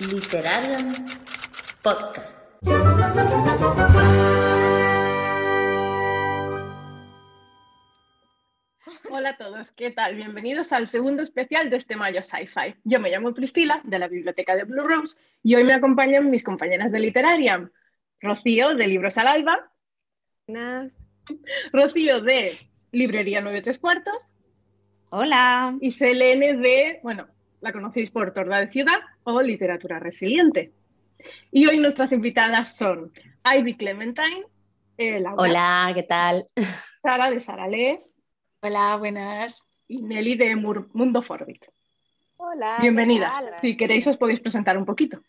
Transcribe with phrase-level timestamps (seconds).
[0.00, 0.92] Literarium
[1.80, 2.40] Podcast.
[9.08, 10.16] Hola a todos, ¿qué tal?
[10.16, 12.74] Bienvenidos al segundo especial de este Mayo Sci-Fi.
[12.82, 16.42] Yo me llamo Priscila, de la Biblioteca de Blue Rose, y hoy me acompañan mis
[16.42, 17.70] compañeras de Literarium.
[18.20, 19.72] Rocío, de Libros al Alba.
[20.48, 20.92] Buenas.
[21.72, 22.50] Rocío, de
[22.90, 24.34] Librería 93 Cuartos.
[25.10, 25.78] Hola.
[25.80, 27.28] Y Selene, de, bueno,
[27.60, 30.72] la conocéis por Torda de Ciudad o Literatura Resiliente.
[31.50, 33.12] Y hoy nuestras invitadas son
[33.44, 34.44] Ivy Clementine,
[34.96, 36.46] eh, Laura, Hola, ¿qué tal?
[37.02, 38.00] Sara de Sarale
[38.60, 39.62] Hola, buenas.
[39.88, 41.64] y Nelly de Mur- Mundo Forbit.
[42.36, 42.78] Hola.
[42.80, 43.38] Bienvenidas.
[43.60, 45.22] Si queréis os podéis presentar un poquito.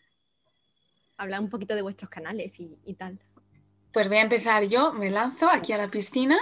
[1.18, 3.18] Hablar un poquito de vuestros canales y, y tal.
[3.92, 6.36] Pues voy a empezar yo, me lanzo aquí a la piscina.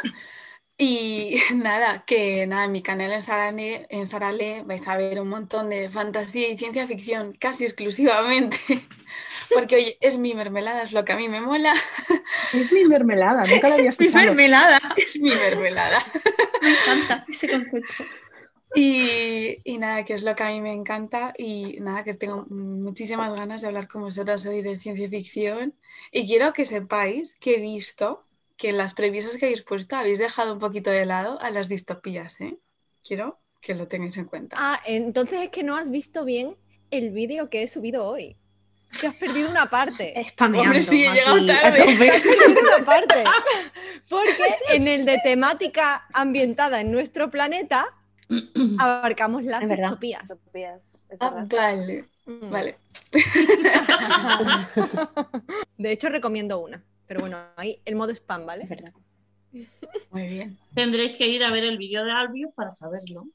[0.76, 5.28] Y nada, que nada, en mi canal en Sarale, en Sarale vais a ver un
[5.28, 8.58] montón de fantasía y ciencia ficción casi exclusivamente.
[9.52, 11.74] Porque oye, es mi mermelada, es lo que a mí me mola.
[12.52, 14.34] Es mi mermelada, nunca la había Mi escuchado.
[14.34, 14.80] mermelada.
[14.96, 16.00] Es mi mermelada.
[16.60, 18.04] Me encanta ese concepto.
[18.74, 22.46] Y, y nada, que es lo que a mí me encanta y nada, que tengo
[22.48, 25.78] muchísimas ganas de hablar con vosotras hoy de ciencia ficción
[26.10, 30.18] y quiero que sepáis que he visto que en las previsas que habéis puesto habéis
[30.18, 32.58] dejado un poquito de lado a las distopías, ¿eh?
[33.06, 34.56] Quiero que lo tengáis en cuenta.
[34.58, 36.56] Ah, entonces es que no has visto bien
[36.90, 38.36] el vídeo que he subido hoy.
[39.00, 40.14] Te has perdido una parte.
[40.28, 40.62] Spameando.
[40.62, 41.78] Hombre, sí, he llegado tarde.
[41.80, 41.96] tope.
[41.96, 43.24] Te has perdido una parte.
[44.08, 47.86] Porque en el de temática ambientada en nuestro planeta
[48.78, 50.30] abarcamos las Es distopías.
[51.08, 52.50] Es Ah, vale, Mm.
[52.50, 52.78] vale.
[55.76, 56.82] De hecho, recomiendo una.
[57.06, 58.64] Pero bueno, ahí el modo spam, ¿vale?
[58.64, 58.92] Es verdad.
[60.10, 60.58] Muy bien.
[60.74, 63.26] Tendréis que ir a ver el vídeo de Albion para saberlo.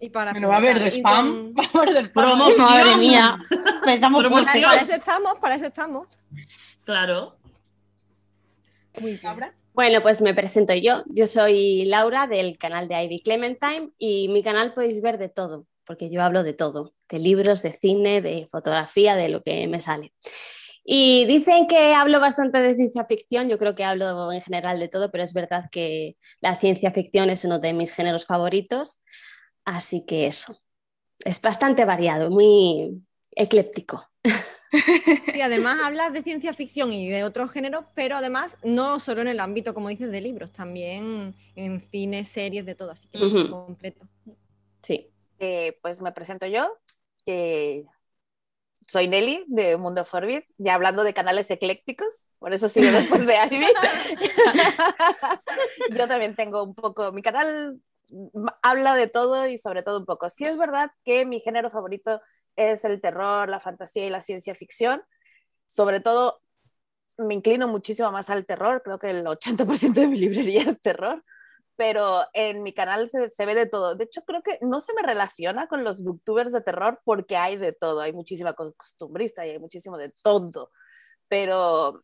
[0.00, 1.54] Y para Bueno, va a haber de spam.
[1.58, 2.24] Va a haber de spam.
[2.24, 2.66] Promoción.
[2.66, 3.36] Madre mía.
[3.50, 4.64] Empezamos Promoción.
[4.64, 6.18] Para eso estamos, para eso estamos.
[6.84, 7.36] Claro.
[9.00, 9.20] Muy bien.
[9.22, 9.54] Laura.
[9.78, 11.04] Bueno, pues me presento yo.
[11.06, 15.66] Yo soy Laura del canal de Ivy Clementine y mi canal podéis ver de todo,
[15.84, 19.78] porque yo hablo de todo, de libros, de cine, de fotografía, de lo que me
[19.78, 20.12] sale.
[20.90, 24.88] Y dicen que hablo bastante de ciencia ficción, yo creo que hablo en general de
[24.88, 28.98] todo, pero es verdad que la ciencia ficción es uno de mis géneros favoritos,
[29.66, 30.58] así que eso.
[31.26, 34.08] Es bastante variado, muy ecléptico.
[35.34, 39.28] Y además hablas de ciencia ficción y de otros géneros, pero además no solo en
[39.28, 43.50] el ámbito, como dices, de libros, también en cine, series, de todo, así que es
[43.50, 44.06] completo.
[44.82, 45.10] Sí.
[45.38, 46.70] Eh, pues me presento yo,
[47.24, 47.86] que
[48.88, 53.36] soy Nelly de Mundo Forbid, ya hablando de canales eclécticos, por eso sigo después de
[53.36, 53.66] Ivy.
[55.96, 57.78] yo también tengo un poco, mi canal
[58.62, 60.30] habla de todo y sobre todo un poco.
[60.30, 62.22] Sí es verdad que mi género favorito
[62.56, 65.02] es el terror, la fantasía y la ciencia ficción,
[65.66, 66.40] sobre todo
[67.18, 71.22] me inclino muchísimo más al terror, creo que el 80% de mi librería es terror,
[71.78, 73.94] pero en mi canal se, se, ve de todo.
[73.94, 77.56] De hecho, creo que no se me relaciona con los booktubers de terror porque hay
[77.56, 80.72] de todo, hay muchísima costumbrista y hay muchísimo de todo,
[81.28, 82.02] pero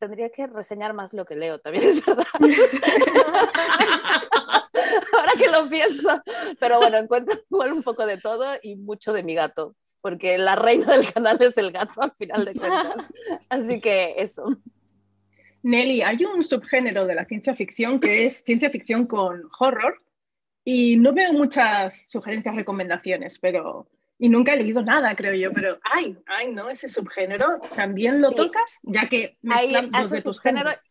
[0.00, 2.24] tendría que reseñar más lo que leo, también es verdad.
[5.12, 6.20] Ahora que lo pienso,
[6.58, 10.56] pero bueno, encuentro igual un poco de todo y mucho de mi gato, porque la
[10.56, 13.06] reina del canal es el gato al final de cuentas.
[13.48, 14.48] Así que eso.
[15.66, 20.00] Nelly, hay un subgénero de la ciencia ficción que es ciencia ficción con horror
[20.64, 23.88] y no veo muchas sugerencias, recomendaciones, pero...
[24.18, 28.30] Y nunca he leído nada, creo yo, pero ay, ay, no, ese subgénero también lo
[28.30, 28.36] Sí.
[28.36, 30.84] tocas, ya que Hay dos de tus subgénero géneros.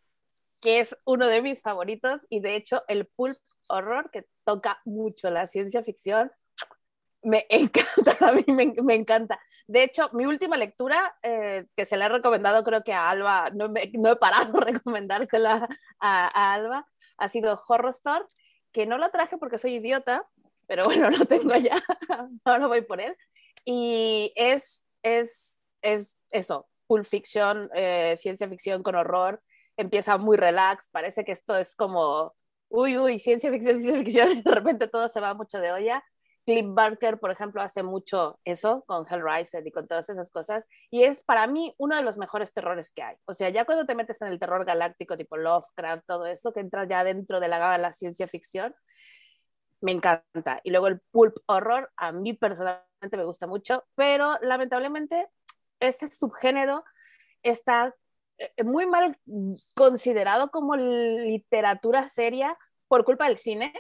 [0.62, 3.38] que es uno de mis favoritos y de hecho el pulp
[3.68, 6.32] horror que toca mucho la ciencia ficción
[7.24, 9.40] me encanta, a mí me, me encanta.
[9.68, 13.50] De hecho, mi última lectura, eh, que se la he recomendado creo que a Alba,
[13.54, 15.68] no, me- no he parado de recomendársela
[16.00, 16.88] a, a Alba,
[17.18, 18.26] ha sido Horror Store,
[18.72, 20.28] que no lo traje porque soy idiota,
[20.68, 21.82] pero bueno, lo tengo ya,
[22.46, 23.16] ahora voy por él.
[23.66, 29.42] Y es, es, es eso, pulp fiction, eh, ciencia ficción con horror,
[29.78, 32.36] empieza muy relax, parece que esto es como,
[32.70, 36.04] uy, uy, ciencia ficción, ciencia ficción, y de repente todo se va mucho de olla.
[36.46, 41.04] Cliff Barker, por ejemplo, hace mucho eso con Hellraiser y con todas esas cosas, y
[41.04, 43.16] es para mí uno de los mejores terrores que hay.
[43.26, 46.60] O sea, ya cuando te metes en el terror galáctico tipo Lovecraft, todo eso, que
[46.60, 48.76] entra ya dentro de la gama de la ciencia ficción,
[49.82, 50.62] me encanta.
[50.64, 55.28] Y luego el pulp horror, a mí personalmente me gusta mucho, pero lamentablemente
[55.80, 56.84] este subgénero
[57.44, 57.94] está
[58.38, 59.18] eh, muy mal
[59.76, 62.58] considerado como literatura seria
[62.88, 63.74] por culpa del cine,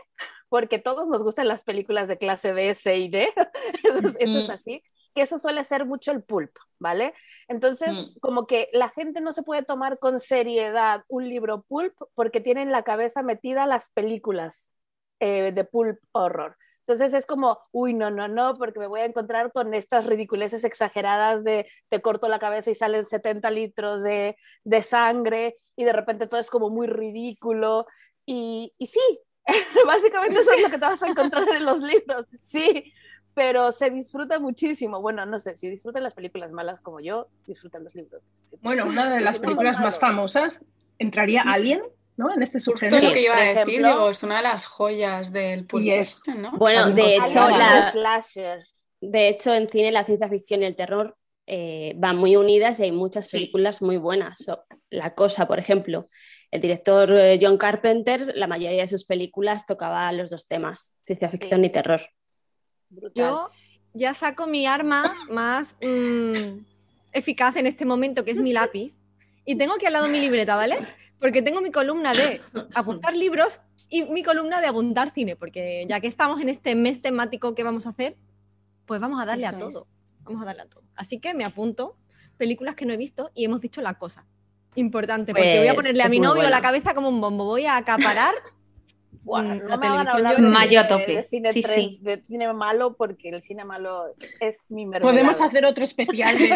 [0.50, 3.30] porque todos nos gustan las películas de clase B, C y D,
[3.84, 4.84] eso, es- eso es así.
[5.14, 7.14] que eso suele ser mucho el pulp, ¿vale?
[7.48, 8.20] Entonces, Mm.
[8.20, 12.62] como que la gente no se puede tomar con seriedad un libro pulp porque tiene
[12.64, 14.66] en la cabeza metida las películas
[15.20, 16.58] eh, de pulp horror.
[16.82, 20.64] Entonces es como, uy, no, no, no, porque me voy a encontrar con estas ridiculeces
[20.64, 25.94] exageradas de te corto la cabeza y salen 70 litros de, de sangre y de
[25.94, 27.88] repente todo es como muy ridículo.
[28.28, 29.00] Y, y sí,
[29.88, 32.92] básicamente eso es lo que te vas a encontrar en los libros, sí,
[33.34, 35.02] pero se disfruta muchísimo.
[35.02, 38.22] Bueno, no sé, si disfrutan las películas malas como yo, disfrutan los libros.
[38.62, 40.62] Bueno, una de las películas más famosas
[40.98, 41.82] entraría Alien,
[42.18, 42.34] ¿no?
[42.34, 43.10] En este Justo subgénero.
[43.10, 43.88] lo que iba a decir, ejemplo.
[43.90, 46.52] digo, es una de las joyas del Pulp Y es- Fiction, ¿no?
[46.58, 47.94] Bueno, de hecho, la-
[49.02, 52.84] de hecho, en cine la ciencia ficción y el terror eh, van muy unidas y
[52.84, 53.38] hay muchas Sí.
[53.38, 54.38] películas muy buenas.
[54.40, 56.08] So- la Cosa, por ejemplo.
[56.56, 61.28] El director eh, John Carpenter, la mayoría de sus películas tocaba los dos temas, ciencia
[61.28, 62.00] ficción y terror.
[62.90, 63.13] Brutal.
[63.13, 63.50] Yo
[63.94, 66.60] ya saco mi arma más mm,
[67.12, 68.94] eficaz en este momento, que es mi lápiz.
[69.44, 70.78] Y tengo aquí al lado mi libreta, ¿vale?
[71.19, 72.40] Porque tengo mi columna de
[72.74, 73.60] apuntar libros
[73.90, 77.63] y mi columna de apuntar cine, porque ya que estamos en este mes temático que
[77.63, 78.16] vamos a hacer,
[78.86, 79.58] pues vamos a darle a es.
[79.58, 79.88] todo.
[80.22, 80.86] Vamos a darle a todo.
[80.96, 81.98] Así que me apunto
[82.38, 84.25] películas que no he visto y hemos dicho la cosa.
[84.75, 86.50] Importante, porque voy a Pues, ponerle a mi novio buena.
[86.50, 87.45] la cabeza como un bombo.
[87.45, 88.33] Voy a acaparar
[89.24, 91.16] Buah, no la me van a televisión hablar de, Mayo a cine- tope.
[91.16, 92.00] de cine Sí, tres- sí.
[92.04, 94.06] de cine malo porque el cine malo
[94.39, 95.12] es mi mermelada.
[95.12, 96.56] Podemos hacer otro especial de, de,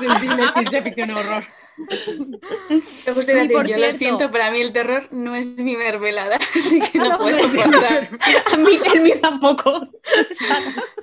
[0.00, 0.82] del cine, ciencia
[1.88, 2.82] ficción y horror.
[3.06, 5.46] Me gustaría Y decir, por yo lo cierto- siento, para mí el terror no es
[5.56, 8.10] mi mermelada, así que no No, puedo soportar.
[8.52, 9.88] A mí, el mío tampoco.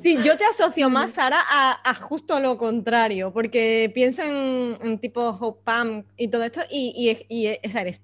[0.02, 5.00] Sí, yo te asocio más, Sara, a, a justo lo contrario, porque pienso en, en
[5.00, 8.02] tipo Hope Pam y todo esto, y, y- y esa eres.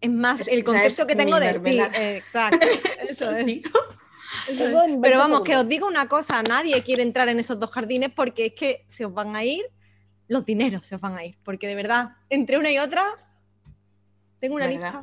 [0.00, 1.78] Es más Es- el es que tengo de ti.
[1.78, 2.66] eh, Exacto.
[3.02, 3.38] Eso es.
[3.44, 3.62] Sí.
[3.64, 3.78] eso
[4.52, 4.58] es.
[4.58, 7.58] Tengo en 20 Pero vamos, que os digo una cosa, nadie quiere entrar en esos
[7.58, 9.64] dos jardines porque es que se os van a ir,
[10.30, 13.04] los dineros se os van a ir, porque de verdad, entre una y otra,
[14.38, 15.00] tengo una ¿Verdad?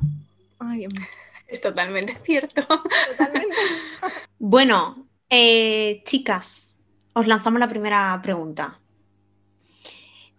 [0.58, 1.06] Ay, Dios mío,
[1.46, 2.66] Es totalmente cierto.
[2.66, 3.54] totalmente.
[4.40, 6.74] Bueno, eh, chicas,
[7.12, 8.78] os lanzamos la primera pregunta.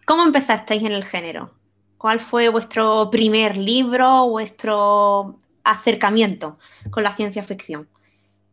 [0.06, 1.54] ¿Cómo empezasteis en el género?
[1.98, 6.58] ¿Cuál fue vuestro primer libro, vuestro acercamiento
[6.90, 7.88] con la ciencia ficción?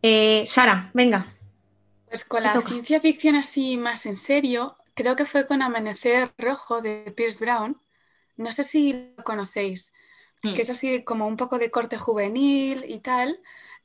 [0.02, 1.26] Eh, Sara, venga.
[2.10, 2.68] Pues con la toca.
[2.70, 7.82] ciencia ficción así más en serio, creo que fue con Amanecer Rojo de Pierce Brown.
[8.38, 9.94] No sé si lo conocéis,
[10.44, 10.54] Mm.
[10.56, 13.40] que es así como un poco de corte juvenil y tal,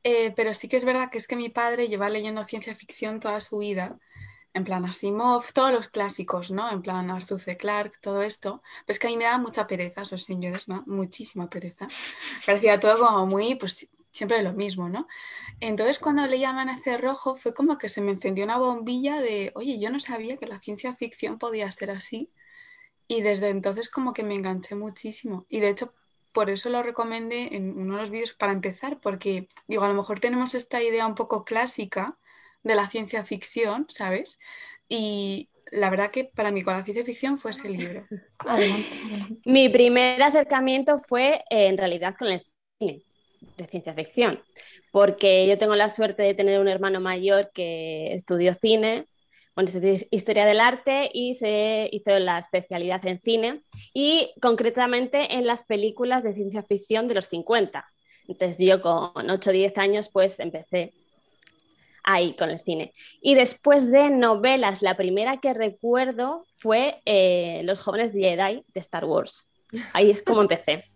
[0.05, 3.20] eh, pero sí que es verdad que es que mi padre lleva leyendo ciencia ficción
[3.20, 3.99] toda su vida,
[4.55, 6.70] en plan Asimov, todos los clásicos, ¿no?
[6.70, 7.56] En plan Arthur C.
[7.56, 8.62] Clarke, todo esto.
[8.87, 10.85] Pero es que a mí me da mucha pereza, esos señores, ¿no?
[10.87, 11.88] Muchísima pereza.
[12.47, 15.09] Parecía todo como muy, pues siempre lo mismo, ¿no?
[15.61, 19.79] Entonces, cuando leí Amanecer Rojo, fue como que se me encendió una bombilla de, oye,
[19.79, 22.31] yo no sabía que la ciencia ficción podía ser así.
[23.09, 25.47] Y desde entonces como que me enganché muchísimo.
[25.49, 25.94] Y de hecho,
[26.32, 29.94] por eso lo recomendé en uno de los vídeos para empezar, porque digo, a lo
[29.94, 32.19] mejor tenemos esta idea un poco clásica
[32.62, 34.38] de la ciencia ficción, ¿sabes?
[34.88, 38.06] Y la verdad que para mí con la ciencia ficción fue ese libro.
[39.44, 42.43] Mi primer acercamiento fue eh, en realidad con el
[42.79, 43.05] cine
[43.56, 44.40] de ciencia ficción,
[44.90, 49.06] porque yo tengo la suerte de tener un hermano mayor que estudió cine,
[49.54, 53.62] bueno, estudió historia del arte y se hizo la especialidad en cine
[53.93, 57.86] y concretamente en las películas de ciencia ficción de los 50.
[58.29, 60.94] Entonces yo con 8 o 10 años pues empecé
[62.05, 62.93] ahí con el cine.
[63.20, 69.05] Y después de novelas, la primera que recuerdo fue eh, Los jóvenes Jedi de Star
[69.05, 69.48] Wars.
[69.93, 70.92] Ahí es como empecé.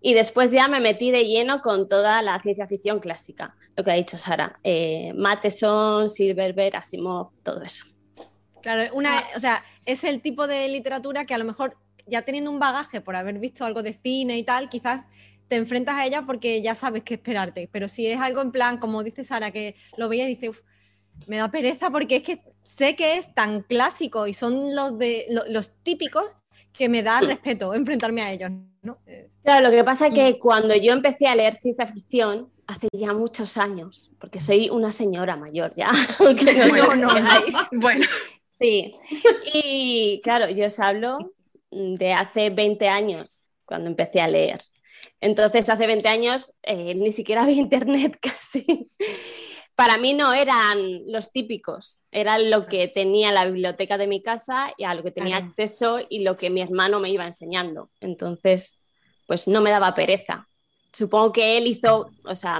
[0.00, 3.90] Y después ya me metí de lleno con toda la ciencia ficción clásica, lo que
[3.90, 4.56] ha dicho Sara.
[4.62, 7.84] Eh, Matheson, Silverberg, Asimov, todo eso.
[8.62, 11.76] Claro, una, o sea, es el tipo de literatura que a lo mejor
[12.06, 15.04] ya teniendo un bagaje por haber visto algo de cine y tal, quizás
[15.48, 17.68] te enfrentas a ella porque ya sabes qué esperarte.
[17.72, 20.60] Pero si es algo en plan, como dice Sara, que lo veía y dice, "Uf,
[21.26, 25.26] me da pereza porque es que sé que es tan clásico y son los de
[25.30, 26.36] lo- los típicos
[26.78, 28.50] que me da respeto enfrentarme a ellos.
[28.82, 28.98] ¿no?
[29.42, 33.12] Claro, lo que pasa es que cuando yo empecé a leer ciencia ficción, hace ya
[33.12, 37.08] muchos años, porque soy una señora mayor ya, aunque no, Bueno, no.
[37.72, 38.06] Bueno,
[38.60, 38.92] Sí,
[39.52, 41.32] y claro, yo os hablo
[41.70, 44.60] de hace 20 años, cuando empecé a leer.
[45.20, 48.90] Entonces, hace 20 años eh, ni siquiera había internet casi.
[49.78, 54.72] Para mí no eran los típicos, eran lo que tenía la biblioteca de mi casa
[54.76, 57.88] y a lo que tenía acceso y lo que mi hermano me iba enseñando.
[58.00, 58.80] Entonces,
[59.28, 60.48] pues no me daba pereza.
[60.92, 62.58] Supongo que él hizo, o sea,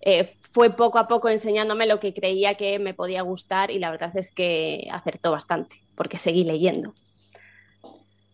[0.00, 3.92] eh, fue poco a poco enseñándome lo que creía que me podía gustar y la
[3.92, 6.94] verdad es que acertó bastante, porque seguí leyendo.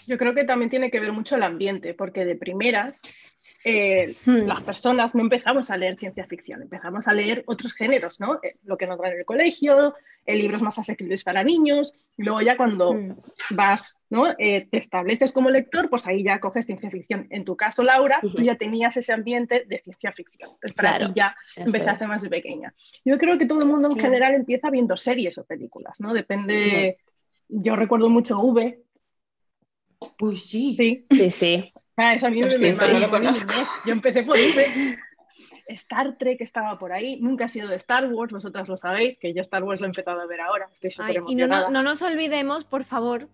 [0.06, 3.02] Yo creo que también tiene que ver mucho el ambiente, porque de primeras
[3.68, 4.46] eh, Hmm.
[4.46, 8.38] las personas no empezamos a leer ciencia ficción, empezamos a leer otros géneros, ¿no?
[8.42, 9.94] Eh, lo que nos dan en el colegio,
[10.24, 13.14] eh, libros más asequibles para niños, y luego ya cuando Hmm.
[13.50, 14.34] vas, ¿no?
[14.38, 17.26] Eh, te estableces como lector, pues ahí ya coges ciencia ficción.
[17.30, 20.48] En tu caso, Laura, tú ya tenías ese ambiente de ciencia ficción.
[20.50, 22.08] Entonces, para Claro, ti ya empezaste es.
[22.08, 22.72] más de pequeña.
[23.04, 26.14] Yo creo que todo el mundo en general empieza viendo series o películas, ¿no?
[26.14, 26.98] Depende.
[27.48, 28.80] Yo recuerdo mucho V,
[30.20, 30.74] Uy, sí.
[30.76, 31.06] sí.
[31.10, 31.72] Sí, sí.
[31.96, 33.54] Ah, eso a mí Pues me, sí, me conozco.
[33.84, 34.98] Yo empecé por V.
[35.68, 37.20] Star Trek estaba por ahí.
[37.20, 39.90] Nunca he sido de Star Wars, vosotras lo sabéis, que yo Star Wars lo he
[39.90, 40.68] empezado a ver ahora.
[40.72, 43.28] Estoy súper y no, no, no nos olvidemos, por favor,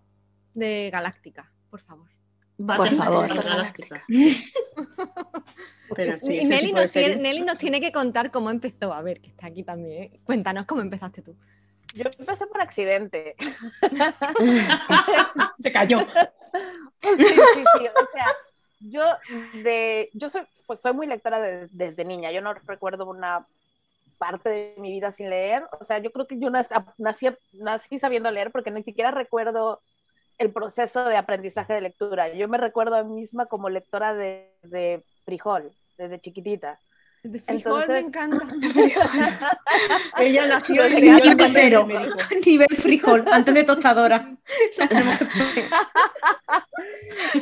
[0.53, 2.09] de Galáctica, por favor.
[2.57, 3.43] Battlestar favor.
[3.43, 4.03] Galáctica.
[5.95, 7.17] Pero sí, y nos, tiene.
[7.17, 8.93] Nelly nos tiene que contar cómo empezó.
[8.93, 10.03] A ver, que está aquí también.
[10.03, 10.19] ¿eh?
[10.23, 11.35] Cuéntanos cómo empezaste tú.
[11.93, 13.35] Yo empecé por accidente.
[15.61, 15.99] Se cayó.
[17.01, 17.87] Sí, sí, sí.
[17.87, 18.27] O sea,
[18.79, 19.01] yo,
[19.63, 22.31] de, yo soy, pues, soy muy lectora de- desde niña.
[22.31, 23.45] Yo no recuerdo una
[24.17, 25.63] parte de mi vida sin leer.
[25.79, 29.81] O sea, yo creo que yo nac- nací, nací sabiendo leer porque ni siquiera recuerdo
[30.37, 32.33] el proceso de aprendizaje de lectura.
[32.33, 36.79] Yo me recuerdo a mí misma como lectora de- desde frijol, desde chiquitita.
[37.23, 38.47] De frijol me Entonces- encanta.
[40.19, 44.35] Ella nació y Nivel le Nivel frijol, antes de tostadora.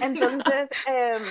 [0.02, 1.24] Entonces, em,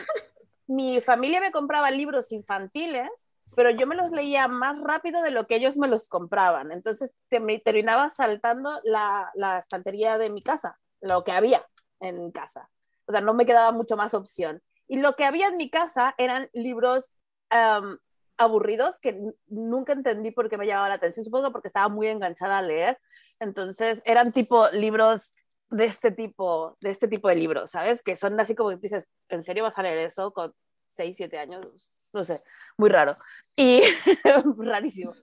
[0.67, 3.09] mi familia me compraba libros infantiles,
[3.57, 6.73] pero yo me los leía más rápido de lo que ellos me los compraban.
[6.73, 11.65] Entonces, te- me terminaba saltando la, la estantería de mi casa, lo que había
[12.01, 12.69] en casa.
[13.07, 14.63] O sea, no me quedaba mucho más opción.
[14.89, 17.13] Y lo que había en mi casa eran libros
[17.51, 17.99] em,
[18.41, 21.25] aburridos que nunca entendí por qué me llamaban la atención.
[21.25, 22.99] Supongo porque estaba muy enganchada a leer.
[23.39, 25.35] Entonces, eran tipo libros
[25.69, 28.03] de este tipo, de este tipo de libros, ¿sabes?
[28.03, 30.55] Que son así como que dices, ¿en serio vas a leer eso con
[30.85, 31.67] 6, 7 años?
[32.15, 32.43] No sé,
[32.79, 33.15] muy raro.
[33.57, 33.83] Y
[34.59, 35.15] rarísimo.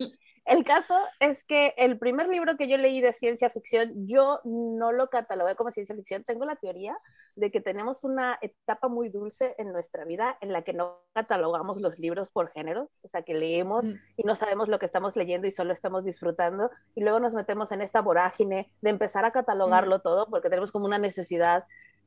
[0.48, 4.92] El caso es que el primer libro que yo leí de ciencia ficción, yo no
[4.92, 6.24] lo catalogué como ciencia ficción.
[6.24, 6.98] Tengo la teoría
[7.36, 11.82] de que tenemos una etapa muy dulce en nuestra vida en la que no catalogamos
[11.82, 13.94] los libros por géneros, o sea, que leemos Mm.
[14.18, 17.72] y no sabemos lo que estamos leyendo y solo estamos disfrutando y luego nos metemos
[17.72, 21.66] en esta vorágine de empezar a catalogarlo todo porque tenemos como una necesidad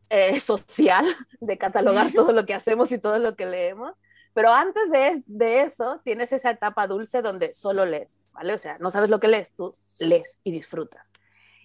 [0.09, 1.05] eh, social
[1.41, 3.93] de catalogar todo lo que hacemos y todo lo que leemos.
[4.41, 8.55] Pero antes de, de eso, tienes esa etapa dulce donde solo lees, ¿vale?
[8.55, 11.13] O sea, no sabes lo que lees, tú lees y disfrutas.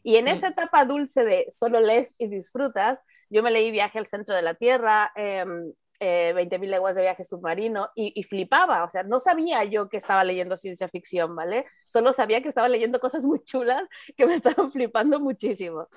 [0.03, 4.07] Y en esa etapa dulce de solo lees y disfrutas, yo me leí Viaje al
[4.07, 5.45] centro de la Tierra, eh,
[6.01, 9.95] eh, 20.000 leguas de viaje submarino y, y, flipaba, o sea, no sabía yo que
[9.95, 11.65] estaba leyendo ciencia ficción, ¿vale?
[11.87, 15.87] Solo sabía que estaba leyendo cosas muy chulas que me estaban flipando muchísimo.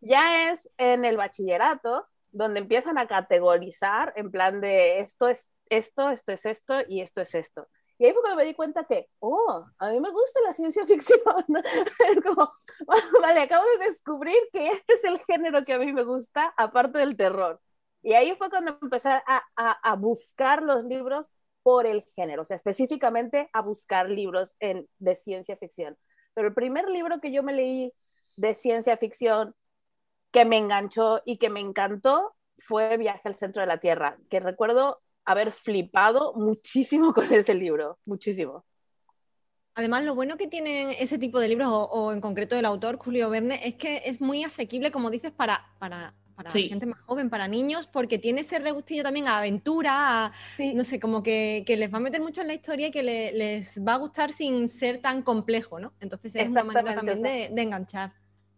[0.00, 6.10] Ya es en el bachillerato donde empiezan a categorizar en plan de esto es esto,
[6.10, 7.68] esto es esto y esto es esto.
[7.96, 10.84] Y ahí fue cuando me di cuenta que, oh, a mí me gusta la ciencia
[10.86, 11.20] ficción.
[12.10, 12.52] es como,
[13.22, 16.98] vale, acabo de descubrir que este es el género que a mí me gusta, aparte
[16.98, 17.60] del terror.
[18.02, 19.22] Y ahí fue cuando empecé a,
[19.56, 21.30] a, a buscar los libros
[21.62, 25.96] por el género, o sea, específicamente a buscar libros en, de ciencia ficción.
[26.34, 27.92] Pero el primer libro que yo me leí
[28.36, 29.54] de ciencia ficción
[30.34, 34.40] que me enganchó y que me encantó fue Viaje al centro de la Tierra, que
[34.40, 38.64] recuerdo haber flipado muchísimo con ese libro, muchísimo.
[39.76, 42.96] Además, lo bueno que tienen ese tipo de libros, o, o en concreto el autor,
[42.98, 46.68] Julio Verne, es que es muy asequible, como dices, para, para, para Sí.
[46.68, 50.74] gente más joven, para niños, porque tiene ese regustillo también a aventura, a, Sí.
[50.74, 53.02] no sé, como que, que les va a meter mucho en la historia y que
[53.04, 55.92] le- les va a gustar sin ser tan complejo, ¿no?
[56.00, 58.12] Entonces es una manera también o sea, de, de enganchar.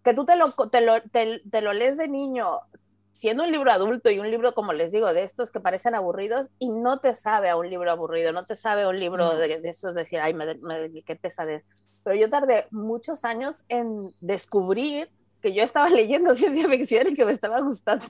[0.06, 2.60] Que tú te lo, te, lo, te, te lo lees de niño
[3.10, 6.46] siendo un libro adulto y un libro, como les digo, de estos que parecen aburridos
[6.60, 9.58] y no te sabe a un libro aburrido, no te sabe a un libro de,
[9.58, 11.64] de esos de decir, ay, me, me, qué pesadez.
[12.04, 15.10] Pero yo tardé muchos años en descubrir
[15.42, 18.06] que yo estaba leyendo ciencia ficción y que me estaba gustando.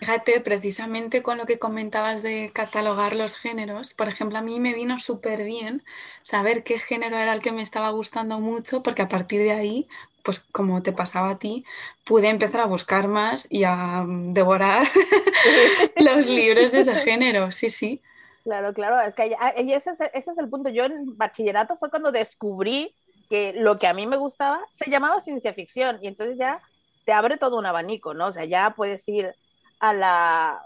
[0.00, 4.72] Fíjate, precisamente con lo que comentabas de catalogar los géneros, por ejemplo, a mí me
[4.72, 5.82] vino súper bien
[6.22, 9.88] saber qué género era el que me estaba gustando mucho, porque a partir de ahí,
[10.22, 11.64] pues como te pasaba a ti,
[12.04, 14.86] pude empezar a buscar más y a mm, devorar
[15.96, 18.00] los libros de ese género, sí, sí.
[18.44, 20.70] Claro, claro, es que y ese, es, ese es el punto.
[20.70, 22.94] Yo en bachillerato fue cuando descubrí
[23.28, 26.62] que lo que a mí me gustaba se llamaba ciencia ficción y entonces ya
[27.04, 28.28] te abre todo un abanico, ¿no?
[28.28, 29.34] O sea, ya puedes ir
[29.80, 30.62] a la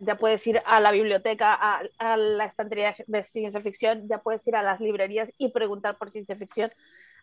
[0.00, 4.46] ya puedes ir a la biblioteca, a, a la estantería de ciencia ficción, ya puedes
[4.48, 6.70] ir a las librerías y preguntar por ciencia ficción.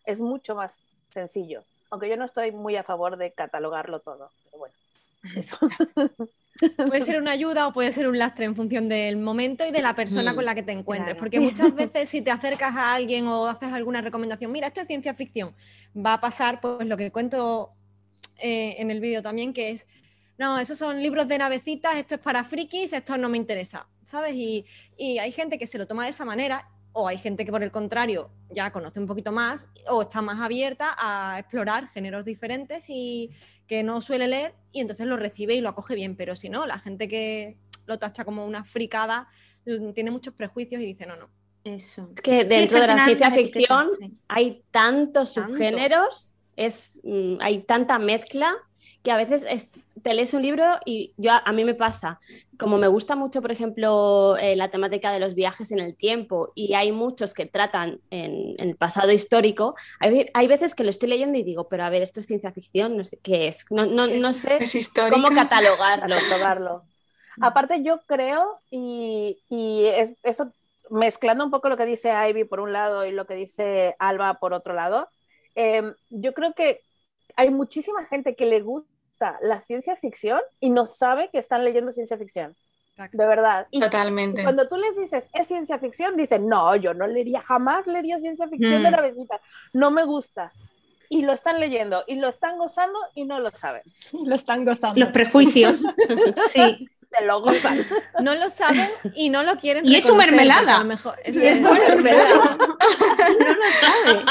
[0.06, 4.32] Es mucho más sencillo, aunque yo no estoy muy a favor de catalogarlo todo.
[4.46, 4.75] Pero bueno,
[5.36, 5.58] eso.
[6.88, 9.82] Puede ser una ayuda o puede ser un lastre en función del momento y de
[9.82, 11.16] la persona Mm, con la que te encuentres.
[11.16, 11.20] claro.
[11.20, 14.88] Porque muchas veces si te acercas a alguien o haces alguna recomendación, mira, esto es
[14.88, 15.54] ciencia ficción,
[15.94, 17.74] va a pasar pues lo que cuento
[18.38, 19.86] eh, en el vídeo también, que es,
[20.38, 24.36] no, esos son libros de navecitas, esto es para frikis, esto no me interesa, ¿sabes?
[24.36, 24.65] Y,
[24.98, 27.62] y hay gente que se lo toma de esa manera o hay gente que por
[27.62, 32.86] el contrario ya conoce un poquito más o está más abierta a explorar géneros diferentes
[32.88, 33.32] y
[33.68, 36.65] que no suele leer y entonces lo recibe y lo acoge bien, pero si no,
[36.65, 39.27] la gente que lo tacha como una fricada
[39.65, 41.30] mm, tiene muchos prejuicios y dice, no, no.
[41.65, 42.10] Eso.
[42.15, 44.13] Es que dentro de la ciencia ficción sí.
[44.27, 45.50] hay tantos Tanto.
[45.51, 48.56] subgéneros, es, mm, hay tanta mezcla
[49.06, 49.72] que a veces es-
[50.04, 52.20] te lees un libro y yo a, a mí me pasa,
[52.60, 56.52] como me gusta mucho, por ejemplo, eh, la temática de los viajes en el tiempo
[56.56, 60.90] y hay muchos que tratan en, en el pasado histórico, hay, hay veces que lo
[60.90, 63.66] estoy leyendo y digo, pero a ver, esto es ciencia ficción, no sé qué es,
[63.70, 64.58] no, no, no sé
[65.12, 66.16] cómo catalogarlo.
[66.16, 66.84] catalogarlo.
[67.42, 70.52] Aparte, yo creo, y, y es- eso
[70.90, 74.36] mezclando un poco lo que dice Ivy por un lado y lo que dice Alba
[74.36, 75.08] por otro lado,
[75.56, 76.82] eh, yo creo que
[77.36, 78.90] hay muchísima gente que le gusta
[79.41, 82.55] la ciencia ficción y no sabe que están leyendo ciencia ficción.
[83.12, 83.67] De verdad.
[83.72, 84.43] Y Totalmente.
[84.43, 86.15] cuando tú les dices, ¿es ciencia ficción?
[86.15, 88.93] Dicen, no, yo no leería, jamás leería ciencia ficción de Mm.
[88.93, 89.41] la besita.
[89.74, 90.51] No me gusta.
[91.10, 93.84] Y lo están leyendo y lo están gozando y no lo saben.
[94.25, 95.00] Lo están gozando.
[95.00, 95.84] Los prejuicios.
[96.50, 96.88] Sí.
[97.17, 97.86] Se lo gozan.
[98.22, 100.84] No lo saben y no lo quieren Y es su mermelada.
[100.84, 102.57] mejor- es- es es- su mermelada.
[103.39, 104.25] No lo sabe.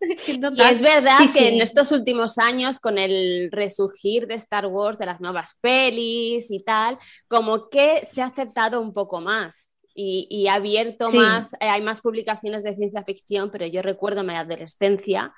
[0.56, 1.46] Y es verdad Sí, que sí.
[1.48, 6.62] en estos últimos años, con el resurgir de Star Wars, de las nuevas pelis y
[6.62, 11.16] tal, como que se ha aceptado un poco más y, y ha abierto Sí.
[11.16, 15.32] más, eh, hay más publicaciones de ciencia ficción, pero yo recuerdo en mi adolescencia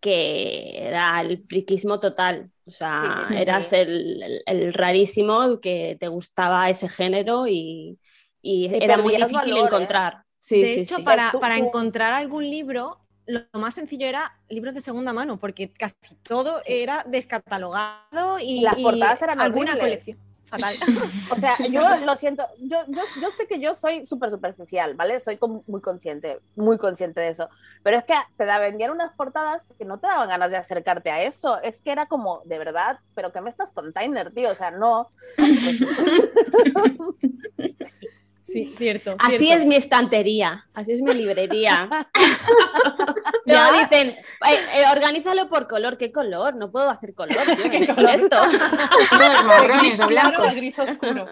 [0.00, 3.76] que era el friquismo total, o sea, Sí, sí, sí, eras sí.
[3.76, 7.98] El, el- el rarísimo que te gustaba ese género y,
[8.42, 9.64] era muy difícil valor, ¿eh?
[9.66, 10.22] encontrar.
[10.38, 11.02] Sí, de sí, hecho, sí.
[11.02, 15.94] para, para encontrar algún libro, lo más sencillo era libros de segunda mano, porque casi
[16.22, 19.84] todo era descatalogado y, Y las portadas eran alguna horribles.
[19.84, 20.18] colección.
[20.46, 20.74] Fatal.
[21.30, 25.20] O sea, yo lo siento, yo, yo, yo sé que yo soy súper superficial, ¿vale?
[25.20, 27.50] Soy como muy consciente, muy consciente de eso.
[27.82, 31.10] Pero es que te da, vendían unas portadas que no te daban ganas de acercarte
[31.10, 31.60] a eso.
[31.60, 34.50] Es que era como, de verdad, pero ¿qué me estás container, tío?
[34.50, 35.10] O sea, no.
[38.50, 39.14] Sí, cierto.
[39.18, 39.60] Así cierto.
[39.62, 41.88] es mi estantería, así es mi librería.
[43.44, 45.98] Luego dicen, eh, eh, organízalo por color.
[45.98, 46.54] ¿Qué color?
[46.56, 47.36] No puedo hacer color.
[47.44, 48.14] tío, ¿Qué color?
[48.14, 48.40] esto.
[48.46, 50.52] Los marrones o claro blancos.
[50.52, 51.28] o gris oscuro.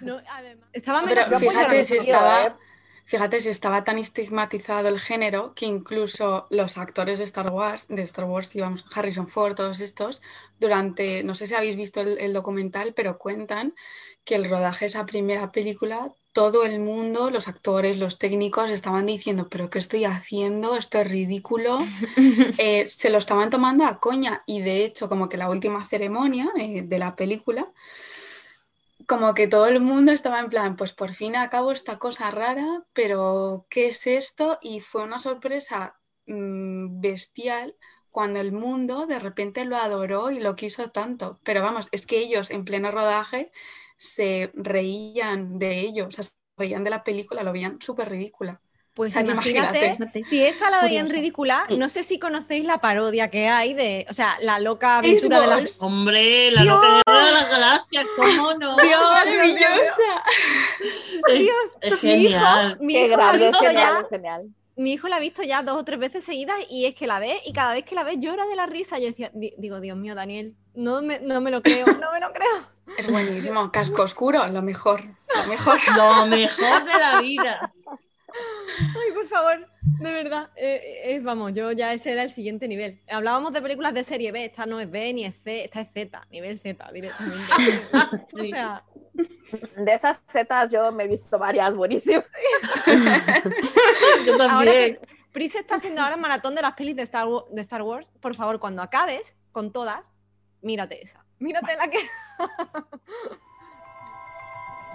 [0.00, 2.52] No, además- estaba Pero fíjate si estaba, ¿eh?
[3.08, 8.02] Fíjate si estaba tan estigmatizado el género que incluso los actores de Star Wars, de
[8.02, 10.20] Star Wars, íbamos, Harrison Ford, todos estos,
[10.60, 13.74] durante, no sé si habéis visto el, el documental, pero cuentan
[14.24, 19.06] que el rodaje de esa primera película, todo el mundo, los actores, los técnicos, estaban
[19.06, 20.76] diciendo, pero ¿qué estoy haciendo?
[20.76, 21.78] Esto es ridículo.
[22.60, 26.50] Eh, se lo estaban tomando a coña y de hecho como que la última ceremonia
[26.58, 27.68] eh, de la película
[29.08, 32.84] como que todo el mundo estaba en plan, pues por fin acabo esta cosa rara,
[32.92, 34.58] pero ¿qué es esto?
[34.62, 37.76] Y fue una sorpresa mm, bestial
[38.10, 41.40] cuando el mundo de repente lo adoró y lo quiso tanto.
[41.44, 43.50] Pero vamos, es que ellos en pleno rodaje
[43.96, 48.60] se reían de ellos, o sea, se reían de la película, lo veían súper ridícula.
[48.98, 50.24] Pues O sea, que imagínate, imagínate.
[50.24, 51.78] si esa la veían ridícula, Mm.
[51.78, 55.46] no sé si conocéis la parodia que hay de, o sea, la loca aventura de
[55.46, 55.76] las...
[55.80, 58.76] Hombre, la loca guerra de las galaxias, ¿cómo no?
[59.12, 60.22] ¡Maravillosa!
[61.28, 62.78] Es, Dios, es mi hijo, genial.
[62.80, 64.42] mi Qué hijo la ha grande, es visto genial, ya, es genial.
[64.76, 67.20] mi hijo la ha visto ya dos o tres veces seguidas y es que la
[67.20, 68.98] ve y cada vez que la ve llora de la risa.
[68.98, 72.18] Yo decía, di- digo, Dios mío, Daniel, no me, no me lo creo, no me
[72.20, 72.66] lo creo.
[72.96, 75.78] Es buenísimo, casco oscuro, lo mejor, lo mejor.
[75.96, 77.72] Lo mejor de la vida.
[78.80, 80.50] Ay, por favor, de verdad.
[80.56, 83.00] eh, eh, vamos, yo ya ese era el siguiente nivel.
[83.10, 85.88] Hablábamos de películas de serie B, esta no es B ni es C, esta es
[85.92, 87.38] Z, nivel Z directamente.
[88.40, 88.84] O sea,
[89.76, 92.24] De esas setas yo me he visto varias buenísimas.
[94.24, 94.98] Yo ahora también.
[95.32, 98.34] Pris está haciendo ahora el maratón de las pelis de Star, de Star Wars, por
[98.34, 100.10] favor, cuando acabes con todas,
[100.62, 101.24] mírate esa.
[101.38, 101.98] Mírate la que.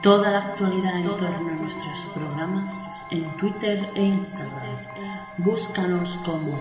[0.01, 4.77] Toda la actualidad en torno a nuestros programas en Twitter e Instagram.
[5.37, 6.59] Búscanos como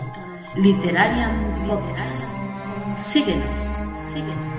[0.56, 2.36] Literarian Podcast.
[2.94, 3.60] Síguenos,
[4.12, 4.52] síguenos.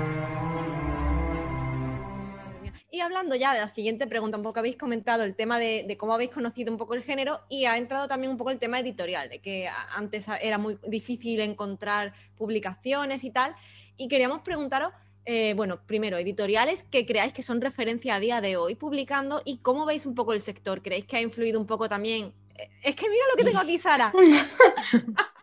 [2.92, 5.98] Y hablando ya de la siguiente pregunta, un poco habéis comentado el tema de, de,
[5.98, 8.80] cómo habéis conocido un poco el género y ha entrado también un poco el tema
[8.80, 13.56] editorial, de que antes era muy difícil encontrar publicaciones y tal.
[13.98, 14.92] Y queríamos preguntaros,
[15.26, 19.58] eh, bueno, primero, editoriales que creáis que son referencia a día de hoy publicando y
[19.58, 20.82] cómo veis un poco el sector.
[20.82, 22.34] ¿Creéis que ha influido un poco también?
[22.56, 24.14] Eh, es que mira lo que tengo aquí, Sara.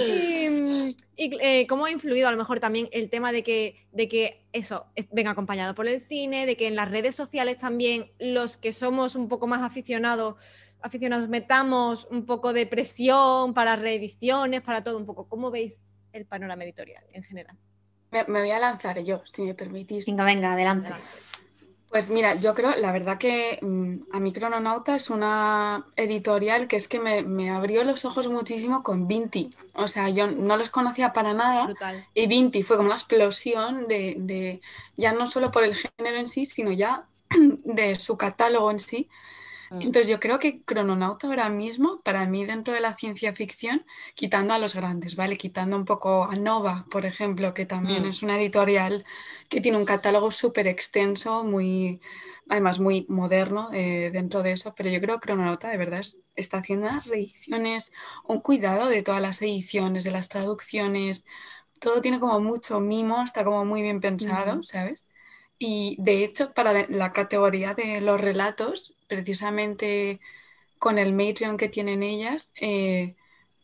[0.00, 4.08] Y, y eh, cómo ha influido a lo mejor también el tema de que, de
[4.08, 8.56] que eso venga acompañado por el cine, de que en las redes sociales también los
[8.56, 10.36] que somos un poco más aficionados,
[10.80, 15.28] aficionados metamos un poco de presión para reediciones, para todo un poco.
[15.28, 15.78] ¿Cómo veis
[16.12, 17.58] el panorama editorial en general?
[18.10, 20.06] Me, me voy a lanzar yo, si me permitís.
[20.06, 20.92] Venga, venga, adelante.
[21.90, 26.76] Pues mira, yo creo, la verdad que mm, a mí Crononauta es una editorial que
[26.76, 29.52] es que me, me, abrió los ojos muchísimo con Vinti.
[29.74, 31.64] O sea, yo no los conocía para nada.
[31.64, 32.06] Brutal.
[32.14, 34.60] Y Vinti fue como una explosión de, de,
[34.96, 37.06] ya no solo por el género en sí, sino ya
[37.64, 39.08] de su catálogo en sí.
[39.78, 44.52] Entonces yo creo que Crononauta ahora mismo, para mí dentro de la ciencia ficción, quitando
[44.52, 45.38] a los grandes, ¿vale?
[45.38, 48.10] Quitando un poco a Nova, por ejemplo, que también Mm.
[48.10, 49.04] es una editorial
[49.48, 52.00] que tiene un catálogo súper extenso, muy,
[52.48, 56.18] además muy moderno eh, dentro de eso, pero yo creo que Crononauta de verdad es-
[56.36, 57.92] está haciendo unas reediciones,
[58.24, 61.24] un cuidado de todas las ediciones, de las traducciones,
[61.80, 64.62] todo tiene como mucho mimo, está como muy bien pensado.
[64.62, 65.06] ¿sabes?
[65.62, 70.18] Y de hecho, para la categoría de los relatos, precisamente
[70.78, 73.14] con el Matreon que tienen ellas, eh,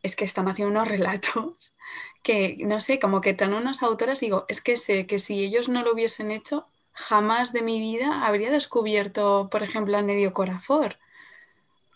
[0.03, 1.75] es que están haciendo unos relatos
[2.23, 5.69] que, no sé, como que traen unas autoras, digo, es que sé que si ellos
[5.71, 10.99] no lo hubiesen hecho, jamás de mi vida habría descubierto, por ejemplo, a Nedio Corafor.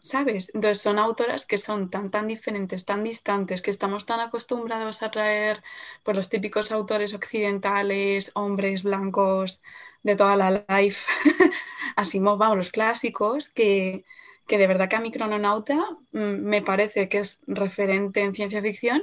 [0.03, 0.51] ¿Sabes?
[0.55, 5.11] Entonces son autoras que son tan, tan diferentes, tan distantes, que estamos tan acostumbrados a
[5.11, 5.63] traer
[6.03, 9.61] por los típicos autores occidentales, hombres blancos
[10.03, 11.07] de toda la life,
[11.97, 14.05] Asimov, vamos, los clásicos, que,
[14.47, 15.77] que de verdad que a mi crononauta
[16.13, 19.03] mm, me parece que es referente en ciencia ficción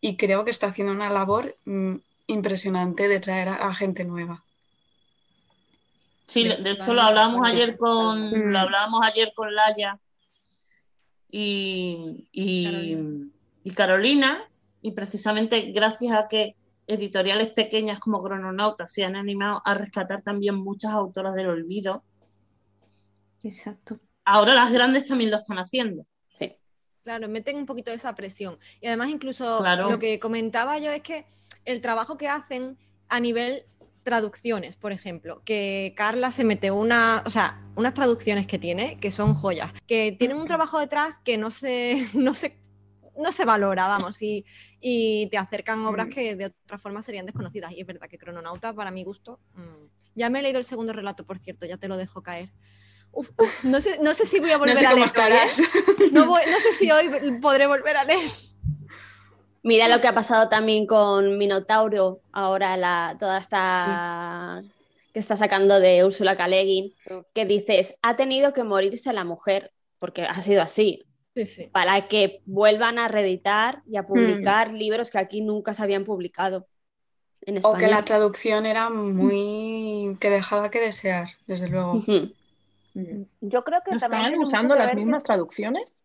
[0.00, 4.44] y creo que está haciendo una labor mm, impresionante de traer a, a gente nueva.
[6.26, 9.98] Sí, de hecho lo hablábamos ayer con lo hablábamos ayer con Laia
[11.28, 14.48] y, y Carolina,
[14.80, 16.54] y precisamente gracias a que
[16.90, 22.02] editoriales pequeñas como Crononauta se han animado a rescatar también muchas autoras del olvido,
[23.42, 23.98] Exacto.
[24.24, 26.06] ahora las grandes también lo están haciendo.
[26.38, 26.54] Sí.
[27.02, 28.58] Claro, meten un poquito de esa presión.
[28.80, 29.90] Y además incluso Claro.
[29.90, 31.26] lo que comentaba yo es que
[31.64, 32.76] el trabajo que hacen
[33.08, 33.64] a nivel
[34.02, 39.10] traducciones, por ejemplo, que Carla se mete una, o sea, unas traducciones que tiene que
[39.10, 42.56] son joyas, que tienen un trabajo detrás que no se, no se,
[43.16, 44.44] no se valora, vamos, y,
[44.80, 46.10] y te acercan obras Mm.
[46.10, 47.72] que de otra forma serían desconocidas.
[47.72, 50.92] Y es verdad que Crononauta, para mi gusto, mm, ya me he leído el segundo
[50.92, 52.50] relato, por cierto, ya te lo dejo caer.
[53.12, 55.18] Uf, uf, no, sé, no sé si voy a No volver sé a cómo leer
[55.18, 55.46] hoy, ¿eh?
[55.48, 55.60] estarás.
[56.12, 58.30] No, voy- no sé si hoy podré volver a leer.
[59.62, 64.62] Mira lo que ha pasado también con Minotauro, ahora la, toda esta
[65.12, 66.48] que está sacando de Úrsula K.
[66.48, 66.94] Le Guin,
[67.34, 71.02] que dices, ha tenido que morirse la mujer, porque ha sido así,
[71.34, 71.68] Sí, sí.
[71.72, 76.66] para que vuelvan a reeditar y a publicar libros que aquí nunca se habían publicado
[77.42, 80.16] en O que la traducción era muy...
[80.20, 82.02] que dejaba que desear, desde luego.
[83.40, 85.96] Yo creo que ¿No también mucho usando las que mismas traducciones?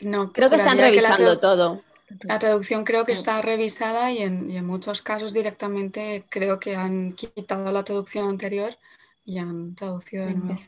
[0.00, 1.82] No, Creo que están juraría que la revisando todo.
[2.22, 3.16] La traducción creo que Mm.
[3.16, 8.28] está revisada y en, y en muchos casos directamente creo que han quitado la traducción
[8.28, 8.76] anterior
[9.24, 10.60] y han traducido de nuevo.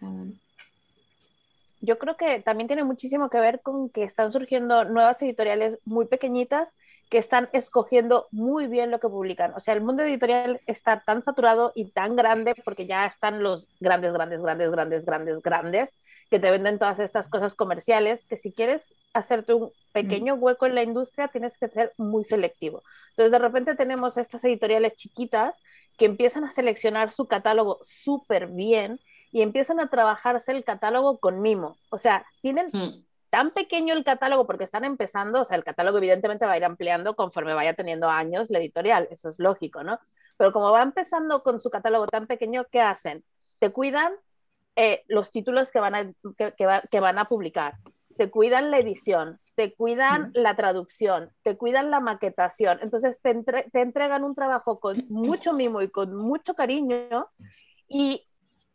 [1.85, 6.07] Yo creo que también tiene muchísimo que ver con que están surgiendo nuevas editoriales muy
[6.07, 6.77] pequeñitas
[7.11, 9.53] que están escogiendo muy bien lo que publican.
[9.55, 13.69] O sea, el mundo editorial está tan saturado y tan grande porque ya están los
[13.81, 15.95] grandes, grandes, grandes, grandes, grandes, grandes
[16.31, 20.77] que te venden todas estas cosas comerciales que si quieres hacerte un pequeño hueco en
[20.77, 22.85] la industria tienes que ser muy selectivo.
[23.11, 25.57] Entonces, de repente tenemos estas editoriales chiquitas
[25.99, 29.01] que empiezan a seleccionar su catálogo súper bien
[29.33, 31.77] y empiezan a trabajarse el catálogo con mimo.
[31.91, 33.05] O sea, tienen Mm.
[33.31, 36.65] tan pequeño el catálogo porque están empezando, o sea, el catálogo evidentemente va a ir
[36.65, 39.99] ampliando conforme vaya teniendo años la editorial, eso es lógico, ¿no?
[40.37, 43.25] Pero como va empezando con su catálogo tan pequeño, ¿qué hacen?
[43.59, 44.13] Te cuidan
[44.77, 47.75] eh, los títulos que van, a, que, que va- que van a publicar,
[48.17, 52.79] te cuidan la edición, te cuidan la traducción, te cuidan la maquetación.
[52.83, 57.29] Entonces te, entre- te entregan un trabajo con mucho mimo y con mucho cariño
[57.89, 58.27] y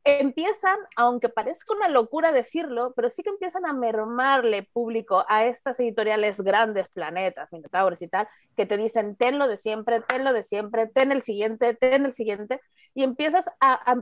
[0.03, 5.79] empiezan, aunque parezca una locura decirlo, pero sí que empiezan a mermarle público a estas
[5.79, 10.33] editoriales grandes, planetas, minotauros y tal, que te dicen, ten lo de siempre, ten lo
[10.33, 12.61] de siempre, ten el siguiente, ten el siguiente,
[12.95, 13.95] y empiezas a,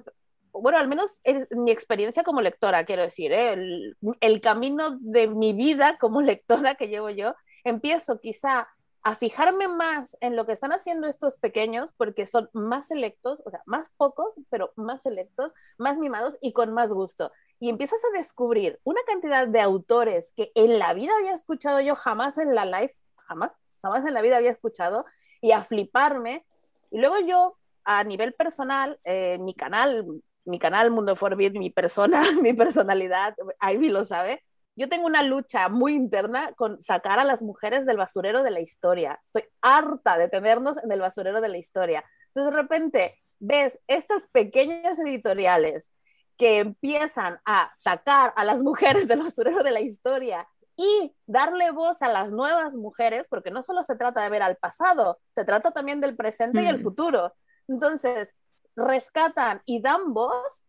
[0.52, 3.54] bueno, al menos en mi experiencia como lectora, quiero decir, ¿eh?
[3.54, 8.68] el, el camino de mi vida como lectora que llevo yo, empiezo quizá
[9.06, 13.52] a fijarme más en lo que están haciendo estos pequeños, porque son más selectos, o
[13.52, 17.32] sea, más pocos, pero más selectos, más mimados y con más gusto.
[17.60, 21.96] Y empiezas a descubrir una cantidad de autores que en la vida había escuchado yo
[21.96, 22.96] jamás en la live,
[23.28, 23.52] jamás,
[23.84, 25.06] jamás en la vida había escuchado,
[25.40, 26.44] y a fliparme.
[26.90, 30.04] Y luego yo, a nivel personal, eh, mi canal,
[30.46, 34.44] mi canal Mundo Forbid, mi persona, mi personalidad, Ivy lo sabe,
[34.76, 38.60] yo tengo una lucha muy interna con sacar a las mujeres del basurero de la
[38.60, 39.20] historia.
[39.26, 42.04] Estoy harta de tenernos en el basurero de la historia.
[42.28, 45.92] Entonces de repente ves estas pequeñas editoriales
[46.38, 52.02] que empiezan a sacar a las mujeres del basurero de la historia y darle voz
[52.02, 55.72] a las nuevas mujeres, porque no solo se trata de ver al pasado, se trata
[55.72, 56.84] también del presente y el Mm.
[56.84, 57.34] futuro.
[57.70, 58.36] Entonces,
[58.76, 60.65] rescatan y dan voz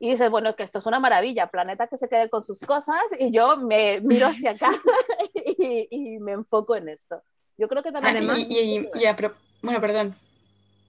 [0.00, 2.96] y dices, bueno, que esto es una maravilla, planeta que se quede con sus cosas
[3.18, 4.70] y yo me miro hacia acá
[5.34, 7.22] y, y me enfoco en esto.
[7.58, 8.16] Yo creo que también...
[8.16, 10.16] Además- Y, y- y a pro- bueno, perdón.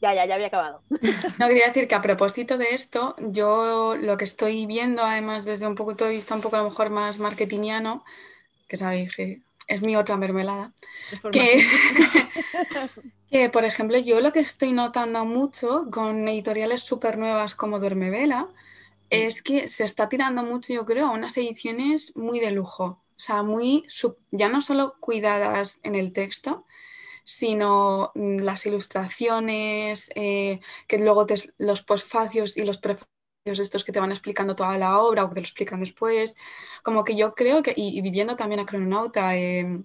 [0.02, 0.82] Ya, ya, ya había acabado.
[1.38, 5.68] No, quería decir que a propósito de esto, yo lo que estoy viendo, además desde
[5.68, 8.04] un punto de vista un poco a lo mejor más marketingiano,
[8.68, 10.72] que sabéis que es mi otra mermelada,
[11.32, 11.66] que,
[13.30, 18.48] que, por ejemplo yo lo que estoy notando mucho con editoriales súper nuevas como Duermevela
[19.12, 23.20] es que se está tirando mucho, yo creo, a unas ediciones muy de lujo, o
[23.24, 23.86] sea, muy,
[24.32, 26.66] ya no solo cuidadas en el texto,
[27.26, 33.10] sino mm, las ilustraciones, eh, que luego te, los postfacios y los prefacios
[33.46, 36.36] estos que te van explicando toda la obra o que te lo explican después,
[36.84, 39.84] como que yo creo que, y, viviendo también a Crononauta, eh,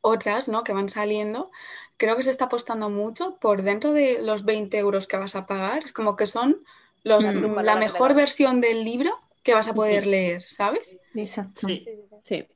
[0.00, 0.64] otras ¿no?
[0.64, 1.50] que van saliendo,
[1.96, 5.46] creo que se está apostando mucho por dentro de los 20 euros que vas a
[5.46, 6.64] pagar, es como que son
[7.04, 7.54] los, Mm.
[7.56, 9.10] La la mejor versión del libro
[9.42, 10.96] que vas a poder leer, ¿sabes?
[11.14, 11.66] Exacto.
[11.66, 11.84] Sí.
[12.22, 12.46] Sí.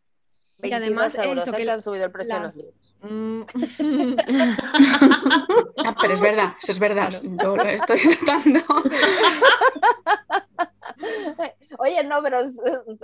[0.63, 1.59] Y además 22 euros, eso, ¿eh?
[1.59, 2.83] que que han subido el precio de las- los libros.
[3.03, 3.43] Mm.
[5.85, 8.61] Ah, pero es verdad, eso es verdad, yo lo estoy notando.
[11.79, 12.55] Oye, no, pero es,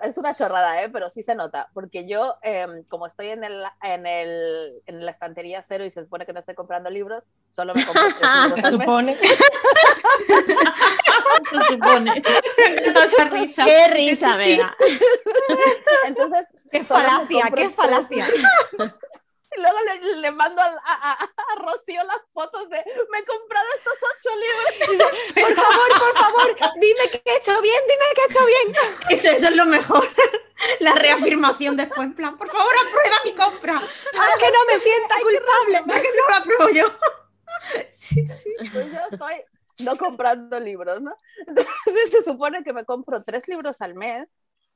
[0.02, 0.88] es una chorrada, ¿eh?
[0.88, 5.10] pero sí se nota, porque yo, em, como estoy en, el, en, el, en la
[5.10, 8.70] estantería cero y se supone que no estoy comprando libros, solo me compro tres Se
[8.70, 9.16] supone.
[11.50, 12.22] Se supone.
[13.30, 13.64] Risa.
[13.64, 14.60] ¡Qué risa, Sí!
[16.06, 17.50] Entonces, ¡Qué falacia!
[17.54, 18.26] ¡Qué falacia!
[19.56, 23.66] Y luego le, le mando a, a- a Rocío las fotos de me he comprado
[23.76, 25.12] estos ocho libros.
[25.34, 28.72] Por favor, por favor, dime que he hecho bien, dime que he hecho bien.
[29.10, 30.06] Eso, eso es lo mejor.
[30.80, 33.74] La reafirmación después, en plan, por favor, aprueba mi compra.
[33.76, 35.82] ¡Ah, que no me sienta culpable!
[35.86, 36.86] ¿Para que no la apruebo yo?
[37.94, 38.54] Sí, sí.
[38.72, 39.34] Pues yo estoy
[39.78, 41.14] no comprando libros, ¿no?
[41.46, 44.28] Entonces se supone que me compro tres libros al mes,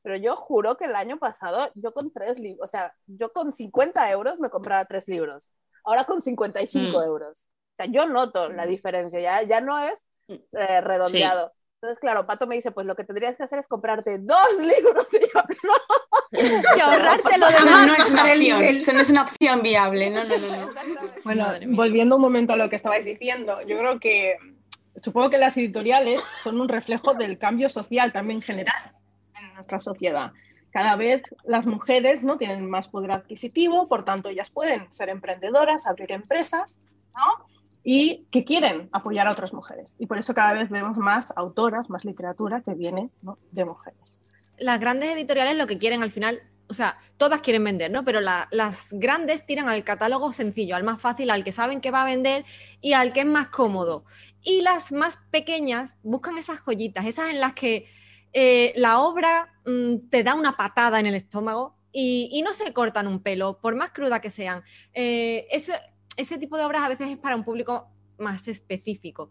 [0.07, 3.53] pero yo juro que el año pasado yo con tres libros, o sea, yo con
[3.53, 5.51] 50 euros me compraba tres libros,
[5.83, 7.03] ahora con 55 Mm.
[7.03, 7.49] euros.
[7.73, 11.51] O sea, yo noto la diferencia, ya, ya no es eh, redondeado.
[11.81, 15.07] Entonces, claro, Pato me dice, pues lo que tendrías que hacer es comprarte dos libros.
[15.13, 16.77] Y yo, no.
[16.77, 20.11] Y ahorrártelo de Eso Jamás no es una opción, eso no es una opción viable,
[20.11, 20.67] no, no, no.
[20.67, 20.73] no.
[21.25, 24.37] Bueno, volviendo un momento a lo que estabais diciendo, yo creo que
[24.95, 28.96] supongo que las editoriales son un reflejo del cambio social también general en
[29.57, 30.33] nuestra sociedad.
[30.71, 35.87] Cada vez las mujeres no tienen más poder adquisitivo, por tanto ellas pueden ser emprendedoras,
[35.87, 36.79] abrir empresas,
[37.15, 37.47] ¿no?
[37.83, 39.95] Y que quieren apoyar a otras mujeres.
[39.99, 43.11] Y por eso cada vez vemos más autoras, más literatura que viene
[43.53, 44.23] de mujeres.
[44.59, 48.05] Las grandes editoriales lo que quieren al final, o sea, todas quieren vender, ¿no?
[48.05, 51.91] Pero la- las grandes tiran al catálogo sencillo, al más fácil, al que saben que
[51.93, 52.45] va a vender
[52.81, 54.05] y al que es más cómodo.
[54.43, 57.87] Y las más pequeñas buscan esas joyitas, esas en las que
[58.33, 63.07] eh, la obra mm, te da una patada en el estómago y, no se cortan
[63.07, 64.63] un pelo, por más cruda que sean.
[64.93, 69.31] Eh, ese, tipo de obras a veces es para un público más específico.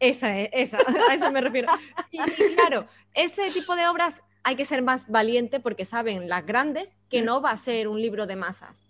[0.00, 0.78] Esa es, esa,
[1.10, 1.70] a eso me refiero.
[2.10, 2.18] Y,
[2.54, 7.20] claro, ese tipo de obras hay que ser más valiente porque saben las grandes que
[7.20, 8.86] no va a ser un libro de masas.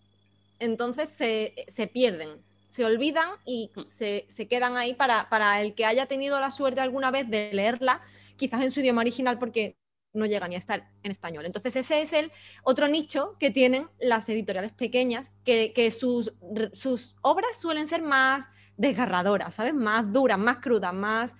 [0.60, 6.06] Entonces se, pierden, se olvidan y se, se quedan ahí para, para el que haya
[6.06, 8.02] tenido la suerte alguna vez de leerla,
[8.38, 9.76] quizás en su idioma original porque
[10.14, 11.44] no llega ni a estar en español.
[11.44, 16.32] Entonces ese es el otro nicho que tienen las editoriales pequeñas, que, que sus,
[16.72, 18.46] sus obras suelen ser más
[18.78, 19.74] desgarradoras, ¿sabes?
[19.74, 21.34] Más duras, más crudas, más...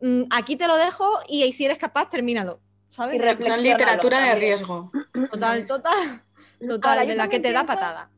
[0.00, 2.60] mm, aquí te lo dejo y si eres capaz, termínalo.
[2.90, 3.16] ¿Sabes?
[3.20, 4.90] Y Son literatura de riesgo.
[5.30, 6.22] Total, total.
[6.60, 8.10] Total, Ahora, de la que te da pienso- patada.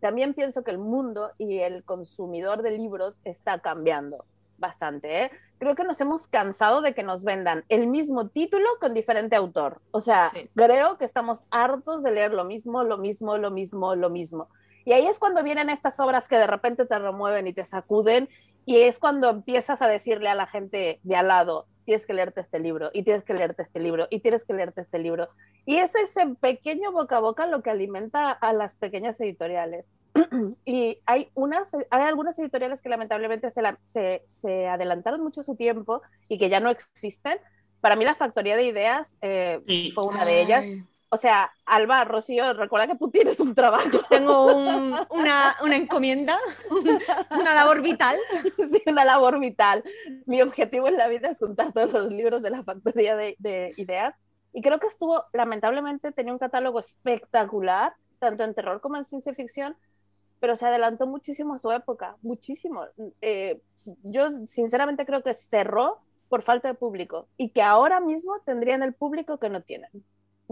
[0.00, 4.24] También pienso que el mundo y el consumidor de libros está cambiando.
[4.62, 5.30] Bastante, ¿eh?
[5.58, 9.82] Creo que nos hemos cansado de que nos vendan el mismo título con diferente autor.
[9.90, 10.48] O sea, Sí.
[10.54, 14.48] creo que estamos hartos de leer lo mismo, lo mismo, lo mismo, lo mismo.
[14.86, 18.30] Y ahí es cuando vienen estas obras que de repente te remueven y te sacuden
[18.64, 22.40] y es cuando empiezas a decirle a la gente de al lado, tienes que leerte
[22.40, 25.28] este libro, y tienes que leerte este libro, y tienes que leerte este libro.
[25.66, 29.92] Y es ese pequeño boca a boca lo que alimenta a las pequeñas editoriales.
[30.64, 35.56] y hay, unas, hay algunas editoriales que lamentablemente se, la- se, se adelantaron mucho su
[35.56, 37.38] tiempo y que ya no existen.
[37.80, 39.90] Para mí la Factoría de Ideas eh, Sí.
[39.94, 40.64] fue una de ellas.
[40.64, 45.76] Ay, O sea, Alba, Rocío, recuerda que tú tienes un trabajo, Tengo un- una, una
[45.76, 46.38] encomienda,
[47.30, 48.16] una labor vital.
[48.56, 49.84] sí, una labor vital.
[50.24, 53.72] Mi objetivo en la vida es juntar todos los libros de la Factoría de, de
[53.76, 54.14] Ideas.
[54.54, 59.34] Y creo que estuvo, lamentablemente, tenía un catálogo espectacular, tanto en terror como en ciencia
[59.34, 59.76] ficción,
[60.40, 62.84] pero se adelantó muchísimo a su época, muchísimo.
[63.20, 63.60] Eh,
[64.02, 65.98] yo sinceramente creo que cerró
[66.28, 69.90] por falta de público y que ahora mismo tendrían el público que no tienen,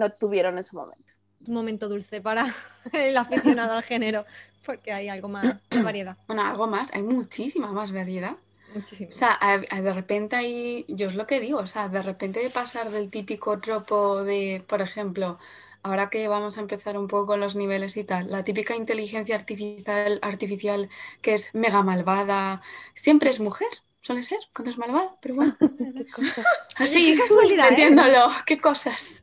[0.00, 1.04] no tuvieron en su momento.
[1.46, 2.44] Un momento dulce para
[2.92, 4.26] el aficionado al género,
[4.66, 6.16] porque hay algo más de variedad.
[6.26, 8.36] Bueno, algo más, hay muchísima más variedad.
[8.74, 9.10] Muchísimo.
[9.10, 12.02] O sea, a- a- de repente ahí, yo es lo que digo, o sea, de
[12.02, 15.38] repente de pasar del típico tropo de, por ejemplo,
[15.82, 19.34] ahora que vamos a empezar un poco con los niveles y tal, la típica inteligencia
[19.34, 20.88] artificial, artificial
[21.22, 22.60] que es mega malvada,
[22.94, 23.68] siempre es mujer,
[24.00, 25.56] suele ser, cuando es malvada, pero bueno.
[26.76, 27.68] Así, qué casualidad, ¿eh?
[27.70, 29.22] entiéndolo, qué cosas.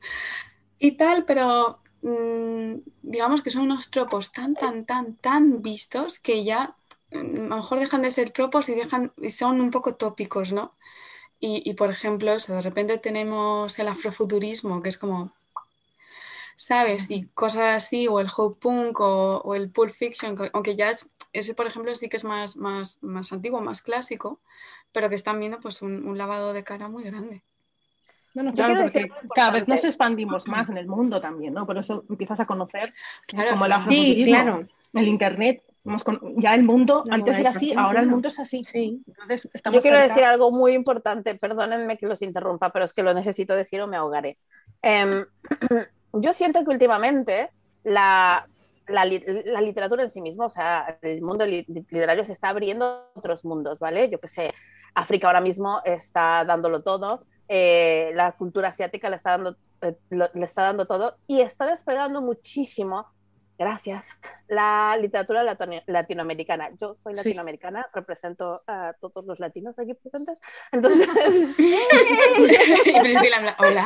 [0.80, 6.44] Y tal, pero mm, digamos que son unos tropos tan, tan, tan, tan vistos que
[6.44, 6.76] ya
[7.12, 10.54] mm, a lo mejor dejan de ser tropos y, dejan, y son un poco tópicos,
[10.54, 10.76] ¿no?
[11.40, 15.34] Y, y, por ejemplo, eso, de repente tenemos el afrofuturismo, que es como,
[16.58, 17.10] ¿sabes?
[17.10, 20.92] Y cosas así, o el hope punk o, o el pulp fiction, que- aunque ya
[20.92, 24.42] es, ese, por ejemplo, sí que es más, más, más antiguo, más clásico,
[24.92, 27.44] pero que están viendo pues un, un lavado de cara muy grande.
[28.38, 31.65] Bueno, claro, porque cada vez nos expandimos más en el mundo también, ¿no?
[31.65, 32.93] Por eso empiezas a conocer
[33.28, 33.89] Claro, como el claro.
[33.89, 34.67] Sí, claro.
[34.93, 35.63] el internet.
[36.36, 38.63] Ya el mundo La antes era así, ahora el mundo es así.
[38.65, 39.02] Sí.
[39.08, 42.93] Entonces, estamos Yo quiero cerca- decir algo muy importante, perdónenme que los interrumpa, pero es
[42.93, 44.38] que lo necesito decir o me ahogaré.
[44.82, 45.26] Em,
[46.13, 47.50] yo siento que últimamente
[47.86, 48.47] la,
[48.88, 52.86] la, la literatura en sí misma, o sea, el mundo li- literario se está abriendo
[52.86, 54.10] a otros mundos, ¿vale?
[54.10, 54.54] Yo que sé,
[54.93, 60.29] África ahora mismo está dándolo todo, eh, la cultura asiática le está, dando, eh, lo-
[60.33, 63.05] le está dando todo y está despegando muchísimo,
[63.60, 64.07] gracias,
[64.47, 66.69] la literatura latino- latinoamericana.
[66.79, 67.17] Yo soy Sí.
[67.17, 70.39] latinoamericana, represento a todos los latinos aquí presentes,
[70.71, 71.07] entonces...
[71.57, 73.86] y Priscila, hola.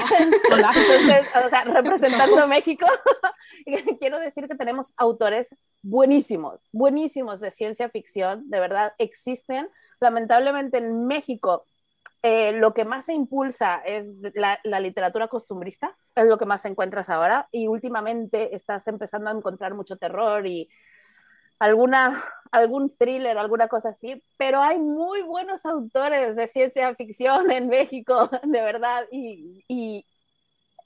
[0.53, 0.71] Hola.
[0.75, 2.85] Entonces, o sea, representando México,
[3.99, 9.69] quiero decir que tenemos autores buenísimos, buenísimos de ciencia ficción, de verdad existen.
[9.99, 11.67] Lamentablemente en México
[12.23, 17.09] eh, lo que más se impulsa es la, literatura costumbrista, es lo que más encuentras
[17.09, 20.69] ahora, y últimamente estás empezando a encontrar mucho terror y
[21.57, 27.69] alguna, algún thriller, alguna cosa así, pero hay muy buenos autores de ciencia ficción en
[27.69, 30.05] México, de verdad, y, y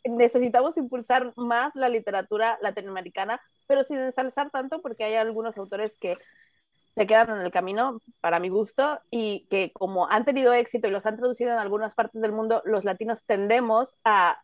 [0.05, 6.17] necesitamos impulsar más la literatura latinoamericana, pero sin ensalzar tanto porque hay algunos autores que
[6.95, 10.91] se quedan en el camino, para mi gusto, y que como han tenido éxito y
[10.91, 14.39] los han traducido en algunas partes del mundo, los latinos tendemos a,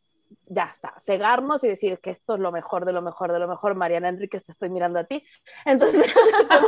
[0.47, 3.47] ya está, cegarnos y decir que esto es lo mejor de lo mejor de lo
[3.47, 5.23] mejor, Mariana Enríquez, te estoy mirando a ti.
[5.65, 6.13] Entonces, es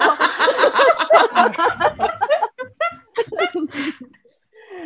[3.54, 3.68] como-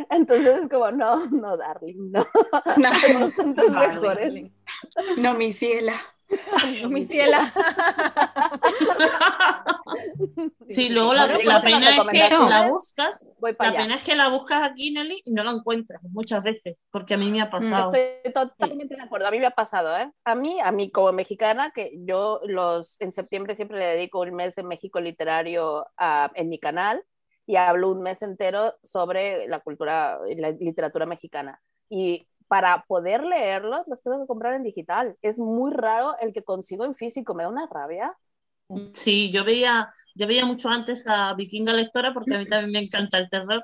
[0.10, 2.26] Entonces es como, no, no, darling, no.
[2.78, 2.90] No,
[3.58, 3.88] Hay Vale.
[3.94, 4.52] mejores.
[5.18, 5.94] no, mi ciela.
[6.90, 7.54] Mi ciela.
[10.70, 13.86] Sí, luego la, Bueno, la pues pena es que la buscas, Voy para la allá.
[13.86, 17.18] pena es que la buscas aquí, Nelly, y no la encuentras muchas veces, porque a
[17.18, 17.92] mí me ha pasado.
[17.94, 19.28] Estoy totalmente de acuerdo.
[19.28, 20.12] A mí me ha pasado, ¿eh?
[20.26, 24.34] A mí, a mí como mexicana, que yo los en septiembre siempre le dedico un
[24.36, 27.04] mes en México literario a- en mi canal
[27.46, 31.62] y hablo un mes entero sobre la cultura y la literatura mexicana.
[31.90, 35.18] Y para poder leerlos, los tengo que comprar en digital.
[35.22, 37.34] Es muy raro el que consigo en físico.
[37.34, 38.16] Me da una rabia.
[38.94, 42.80] Sí, yo veía, yo veía mucho antes a Vikinga Lectora porque a mí también me
[42.80, 43.64] encanta el terror.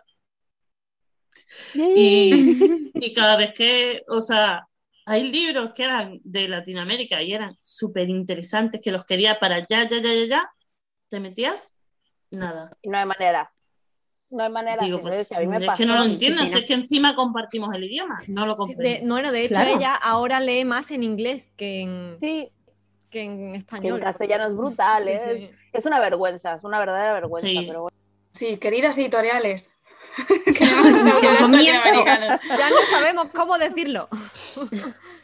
[1.76, 4.68] Y, y cada vez que, o sea,
[5.06, 9.88] hay libros que eran de Latinoamérica y eran súper interesantes, que los quería para ya,
[9.88, 10.52] ya, ya, ya, ya,
[11.10, 11.76] te metías,
[12.32, 12.78] nada.
[12.82, 13.53] Y no hay manera.
[14.34, 14.84] No hay manera.
[14.84, 15.78] Digo, pues, que a mí me es pasó.
[15.78, 16.18] que no lo sí,
[16.54, 18.84] es que encima compartimos el idioma, no lo Sí, comprendo.
[19.02, 19.78] de- bueno, de hecho, Claro.
[19.78, 22.50] ella ahora lee más en inglés que en, Sí,
[23.12, 23.98] que en que español.
[23.98, 25.04] en castellano es brutal.
[25.04, 25.50] Sí, es, sí.
[25.72, 27.48] es una vergüenza, es una verdadera vergüenza.
[27.48, 27.64] Sí.
[27.68, 27.98] Pero bueno.
[28.32, 29.72] Sí, queridas editoriales,
[30.46, 30.84] que no.
[32.58, 34.10] Ya no sabemos cómo decirlo.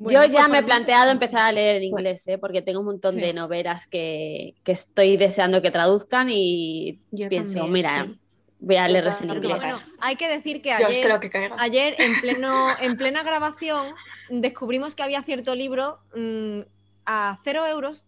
[0.00, 2.38] Yo ya pues me he planteado empezar a leer en inglés, ¿eh?
[2.38, 3.20] porque tengo un montón Sí.
[3.20, 8.18] de novelas que, que estoy deseando que traduzcan y Yo pienso, también, mira, sí.
[8.60, 9.58] voy a leerlas en inglés.
[9.58, 13.86] Bueno, hay que decir que ayer, que ayer en, pleno, en plena grabación
[14.30, 16.60] descubrimos que había cierto libro mm,
[17.06, 18.04] a cero euros,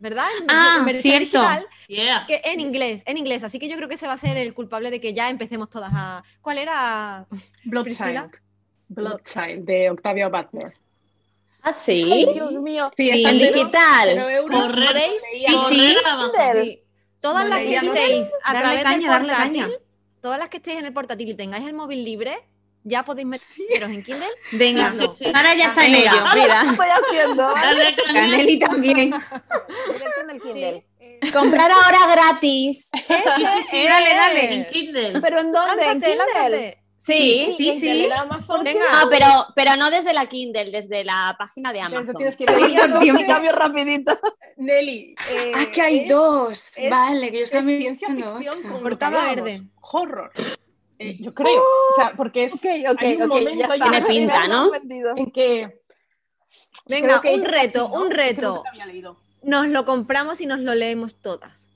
[0.00, 0.26] ¿verdad?
[0.40, 1.40] En, Ah, versión cierto.
[1.40, 2.24] digital, Yeah.
[2.26, 3.44] que en inglés, en inglés.
[3.44, 5.70] Así que yo creo que ese va a ser el culpable de que ya empecemos
[5.70, 6.22] todas a.
[6.42, 7.26] ¿Cuál era?
[7.64, 8.30] Bloodchild.
[8.88, 10.74] Bloodchild de Octavio Butler.
[11.62, 12.90] Ah, Ay, sí, Dios mío.
[12.96, 13.24] Sí, Sí.
[13.26, 14.44] en digital.
[14.48, 15.56] Podéis- Sí, sí.
[15.68, 16.62] Kindle.
[16.64, 16.82] Sí.
[17.20, 19.68] Todas No las que estéis a través caña, del portátil, caña.
[20.22, 22.38] todas las que estéis en el portátil y tengáis el móvil libre,
[22.84, 24.28] ya podéis meteros en Kindle.
[24.52, 25.24] Venga, Sí, sí, sí.
[25.26, 26.10] ahora ya está en ello.
[26.34, 26.60] mira.
[26.62, 27.54] ¿Qué estoy haciendo?
[28.14, 29.10] Caneli también.
[30.28, 30.86] Del Kindle.
[31.32, 32.88] Comprar ahora gratis.
[32.94, 33.02] Sí,
[33.36, 34.54] sí, sí, Dale, dale.
[34.54, 35.20] En Kindle.
[35.20, 35.84] ¿Pero en dónde?
[35.84, 36.16] ¿En Kindle?
[36.16, 36.77] lánzate.
[37.16, 38.08] Sí, Sí, sí.
[38.62, 38.84] Venga.
[39.02, 42.14] No, pero, pero no desde la Kindle, desde la página de Amazon.
[42.16, 43.26] tienes que ir.
[43.26, 44.18] Cambio rapidito.
[44.56, 45.14] Nelly.
[45.30, 46.72] eh, Ah, que hay es- dos.
[46.76, 49.62] es- vale, que yo Es estaba ciencia viendo ficción con Portada verde.
[49.80, 50.32] Horror.
[50.98, 51.62] Eh, yo creo.
[51.62, 52.54] O sea, porque es.
[52.54, 53.28] Ok, ok, hay un ok.
[53.28, 54.70] momento, Ya Tiene pinta, ¿no?
[54.70, 55.12] vendido.
[55.16, 55.80] en que.
[56.86, 58.00] Venga, que un reto, sí, ¿no?
[58.02, 58.64] un reto.
[59.42, 61.68] Nos lo compramos y nos lo leemos todas.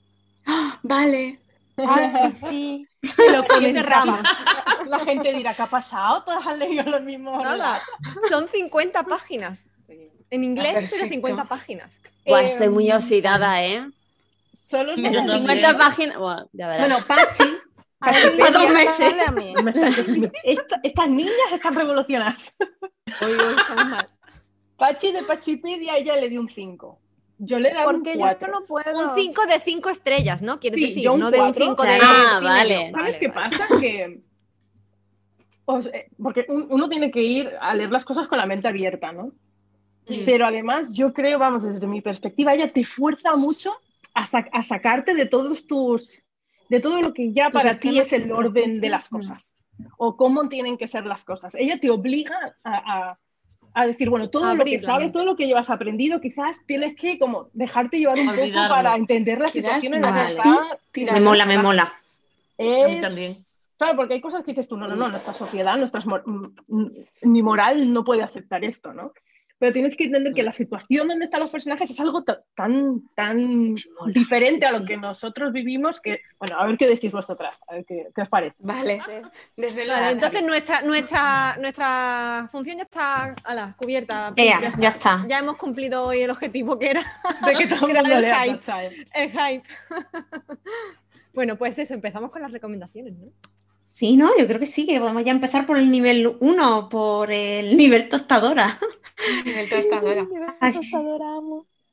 [0.45, 1.39] Ah, Vale.
[1.77, 2.87] Ay, sí.
[3.01, 4.19] Y lo comentamos.
[4.87, 6.23] La gente dirá, ¿qué ha pasado?
[6.23, 7.41] Todas han leído lo mismo.
[7.41, 7.81] Nada,
[8.29, 9.69] son 50 páginas.
[10.29, 11.13] En inglés, pero perfecto.
[11.13, 11.91] 50 páginas.
[12.25, 13.87] Buah, estoy muy Em, oxidada, ¿eh?
[14.53, 15.23] Solo también.
[15.23, 16.17] 50 páginas.
[16.17, 16.87] Bueno, ya verás.
[16.89, 17.57] Bueno, Pachi.
[17.99, 19.13] A Por dos meses.
[19.27, 19.53] a mí.
[19.63, 19.71] me
[20.83, 22.55] estas niñas están revolucionadas.
[23.21, 24.09] Hoy, hoy estamos mal.
[24.77, 26.99] Pachi de Pachipedia, ella le dio un 5.
[27.39, 28.51] Yo le daba un Porque yo 4.
[28.51, 29.09] no puedo.
[29.09, 30.59] Un 5 de 5 estrellas, ¿no?
[30.59, 31.99] Quieres Sí, decir, yo un no de un cuatro, 5 de.
[32.01, 32.91] Ah, vale.
[32.95, 33.57] ¿Sabes qué vale.
[33.57, 33.79] pasa?
[33.79, 34.21] Que.
[35.93, 39.11] eh, porque un- uno tiene que ir a leer las cosas con la mente abierta,
[39.11, 39.31] ¿no?
[40.05, 40.23] Sí.
[40.25, 43.73] Pero además, yo creo, vamos, desde mi perspectiva, ella te fuerza mucho
[44.13, 46.19] a, sa- a sacarte de todos tus.
[46.69, 49.57] de todo lo que ya para ti es el de orden de las cosas.
[49.97, 51.55] O cómo tienen que ser las cosas.
[51.55, 53.19] Ella te obliga a, a-
[53.73, 57.17] a decir, bueno, todo lo que sabes, todo lo que llevas aprendido, quizás tienes que
[57.17, 60.29] como dejarte llevar un poco para entender la Tiras situación en la que vale.
[60.29, 60.79] está.
[60.91, 61.91] Tiras Me mola, me mola.
[62.57, 62.87] Es...
[62.87, 63.33] mí también.
[63.77, 66.01] Claro, porque hay cosas que dices tú, no, no, no, nuestra sociedad, nuestra
[67.23, 69.11] ni moral no puede aceptar esto, ¿no?
[69.59, 73.01] Pero tienes que entender que la situación donde están los personajes es algo ta- tan,
[73.15, 73.75] tan
[74.07, 77.85] diferente a lo que nosotros vivimos que, bueno, a ver qué decís vosotras, a ver
[77.85, 78.55] qué, qué os parece.
[78.59, 78.99] Vale.
[79.55, 80.09] Desde Vale, luego.
[80.11, 84.33] entonces nuestra, nuestra, nuestra función ya está ala, cubierta.
[84.35, 85.25] Ea, ya está.
[85.29, 87.03] Ya hemos cumplido hoy el objetivo que era
[87.45, 89.07] De que todo el hype.
[89.13, 89.63] El hype.
[91.33, 93.27] bueno, pues eso, empezamos con las recomendaciones, ¿no?
[93.93, 97.31] Sí, no, yo creo que sí, que podemos ya empezar por el nivel 1, por
[97.31, 98.79] el nivel tostadora.
[99.45, 100.27] Nivel tostadora.
[100.59, 100.79] Ay.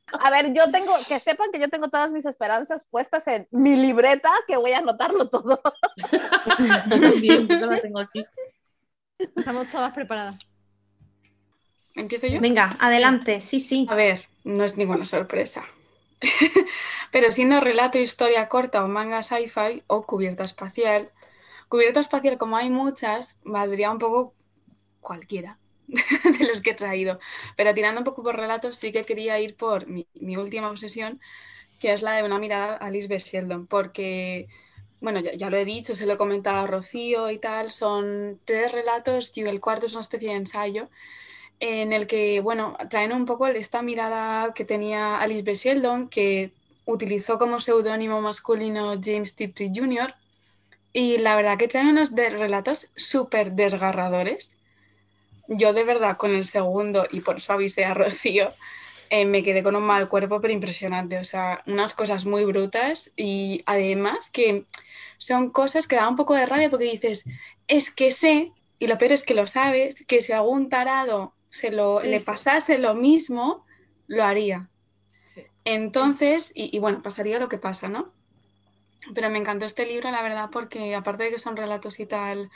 [0.07, 3.76] A ver, yo tengo, que sepan que yo tengo todas mis esperanzas puestas en mi
[3.76, 5.61] libreta, que voy a anotarlo todo.
[6.88, 8.24] También, yo la tengo aquí.
[9.18, 10.38] Estamos todas preparadas.
[11.94, 12.40] ¿Empiezo yo?
[12.40, 13.86] Venga, adelante, sí, sí.
[13.90, 15.66] A ver, no es ninguna sorpresa.
[17.12, 21.11] Pero siendo relato, historia corta o manga sci-fi o cubierta espacial,
[21.71, 24.35] cubierta espacial como hay muchas, valdría un poco
[25.01, 25.59] cualquiera
[25.89, 27.21] de los que he traído.
[27.57, 30.07] Pero tirando un poco por relatos, sí que quería ir por mi,
[30.37, 31.21] última obsesión,
[31.79, 34.49] que es la de una mirada a Lisbeth Sheldon, porque,
[35.01, 38.41] bueno, ya, ya lo he dicho, se lo he comentado a Rocío y tal, son
[38.45, 40.91] tres relatos y el cuarto es una especie de ensayo
[41.61, 45.55] en el que, bueno, traen un poco esta mirada que tenía Alice B.
[45.55, 46.53] Sheldon, que
[46.85, 50.14] utilizó como seudónimo masculino James Tiptree Jr.
[50.93, 54.57] Y la verdad que traen unos de relatos súper desgarradores.
[55.49, 58.53] Yo de verdad con el segundo, y por eso avisé a Rocío,
[59.11, 61.18] eh, me quedé con un mal cuerpo, pero impresionante.
[61.18, 64.66] O sea, unas cosas muy brutas y además que
[65.18, 67.24] son cosas que da un poco de rabia porque dices,
[67.68, 71.70] es que sé, y lo peor es que lo sabes, que si algún tarado se
[71.70, 73.66] lo, le pasase lo mismo,
[74.07, 74.70] lo haría.
[75.34, 75.43] Sí.
[75.64, 78.12] Entonces, y, y bueno, pasaría lo que pasa, ¿no?
[79.14, 82.51] Pero me encantó este libro, la verdad, porque aparte de que son relatos y tal,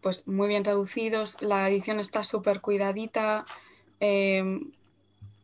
[0.00, 3.44] pues muy bien reducidos, la edición está súper cuidadita,
[4.00, 4.60] eh,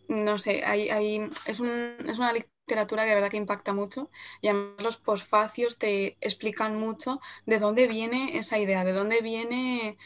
[0.09, 4.11] no sé, hay, hay- es, un- es una literatura que de verdad que impacta mucho
[4.41, 9.97] y además los posfacios te explican mucho de dónde viene esa idea, de dónde viene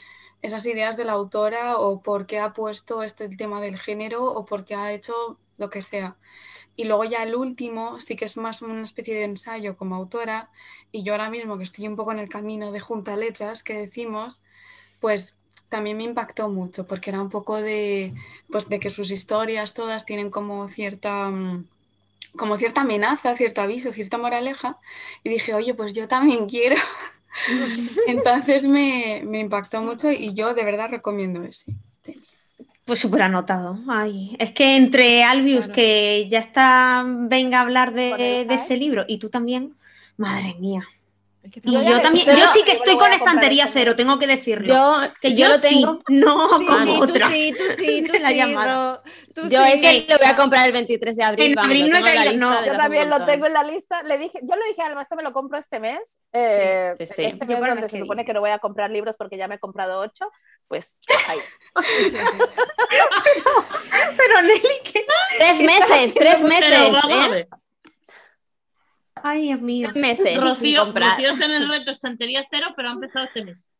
[0.42, 4.44] esas ideas de la autora o por qué ha puesto este tema del género o
[4.44, 6.16] por qué ha hecho lo que sea.
[6.79, 10.49] Y luego ya el último sí que es más una especie de ensayo como autora
[10.93, 13.74] y yo ahora mismo que estoy un poco en el camino de junta letras que
[13.74, 14.41] decimos,
[15.01, 15.35] pues
[15.68, 18.14] también me impactó mucho porque era un poco de,
[18.49, 21.66] pues de que sus historias todas tienen como cierta, mm,
[22.37, 24.79] como cierta amenaza, cierto aviso, cierta moraleja
[25.24, 26.76] y dije, oye, pues yo también quiero.
[28.07, 31.74] Entonces me, me impactó mucho y yo de verdad recomiendo ese.
[32.89, 33.78] Pues súper anotado.
[33.86, 35.72] Ay, es que entre Albius, Claro.
[35.74, 39.76] que ya está, venga a hablar de, ese libro, y tú también,
[40.16, 40.89] madre mía.
[41.43, 44.26] Es que Y Yo también, yo sí que estoy con estantería este cero, tengo que
[44.26, 44.66] decirlo.
[44.66, 46.01] Yo, que yo yo, lo sí, tengo.
[46.09, 47.30] no Sí, como sí, tú otras.
[47.32, 48.95] sí, tú sí, tú La sí, llamada.
[48.97, 49.03] Ro,
[49.34, 49.72] tú Yo sí.
[49.74, 51.47] ese lo voy a comprar el 23 de abril.
[51.47, 52.66] En vamos, abril no he la caído, no.
[52.66, 54.03] Yo también lo tengo en la lista.
[54.03, 56.18] Le dije, yo le dije a Alba, esto me lo compro este mes.
[56.32, 57.22] eh, Sí, sí, sí.
[57.24, 59.57] Este Yo mes donde se supone que no voy a comprar libros porque ya me
[59.57, 60.30] he comprado ocho.
[60.69, 60.97] Pues
[61.29, 61.39] ahí.
[61.83, 62.19] Sí, sí, sí.
[64.16, 65.07] Pero Nelly, que...
[65.39, 66.71] Tres meses, tres meses.
[66.71, 67.31] Pero vamos a ¿eh?
[67.31, 67.49] ver.
[69.23, 69.89] Ay, Dios mío.
[69.93, 70.37] Tres meses.
[70.41, 70.93] Rocío.
[70.93, 73.71] Rocío está en el reto estantería cero, pero ha empezado este mes.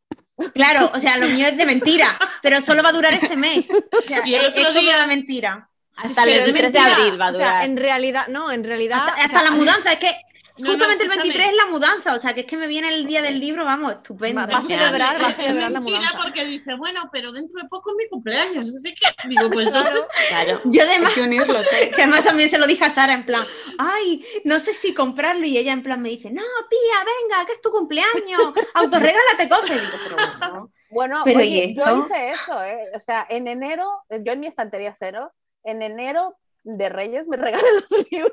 [0.55, 3.69] Claro, o sea, lo mío es de mentira, pero solo va a durar este mes.
[3.71, 5.69] O sea, Y el es, otro es día- de mentira.
[5.97, 7.65] Hasta el Pero es 23 de abril va a o sea, durar.
[7.65, 8.99] en realidad, no, en realidad.
[9.01, 10.13] Hasta, o hasta sea, la mudanza, es que
[10.59, 11.51] No, justamente no, el 23 escúchame.
[11.51, 13.93] es la mudanza, o sea, que es que me viene el día del libro, vamos,
[13.93, 14.41] estupendo.
[14.43, 16.19] Va- va a celebrar, va a celebrar la mentira mudanza.
[16.23, 18.69] porque dice, bueno, pero dentro de poco es mi cumpleaños.
[18.69, 19.95] Así que, digo, pues entonces,
[20.29, 20.61] Claro.
[20.65, 21.65] Yo además, que unirlo todo.
[21.95, 23.47] que además también se lo dije a Sara en plan,
[23.79, 27.53] ay, no sé si comprarlo y ella en plan me dice, no, tía, venga, que
[27.53, 29.71] es tu cumpleaños, autorregálate cosas.
[29.71, 32.91] Y digo, pero bueno, Bueno, Pero, oye, ¿y yo hice eso, ¿eh?
[32.95, 33.87] O sea, en enero,
[34.25, 35.33] yo en mi estantería cero,
[35.65, 36.37] en enero
[36.77, 38.33] de Reyes me regalé los libros,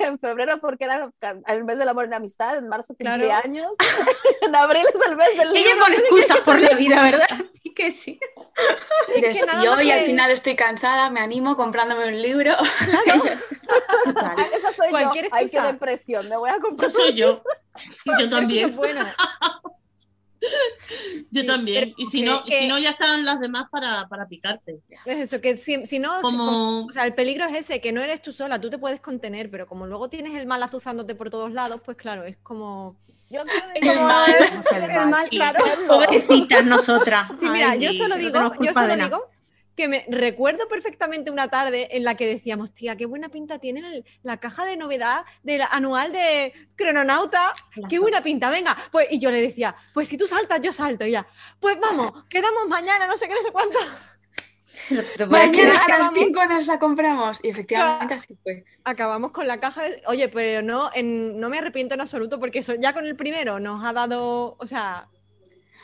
[0.00, 1.10] en febrero porque era
[1.46, 3.22] el mes del amor y la amistad, en marzo Claro.
[3.22, 3.70] cumpleaños,
[4.42, 5.84] en abril es el mes del ella libro.
[5.84, 7.26] pone excusas por la vida, ¿verdad?
[7.54, 8.18] Así que sí.
[9.14, 9.46] Y Es que eso,
[9.82, 12.54] y al que- final estoy cansada, me animo comprándome un libro.
[14.04, 14.34] Total.
[14.38, 15.30] Ah, Esa soy Cualquier yo.
[15.32, 15.72] Ay, qué excusa.
[15.72, 16.90] depresión, me voy a eso comprar.
[16.90, 17.42] soy yo.
[18.04, 19.04] Yo Eso también, bueno.
[21.30, 21.84] Yo Sí, también.
[21.84, 24.80] pero Y si que- no, y si no ya están las demás para, para picarte.
[25.04, 27.92] Es eso, que si, si no, si- Como, o sea, el peligro es ese, que
[27.92, 31.14] no eres tú sola, tú te puedes contener, pero como luego tienes el mal azuzándote
[31.14, 32.96] por todos lados, pues claro, es como...
[33.32, 34.34] Yo quiero El decir, mal.
[34.56, 35.08] No sé, el el mal.
[35.08, 35.36] mal, Sí.
[35.36, 37.30] claro, Pobrecitas nosotras.
[37.38, 39.30] Sí, mira, Ay, yo solo digo, yo solo digo
[39.76, 43.80] que me recuerdo perfectamente una tarde en la que decíamos, tía, qué buena pinta tiene
[43.80, 47.52] el- la caja de novedad del anual de Crononauta,
[47.88, 48.76] qué buena pinta, venga.
[48.92, 51.26] Pues, y yo le decía, pues si tú saltas, yo salto, y ya.
[51.60, 53.78] Pues vamos, quedamos mañana, no sé qué, no sé cuánto.
[55.28, 56.18] Mañana a las acabamos.
[56.18, 57.38] 5 nos la compramos.
[57.44, 58.64] Y efectivamente así fue.
[58.84, 60.02] Acabamos con la caja de...
[60.06, 63.60] Oye, pero no, en- no me arrepiento en absoluto porque eso, ya con el primero
[63.60, 65.08] nos ha dado, o sea...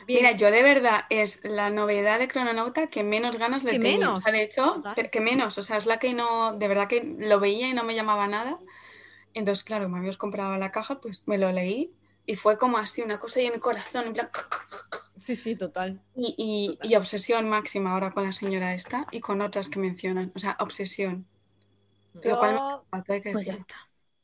[0.07, 0.23] bien.
[0.23, 3.99] Mira, yo de verdad es la novedad de Crononauta que menos ganas le Que tengo.
[3.99, 5.09] menos, O sea, de hecho, total.
[5.11, 5.57] que menos.
[5.57, 8.27] O sea, es la que no, de verdad que lo veía y no me llamaba
[8.27, 8.57] nada.
[9.33, 11.93] Entonces, claro, me habías comprado la caja, pues me lo leí
[12.25, 14.29] y fue como así, una cosa ahí en el corazón, en plan.
[15.19, 15.99] Sí, sí, total.
[16.15, 20.31] Y, y- y obsesión máxima ahora con la señora esta y con otras que mencionan.
[20.35, 21.25] O sea, obsesión.
[22.13, 22.53] Lo cual
[22.91, 23.75] me yo, Pues ya está.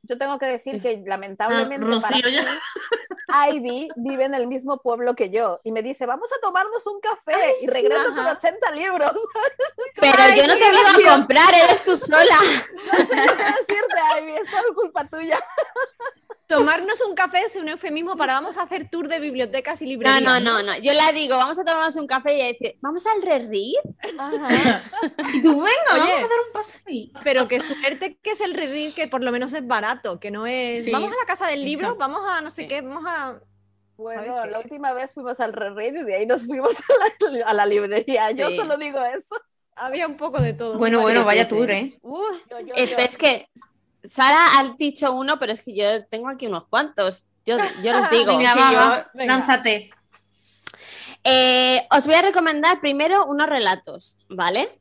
[0.03, 2.59] yo tengo que decir que lamentablemente Ah, para mí, ya.
[3.27, 6.99] Ivy vive en el mismo pueblo que yo y me dice, vamos a tomarnos un
[6.99, 8.33] café y regresa con Ajá.
[8.33, 9.13] 80 libros.
[9.95, 12.37] Pero Ay, yo no te obligo a comprar, eres tú sola.
[12.93, 15.39] No sé qué decirte, Ivy, es todo culpa tuya.
[16.57, 19.89] Tomarnos un café es un eufemismo para vamos a hacer tour de bibliotecas y No,
[19.89, 20.21] librerías.
[20.21, 20.77] no, no, no.
[20.77, 23.83] Yo la digo, vamos a tomarnos un café y ella dice, ¿vamos al re-read?
[24.19, 24.81] Ajá.
[25.33, 26.13] Y tú, venga, vamos Oye.
[26.13, 27.11] a dar un paso ahí.
[27.23, 30.45] Pero que suerte que es el reread que por lo menos es barato, que no
[30.45, 30.85] es.
[30.85, 31.95] Sí, vamos a la casa del libro, eso.
[31.97, 32.67] vamos a no sé Sí.
[32.67, 33.39] qué, vamos a.
[33.95, 34.51] Bueno, ¿Sabes qué?
[34.51, 36.73] la última vez fuimos al Reread y de ahí nos fuimos
[37.21, 38.31] a la, a la librería.
[38.31, 38.55] Yo Sí.
[38.57, 39.35] solo digo eso.
[39.75, 40.77] Había un poco de todo.
[40.77, 41.49] Bueno, bueno, vaya sí.
[41.49, 41.97] tour, ¿eh?
[42.01, 42.97] Uf, Yo, yo, Eh, yo.
[42.97, 43.47] es que
[44.03, 47.27] Sara ha dicho uno, pero es que yo tengo aquí unos cuantos.
[47.45, 48.37] Yo, yo les digo.
[48.37, 49.37] Venga, sí, va, yo- va, venga.
[49.37, 49.89] lánzate.
[51.23, 54.77] Eh, os voy a recomendar primero unos relatos, ¿vale?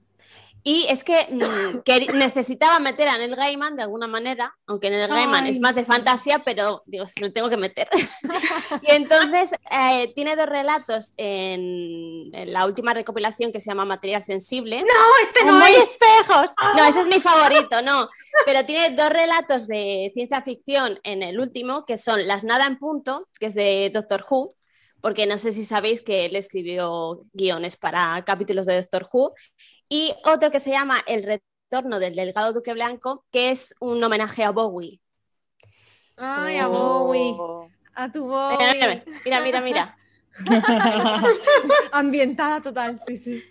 [0.65, 5.09] Y es que, mm, que necesitaba meter a Neil Gaiman de alguna manera, aunque Neil
[5.09, 5.61] Gaiman es Ay.
[5.61, 7.89] más de fantasía, pero digo, es que lo tengo que meter.
[8.83, 14.23] y entonces eh, tiene dos relatos en, en la última recopilación que se llama Material
[14.23, 14.83] Sensible.
[14.83, 15.91] No, este no ¡Como hay es.
[15.91, 16.53] espejos!
[16.77, 18.09] No, ese es mi favorito, no.
[18.47, 22.79] Pero tiene dos relatos de ciencia ficción en el último, que son Las Nada en
[22.79, 24.51] Punto, que es de Doctor Who,
[25.01, 29.35] porque no sé si sabéis que él escribió guiones para capítulos de Doctor Who,
[29.89, 34.45] y otro que se llama El Retorno del Delgado Duque Blanco, que es un homenaje
[34.45, 35.01] a Bowie.
[36.17, 37.35] Ay, a Bowie.
[37.39, 37.69] Oh.
[37.95, 39.05] A tu Mira, Bowie.
[39.25, 39.97] mira, mira, mira.
[41.93, 43.43] Ambientada total, sí, sí.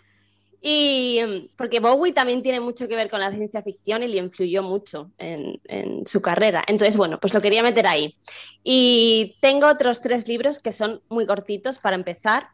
[0.62, 4.18] Y mm, porque Bowie también tiene mucho que ver con la ciencia ficción y le
[4.18, 6.64] influyó mucho en, en, su carrera.
[6.68, 8.16] Entonces, bueno, pues lo quería meter ahí.
[8.64, 12.50] Y tengo otros tres libros que son muy cortitos para empezar.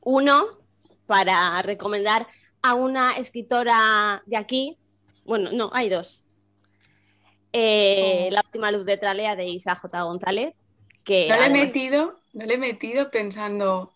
[0.00, 0.46] Uno,
[1.06, 2.28] para recomendar
[2.62, 4.78] a una escritora de aquí.
[5.24, 6.24] Bueno, no, hay dos.
[7.52, 8.32] Eh, oh.
[8.32, 10.02] La última luz de Tralea de Isa J.
[10.02, 10.56] González.
[11.04, 13.92] Que no le he metido, no le he metido pensando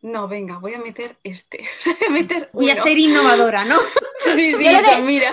[0.00, 1.64] no, venga, voy a meter este.
[2.52, 3.78] voy a ser innovadora, ¿no?
[4.36, 5.32] sí, sí, yo mira.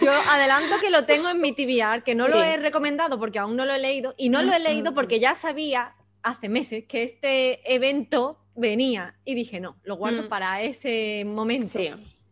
[0.00, 3.56] Yo adelanto que lo tengo en mi TBR, que no lo he recomendado porque aún
[3.56, 7.02] no lo he leído, y no lo he leído porque ya sabía hace meses que
[7.02, 11.78] este evento venía y dije, no, lo guardo para ese momento.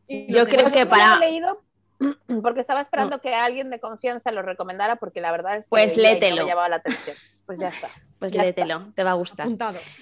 [0.09, 1.17] Yo creo que para...
[1.17, 1.63] Lo he leído
[2.43, 5.97] porque estaba esperando que alguien de confianza lo recomendara porque la verdad es que pues
[5.97, 6.43] léetelo.
[6.43, 7.17] me llamaba la atención.
[7.47, 7.89] Pues ya está.
[8.23, 9.49] Pues léetelo, te va a gustar.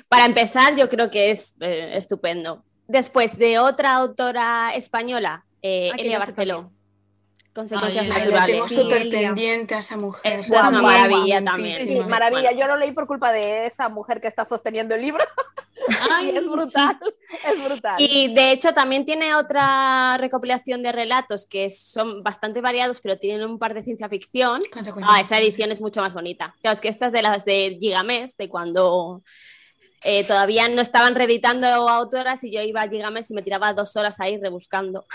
[0.06, 2.62] Para empezar, yo creo que es eh, estupendo.
[2.86, 6.70] Después de otra autora española, eh, Elia Barceló.
[7.60, 8.56] Consecuencias naturales.
[8.56, 10.38] Tengo súper pendiente a esa mujer.
[10.38, 11.88] es una maravilla también.
[11.88, 12.52] Sí, maravilla.
[12.52, 15.22] Yo lo leí por culpa de esa mujer que está sosteniendo el libro.
[16.10, 16.98] Ay, es brutal,
[17.50, 17.96] es brutal.
[17.98, 23.48] Y de hecho también tiene otra recopilación de relatos que son bastante variados, pero tienen
[23.48, 24.60] un par de ciencia ficción.
[25.02, 26.54] Ah, esa edición es mucho más bonita.
[26.60, 29.22] Claro, es que esta es de las de Gigamés, de cuando
[30.02, 33.96] eh, todavía no estaban reeditando autoras y yo iba a Gigamés y me tiraba dos
[33.96, 35.06] horas ahí rebuscando.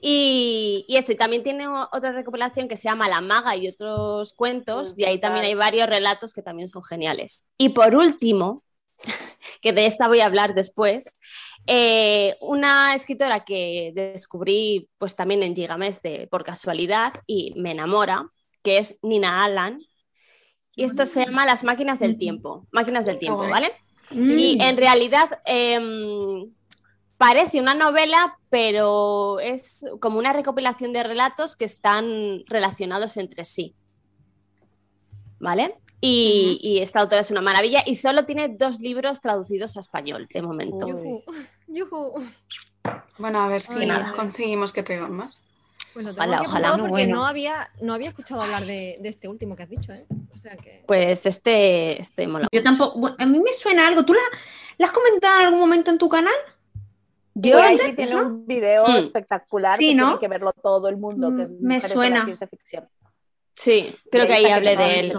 [0.00, 4.94] Y, eso, y también tiene otra recopilación que se llama La Maga y otros cuentos,
[4.96, 7.48] y ahí también hay varios relatos que también son geniales.
[7.58, 8.62] Y por último,
[9.62, 11.20] que de esta voy a hablar después,
[11.66, 15.98] eh, una escritora que descubrí pues también en Gigames
[16.30, 18.30] por casualidad y me enamora,
[18.62, 19.80] que es Nina Allan,
[20.76, 23.72] y esto se llama Las máquinas del tiempo, máquinas del tiempo, ¿vale?
[24.12, 25.40] Y en realidad...
[25.44, 26.52] Em,
[27.18, 33.74] parece una novela, pero es como una recopilación de relatos que están relacionados entre sí.
[35.40, 35.76] ¿Vale?
[36.00, 40.42] Y, esta autora es una maravilla y solo tiene dos libros traducidos a español de
[40.42, 40.86] momento.
[43.18, 45.42] Bueno, a ver si conseguimos que traigan más.
[45.94, 46.76] Bueno, ojalá, ojalá.
[46.78, 50.06] Porque no, había, no había escuchado hablar de, este último que has dicho, ¿eh?
[50.86, 52.46] Pues este, este mola.
[52.52, 54.04] Yo tampoco, a mí me suena algo.
[54.04, 56.34] ¿Tú la, has comentado en algún momento en tu canal?
[57.40, 58.96] Yo sí tiene un video mm.
[58.96, 60.04] espectacular sí, que ¿no?
[60.06, 62.24] tiene que verlo todo el mundo, que es mm, me suena.
[62.24, 62.88] ciencia ficción.
[63.54, 65.14] Sí, creo que ahí hablé de él.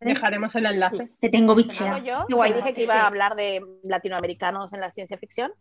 [0.00, 1.10] dejaremos el enlace.
[1.20, 2.02] Te tengo bicheado.
[2.02, 5.52] Yo Igual dije que iba a hablar de latinoamericanos en la ciencia ficción.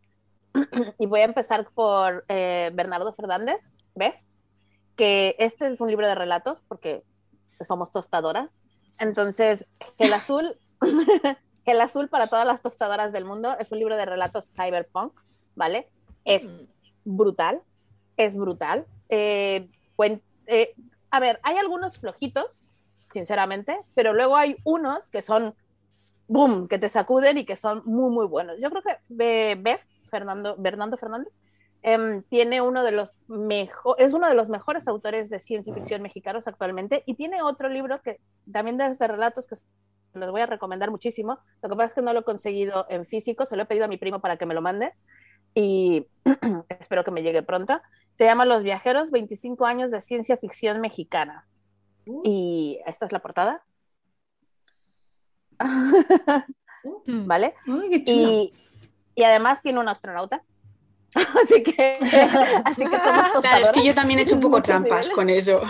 [0.99, 4.15] y voy a empezar por eh, Bernardo Fernández, ¿ves?
[4.95, 7.03] Que este es un libro de relatos, porque
[7.65, 8.61] somos tostadoras.
[8.99, 9.65] Entonces,
[9.97, 10.57] el azul,
[11.65, 15.19] el azul para todas las tostadoras del mundo es un libro de relatos cyberpunk,
[15.55, 15.87] ¿vale?
[16.23, 16.49] Es
[17.03, 17.61] brutal,
[18.17, 18.85] es brutal.
[19.09, 19.69] Eh,
[20.47, 20.73] eh,
[21.11, 22.63] a ver, hay algunos flojitos,
[23.11, 25.55] sinceramente, pero luego hay unos que son,
[26.27, 28.59] boom, que te sacuden y que son muy, muy buenos.
[28.59, 28.97] Yo creo que
[29.55, 31.39] Bef, Fernando, Fernando Fernández,
[31.81, 36.01] em, tiene uno de los mejor, es uno de los mejores autores de ciencia ficción
[36.01, 38.19] mexicanos actualmente y tiene otro libro que
[38.51, 39.55] también de relatos que
[40.13, 41.39] los voy a recomendar muchísimo.
[41.61, 43.85] Lo que pasa es que no lo he conseguido en físico, se lo he pedido
[43.85, 44.93] a mi primo para que me lo mande
[45.55, 46.05] y
[46.79, 47.81] espero que me llegue pronto.
[48.17, 51.47] Se llama Los Viajeros, 25 años de ciencia ficción mexicana.
[52.07, 52.21] Uh.
[52.23, 53.63] Y esta es la portada.
[57.05, 57.25] Mm.
[57.25, 57.55] ¿Vale?
[58.05, 58.51] y,
[59.15, 60.43] y, además tiene un astronauta.
[61.43, 61.97] así que,
[62.65, 65.61] así que somos Claro, es que yo también he hecho un poco trampas con eso.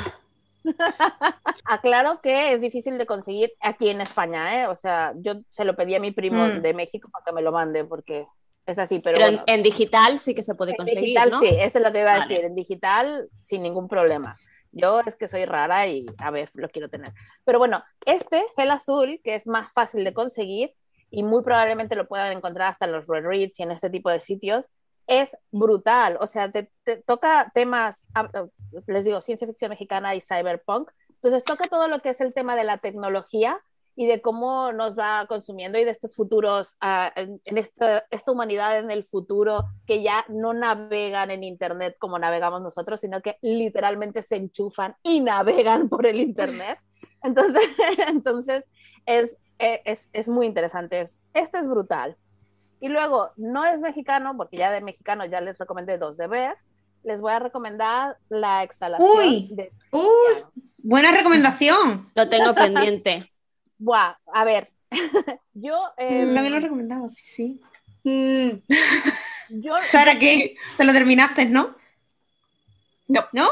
[1.65, 4.67] Aclaro que es difícil de conseguir aquí en España, ¿eh?
[4.67, 6.61] O sea, yo se lo pedí a mi primo mm.
[6.61, 8.27] de México para que me lo mande porque
[8.65, 11.17] es así, pero, en, digital sí que se puede conseguir.
[11.17, 12.43] En digital sí, eso es lo que iba a decir.
[12.43, 14.35] En digital sin ningún problema.
[14.71, 17.13] Yo es que soy rara y a ver, lo quiero tener.
[17.43, 20.73] Pero bueno, este gel azul, que es más fácil de conseguir
[21.11, 24.09] y muy probablemente lo puedan encontrar hasta en los Red Reads y en este tipo
[24.09, 24.69] de sitios,
[25.07, 26.17] es brutal.
[26.19, 28.29] O sea, te, te toca temas, ah,
[28.87, 30.91] les digo, ciencia ficción mexicana y cyberpunk.
[31.09, 33.61] Entonces toca todo lo que es el tema de la tecnología
[33.95, 38.77] y de cómo nos va consumiendo y de estos futuros, ah, en, esta, esta, humanidad
[38.77, 44.21] en el futuro que ya no navegan en Internet como navegamos nosotros, sino que literalmente
[44.21, 46.79] se enchufan y navegan por el Internet.
[47.23, 47.63] Entonces,
[48.07, 48.65] entonces
[49.07, 51.01] es, e, es, es muy interesante.
[51.01, 52.15] Es, este es brutal.
[52.79, 56.57] Y luego, no es mexicano, porque ya de mexicano ya les recomendé dos de Beth.
[57.03, 59.71] Les voy a recomendar la exhalación de...
[59.91, 60.43] Uy,
[60.77, 62.11] buena recomendación.
[62.13, 63.27] Lo tengo pendiente.
[63.77, 64.71] Buah, a ver,
[65.53, 65.91] yo...
[65.97, 67.61] Eh, También lo recomendamos, sí, sí.
[68.03, 68.61] Mm.
[69.61, 70.55] Yo, Sara, ¿qué?
[70.77, 71.75] ¿Te lo terminaste, no?
[73.07, 73.25] No.
[73.33, 73.49] ¿No?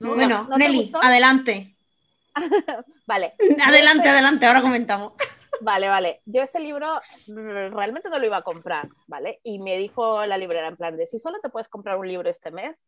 [0.00, 1.74] No, bueno, ¿no te Nelly, adelante.
[3.06, 3.34] Vale,
[3.64, 5.14] Adelante, adelante, ahora comentamos.
[5.62, 6.20] vale, vale.
[6.26, 9.40] Yo este libro realmente no lo iba a comprar, ¿vale?
[9.42, 12.28] Y me dijo la librera en plan de, si solo te puedes comprar un libro
[12.28, 12.78] este mes,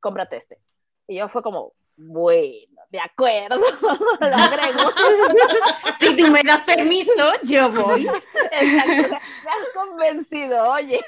[0.00, 0.58] cómprate este.
[1.08, 3.56] Y yo fue como, bueno, de acuerdo,
[4.20, 4.90] lo agrego.
[5.98, 7.12] Si tú me das permiso,
[7.44, 8.06] yo voy.
[8.52, 11.00] Exacto, me has convencido, oye.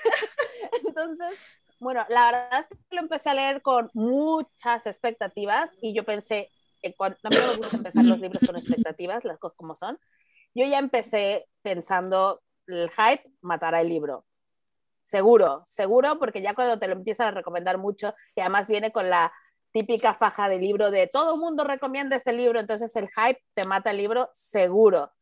[0.85, 1.39] Entonces,
[1.79, 6.51] bueno, la verdad es que lo empecé a leer con muchas expectativas y yo pensé,
[6.83, 9.99] eh, cuando, a mí me gusta empezar los libros con expectativas, las cosas como son.
[10.55, 14.25] Yo ya empecé pensando, el hype matará el libro.
[15.05, 19.09] Seguro, seguro, porque ya cuando te lo empiezan a recomendar mucho, y además viene con
[19.09, 19.33] la
[19.73, 23.65] típica faja de libro de todo el mundo recomienda este libro, entonces el hype te
[23.65, 25.13] mata el libro, seguro.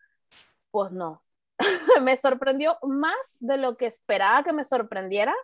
[0.70, 1.22] Pues no.
[2.02, 5.34] me sorprendió más de lo que esperaba que me sorprendiera.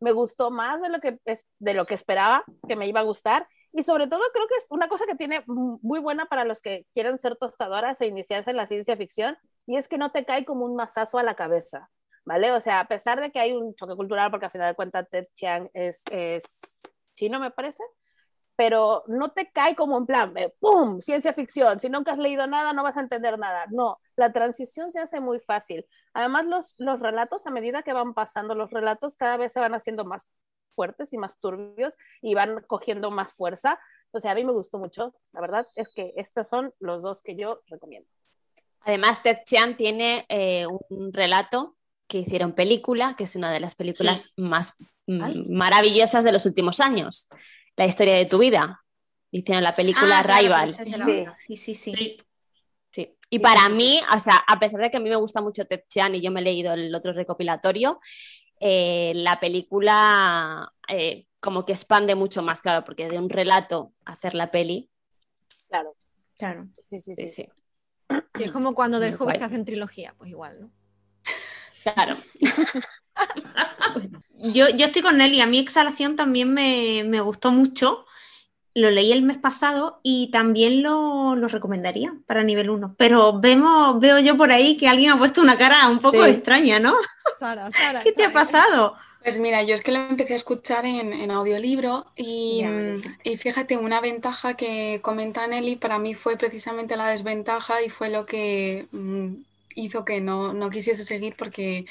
[0.00, 1.18] Me gustó más de lo que,
[1.58, 3.46] de lo que esperaba que me iba a gustar.
[3.72, 6.86] Y sobre todo creo que es una cosa que tiene muy buena para los que
[6.92, 10.44] quieren ser tostadoras e iniciarse en la ciencia ficción, y es que no te cae
[10.44, 11.90] como un mazazo a la cabeza.
[12.24, 12.52] ¿Vale?
[12.52, 15.08] O sea, a pesar de que hay un choque cultural, porque al final de cuentas
[15.08, 16.42] Ted Chiang es, es
[17.14, 17.82] chino, me parece,
[18.60, 21.00] pero no te cae como en plan, ¡pum!
[21.00, 21.80] Ciencia ficción.
[21.80, 23.64] Si nunca has leído nada, no vas a entender nada.
[23.70, 25.86] No, la transición se hace muy fácil.
[26.12, 29.72] Además, los, los relatos, a medida que van pasando los relatos, cada vez se van
[29.72, 30.30] haciendo más
[30.68, 33.80] fuertes y más turbios y van cogiendo más fuerza.
[34.10, 35.14] O sea, a mí me gustó mucho.
[35.32, 38.10] La verdad es que estos son los dos que yo recomiendo.
[38.82, 43.74] Además, Ted Chiang tiene eh, un relato que hicieron película, que es una de las
[43.74, 44.74] películas más
[45.06, 47.26] mm, maravillosas de los últimos años.
[47.80, 48.84] La historia de tu vida.
[49.30, 50.76] Hicieron la película Ah, Rival.
[51.38, 51.94] Sí, sí, sí.
[51.94, 52.18] Sí.
[52.90, 53.16] Sí.
[53.30, 55.84] Y para mí, o sea, a pesar de que a mí me gusta mucho Ted
[55.88, 57.98] Chiang y yo me he leído el otro recopilatorio,
[58.60, 64.12] eh, la película eh, como que expande mucho más, claro, porque de un relato a
[64.12, 64.90] hacer la peli,
[65.66, 65.96] Claro.
[66.36, 66.68] Claro.
[66.84, 67.28] Sí, sí, sí, sí.
[67.30, 67.48] sí.
[68.38, 69.38] Y es como cuando del guay.
[69.38, 70.70] te hacen trilogía, pues igual, ¿no?
[71.82, 72.18] Claro.
[74.38, 78.06] Yo, yo estoy con Nelly, a mí Exhalación también me, me gustó mucho.
[78.74, 82.94] Lo leí el mes pasado y también lo, lo recomendaría para nivel 1.
[82.96, 86.30] Pero vemos, veo yo por ahí que alguien ha puesto una cara un poco Sí.
[86.30, 86.94] extraña, ¿no?
[87.38, 88.00] Sara, Sara.
[88.00, 88.96] ¿Qué te ha pasado?
[89.22, 92.62] Pues mira, yo es que lo empecé a escuchar en, en audiolibro y,
[93.22, 98.08] y fíjate, una ventaja que comenta Nelly para mí fue precisamente la desventaja y fue
[98.08, 99.34] lo que mm,
[99.74, 101.84] hizo que no, no quisiese seguir porque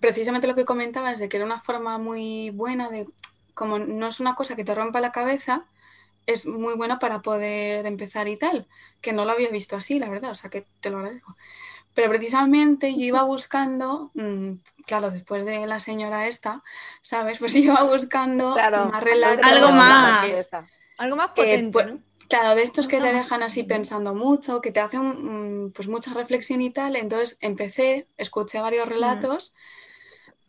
[0.00, 3.06] precisamente lo que comentaba es de que era una forma muy buena de,
[3.54, 5.66] como no es una cosa que te rompa la cabeza,
[6.26, 8.68] es muy buena para poder empezar y tal,
[9.00, 11.36] que no lo había visto así, la verdad, o sea que te lo agradezco.
[11.94, 14.52] Pero precisamente yo iba buscando, mm,
[14.86, 16.62] claro, después de la señora esta,
[17.02, 17.38] ¿sabes?
[17.38, 18.90] Pues iba buscando Claro.
[18.90, 19.44] más relatos.
[19.46, 20.26] Algo más.
[20.98, 22.02] Algo más Eh, potente, pues, ¿no?
[22.28, 26.12] Claro, de estos que te dejan así pensando mucho, que te hacen mm, pues mucha
[26.12, 26.96] reflexión y tal.
[26.96, 29.54] Entonces empecé, escuché varios relatos,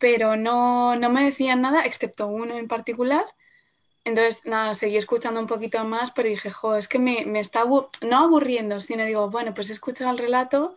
[0.00, 3.26] pero no, no me decían nada, excepto uno en particular.
[4.04, 7.64] Entonces, nada, seguí escuchando un poquito más, pero dije, jo, es que me, me está
[7.64, 10.74] no aburriendo, sino digo, bueno, pues he escuchado el relato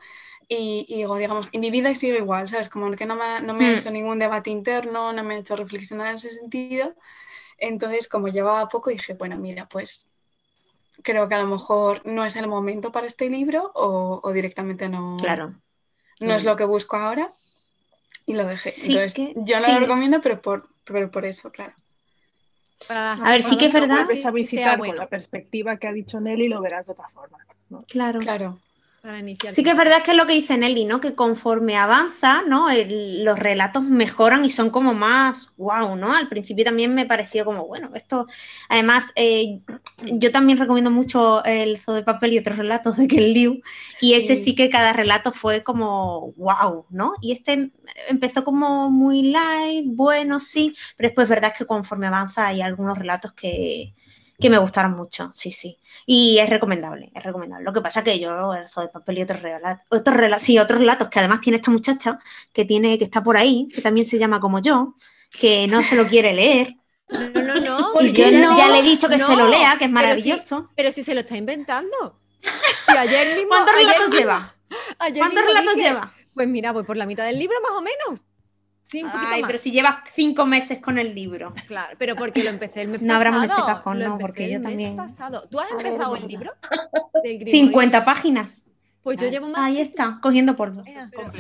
[0.50, 2.70] y, y digo, digamos, y mi vida sigue igual, ¿sabes?
[2.70, 3.74] Como que no me, ha- no me ha Mm.
[3.74, 6.94] hecho ningún debate interno, no me ha hecho reflexionar en ese sentido.
[7.58, 10.08] Entonces, como llevaba poco, dije, bueno, mira, pues
[11.04, 14.90] creo que a lo mejor no es el momento para este libro o, o directamente
[14.90, 15.60] no, Claro.
[16.20, 16.46] no es Mm.
[16.46, 17.34] lo que busco ahora
[18.26, 18.72] y lo dejé.
[18.72, 19.72] Sí Entonces, que- yo no sí.
[19.74, 21.74] lo recomiendo, pero por, pero por eso, claro.
[22.88, 24.04] Para A ver, sí que es verdad.
[24.06, 24.94] vuelves a visitar bueno.
[24.94, 27.38] con la perspectiva que ha dicho Nelly, lo verás de otra forma.
[27.70, 27.84] ¿no?
[27.88, 28.20] Claro.
[28.20, 28.60] Claro.
[29.04, 29.54] Para iniciar.
[29.54, 31.02] Sí que es verdad que es lo que dice Nelly, ¿no?
[31.02, 32.70] Que conforme avanza, ¿no?
[32.70, 36.16] El- los relatos mejoran y son como más wow, ¿no?
[36.16, 38.28] Al principio también me pareció como, bueno, esto...
[38.70, 39.60] Además, eh,
[40.06, 43.62] yo también recomiendo mucho el Zoo de Papel y otros relatos de Ken Liu
[44.00, 47.16] y ese sí que cada relato fue como wow, ¿no?
[47.22, 47.72] Y este
[48.08, 52.98] empezó como muy light, bueno, sí, pero después es verdad que conforme avanza hay algunos
[52.98, 53.96] relatos que,
[54.40, 55.80] que me gustaron mucho, sí, sí.
[56.06, 57.64] Y es recomendable, es recomendable.
[57.64, 60.58] Lo que pasa que yo, el zoo de papel y otros relatos, otros rela- sí,
[60.60, 62.20] otros relatos que además tiene esta muchacha
[62.52, 64.96] que tiene, que está por ahí, que también se llama como yo,
[65.32, 66.76] que no se lo quiere leer.
[67.10, 67.60] No, no, no.
[67.60, 69.94] Y yo porque ya le he dicho que no, se lo lea, que es pero
[69.94, 70.70] maravilloso.
[70.76, 72.20] Pero si se lo está inventando.
[72.86, 73.50] Si ayer mismo.
[73.50, 74.56] ¿Cuántos ayer relatos mismo- lleva?
[75.00, 76.14] ayer ¿Cuántos relatos dije, lleva?
[76.34, 78.26] Pues mira, voy por la mitad del libro más o menos.
[78.94, 79.48] Sí, un poquito Ay, más.
[79.48, 81.52] pero si llevas cinco meses con el libro.
[81.68, 83.68] Claro, pero porque lo empecé el mes No abramos pasado.
[83.68, 85.48] ese cajón, lo no, porque el yo mes también- pasado.
[85.50, 86.52] ¿Tú has A ver, empezado el libro?
[87.24, 87.52] Del Grimorio?
[87.52, 88.64] 50 páginas.
[89.02, 89.60] Pues yo llevo más.
[89.62, 90.84] Ahí está, cogiendo polvo.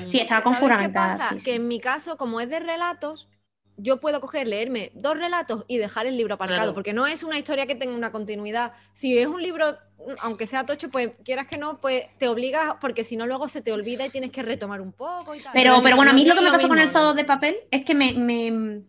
[0.10, 1.14] Sí, estaba con ¿Sabes qué juramentada.
[1.18, 1.30] pasa?
[1.30, 1.46] sí, sí.
[1.46, 3.30] Que en mi caso, como es de relatos,
[3.78, 6.74] yo puedo coger, leerme dos relatos y dejar el libro aparcado, Claro.
[6.74, 8.74] porque no es una historia que tenga una continuidad.
[8.94, 9.78] Si es un libro,
[10.22, 13.62] aunque sea tocho, pues quieras que no, pues te obligas, porque si no luego se
[13.62, 15.54] te olvida y tienes que retomar un poco y tal.
[15.54, 17.86] Pero, pero bueno, a mí lo que me pasó con el zoo de papel es
[17.86, 18.82] que me, me-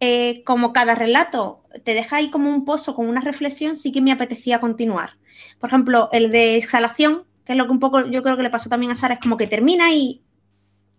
[0.00, 4.00] eh, como cada relato te deja ahí como un pozo con una reflexión, sí que
[4.00, 5.12] me apetecía continuar.
[5.58, 8.50] Por ejemplo, el de exhalación, que es lo que un poco yo creo que le
[8.50, 10.22] pasó también a Sara, es como que termina y,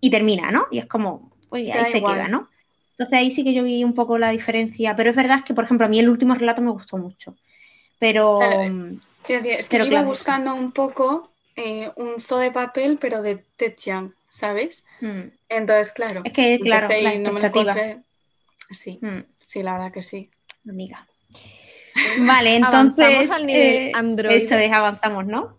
[0.01, 0.67] y termina, ¿no?
[0.71, 2.15] Y es como, pues Te ahí se igual.
[2.15, 2.49] queda, ¿no?
[3.01, 5.63] Entonces ahí sí que yo vi un poco la diferencia, pero es verdad que, por
[5.63, 7.35] ejemplo, a mí el último relato me gustó mucho.
[7.97, 12.51] Pero Claro, mm, es que Pero iba claro, buscando un poco eh, un zoo de
[12.51, 14.85] papel, pero de Ted Chiang, ¿sabes?
[15.01, 16.21] mm, Entonces, claro.
[16.23, 18.03] es que, claro, las no me.
[18.69, 20.29] Sí, mm, sí, la verdad que sí.
[20.69, 21.07] amiga.
[22.19, 24.35] Vale, Avanzamos entonces al nivel eh, Android.
[24.35, 25.57] Eso es, avanzamos, ¿no?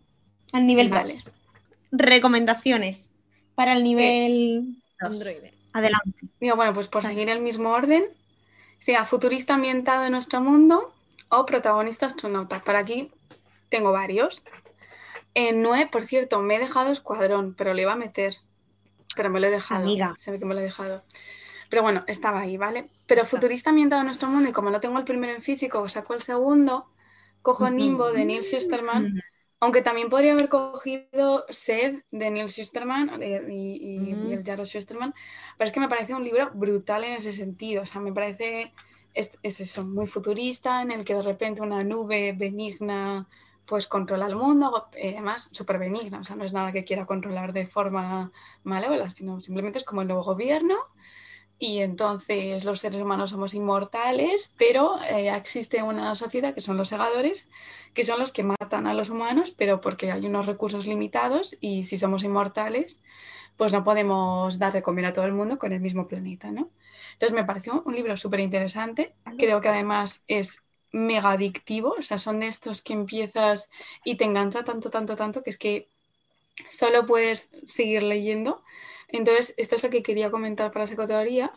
[0.53, 1.15] Al nivel Vale.
[1.15, 1.25] 2.
[1.91, 3.11] Recomendaciones
[3.57, 5.17] para el nivel dos.
[5.17, 5.52] Android.
[5.73, 6.27] Adelante.
[6.41, 7.09] Digo, bueno, pues por Sí.
[7.09, 8.07] seguir el mismo orden,
[8.79, 10.93] sea futurista ambientado en nuestro mundo
[11.29, 12.63] o protagonista astronauta.
[12.65, 13.11] Para aquí
[13.69, 14.43] tengo varios.
[15.35, 18.35] En por cierto, me he dejado escuadrón, pero le iba a meter.
[19.17, 19.85] Pero me lo he dejado.
[19.85, 20.15] Amiga.
[20.19, 21.03] Se ve que me lo he dejado.
[21.71, 22.91] Pero bueno, estaba ahí, ¿vale?
[23.07, 26.13] Pero futurista ambientado en nuestro mundo, y como no tengo el primero en físico, saco
[26.13, 26.87] el segundo,
[27.41, 27.71] cojo.
[27.71, 29.23] Nimbo de Neil Schusterman,
[29.63, 34.31] aunque también podría haber cogido Sed de Neil Schusterman eh, y, y- Mm.
[34.31, 35.15] y el Schusterman,
[35.57, 37.83] pero es que me parece un libro brutal en ese sentido.
[37.83, 38.73] O sea, me parece,
[39.15, 43.29] es, es eso, muy futurista, en el que de repente una nube benigna
[43.65, 47.07] pues controla el mundo, eh, además súper benigna, o sea, no es nada que quiera
[47.07, 48.33] controlar de forma
[48.65, 50.75] malévola, sino simplemente es como el nuevo gobierno
[51.63, 56.89] y entonces los seres humanos somos inmortales, pero eh, existe una sociedad que son los
[56.89, 57.47] segadores,
[57.95, 61.85] que son los que matan a los humanos, pero porque hay unos recursos limitados y
[61.85, 63.01] si somos inmortales,
[63.57, 66.69] pues no podemos dar de comer a todo el mundo con el mismo planeta, ¿no?
[67.13, 72.19] Entonces me pareció un libro súper interesante, creo que además es mega adictivo, o sea,
[72.19, 73.71] son de estos que empiezas
[74.05, 75.89] y te engancha tanto, tanto, tanto, que es que
[76.71, 78.65] solo puedes seguir leyendo.
[79.13, 81.53] Entonces, esto es lo que quería comentar para esa categoría.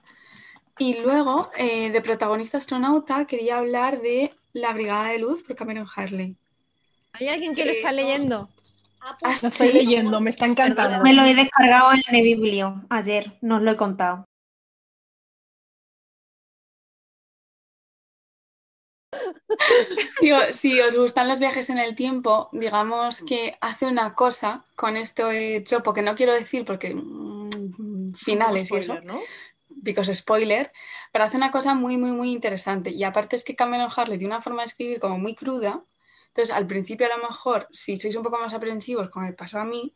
[0.78, 5.88] Y luego, eh, de protagonista astronauta, quería hablar de La Brigada de Luz por Cameron
[5.96, 6.36] Harley.
[7.14, 8.50] ¿Hay alguien que lo Eh, está leyendo?
[9.00, 9.74] Ah, Lo estoy ¿sí?
[9.74, 11.02] leyendo, me está encantando.
[11.04, 14.26] Me lo he descargado en el biblio ayer, no os lo he contado.
[20.22, 24.98] Digo, si os gustan los viajes en el tiempo, digamos que hace una cosa con
[24.98, 29.20] este tropo que no quiero decir porque mm, finales y eso, Spoiler, ¿no?
[29.86, 30.72] because spoiler,
[31.12, 32.90] pero hace una cosa muy, muy, muy interesante.
[32.90, 35.84] Y aparte es que Cameron Harley tiene una forma de escribir como muy cruda.
[36.28, 39.60] Entonces, al principio a lo mejor, si sois un poco más aprensivos, como me pasó
[39.60, 39.96] a mí,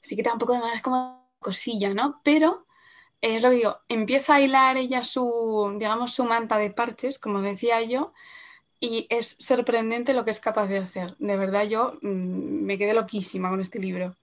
[0.00, 2.20] sí que da un poco de más como cosilla, ¿no?
[2.24, 2.66] Pero
[3.20, 7.40] es lo que digo, empieza a hilar ella su, digamos, su manta de parches, como
[7.40, 8.12] decía yo,
[8.80, 11.16] y es sorprendente lo que es capaz de hacer.
[11.18, 14.14] De verdad, yo mm, me quedé loquísima con este libro.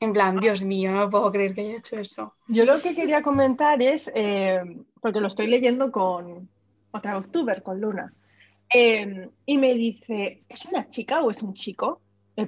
[0.00, 2.34] En plan, Dios mío, no puedo creer que haya hecho eso.
[2.46, 4.60] Yo lo que quería comentar es, eh,
[5.00, 6.48] porque lo estoy leyendo con
[6.92, 8.12] otra Octuber, con Luna,
[8.72, 12.00] eh, y me dice, ¿es una chica o es un chico?
[12.36, 12.46] El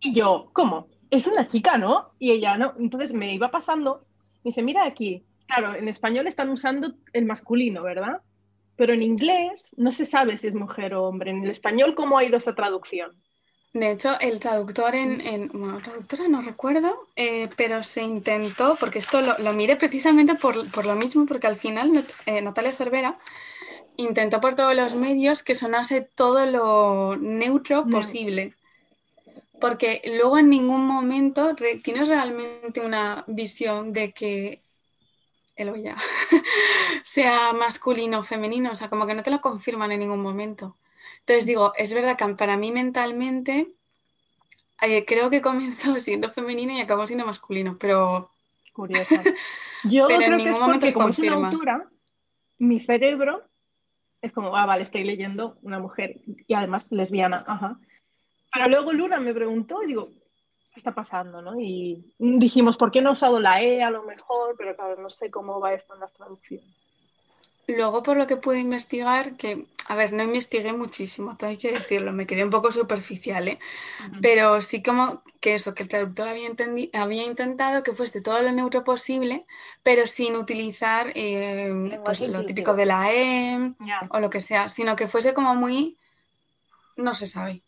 [0.00, 0.88] y yo, ¿cómo?
[1.10, 2.08] Es una chica, ¿no?
[2.18, 2.74] Y ella no.
[2.78, 4.04] Entonces me iba pasando,
[4.42, 8.20] me dice, mira aquí, claro, en español están usando el masculino, ¿verdad?
[8.78, 11.32] Pero en inglés no se sabe si es mujer o hombre.
[11.32, 13.22] En el español, ¿cómo ha ido esa traducción?
[13.72, 18.98] De hecho, el traductor en, en- bueno, traductora no recuerdo, eh, pero se intentó, porque
[18.98, 23.18] esto lo, lo miré precisamente por, por lo mismo, porque al final eh, Natalia Cervera
[23.96, 28.54] intentó por todos los medios que sonase todo lo neutro posible.
[29.60, 34.62] Porque luego en ningún momento tienes realmente una visión de que
[35.58, 35.96] el olla
[37.04, 40.76] sea masculino o femenino, o sea, como que no te lo confirman en ningún momento.
[41.20, 43.74] Entonces digo, es verdad que para mí mentalmente
[44.80, 48.30] eh, creo que comenzó siendo femenino y acabó siendo masculino, pero
[48.78, 49.24] Curiosa.
[49.84, 51.90] Yo Pero en creo que es momento porque como es una autora,
[52.58, 53.42] mi cerebro
[54.22, 57.80] es como, ah, vale, estoy leyendo una mujer y además lesbiana, ajá.
[58.52, 60.10] Pero luego Luna me preguntó y digo,
[60.78, 61.42] ¿qué está pasando?
[61.42, 61.60] ¿no?
[61.60, 64.54] Y dijimos, ¿por qué no ha usado la E a lo mejor?
[64.56, 66.64] Pero claro, no sé cómo va esto en las traducciones.
[67.66, 71.72] luego por lo que pude investigar, que, a ver, no investigué muchísimo, todo hay que
[71.72, 73.58] decirlo, me quedé un poco superficial, ¿eh?
[74.22, 76.48] Pero sí como que eso, que el traductor había,
[76.94, 79.46] había intentado que fuese todo lo neutro posible,
[79.82, 83.74] pero sin utilizar eh, pues, lo típico de la E
[84.10, 85.98] o lo que sea, sino que fuese como muy,
[86.96, 87.62] no se sabe.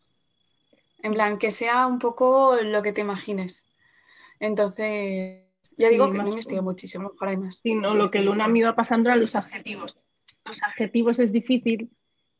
[1.02, 3.64] En plan, que sea un poco lo que te imagines.
[4.38, 5.44] Entonces,
[5.76, 7.60] Ya digo Sí, que no investigo muchísimo, por ahí más.
[7.62, 9.96] Sí, no, lo que Luna me iba pasando eran los adjetivos.
[10.44, 11.90] Los adjetivos es difícil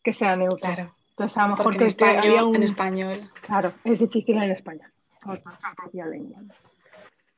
[0.02, 0.58] que sea neutro.
[0.58, 2.56] Claro, Entonces, a lo mejor en que- que español, un...
[2.56, 3.30] en español.
[3.42, 4.90] Claro, es difícil en español.
[5.22, 6.40] Por nuestra propia lengua.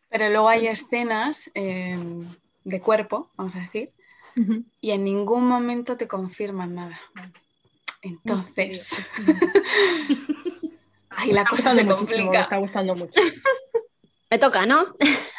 [0.08, 1.98] Pero luego hay escenas eh,
[2.64, 3.92] de cuerpo, vamos a decir,
[4.80, 7.00] y en ningún momento te confirman nada.
[8.02, 8.88] Entonces,
[11.22, 12.42] ahí la cosa se muchísimo, me complica.
[12.42, 13.20] está gustando mucho.
[14.30, 14.94] Me toca, ¿no?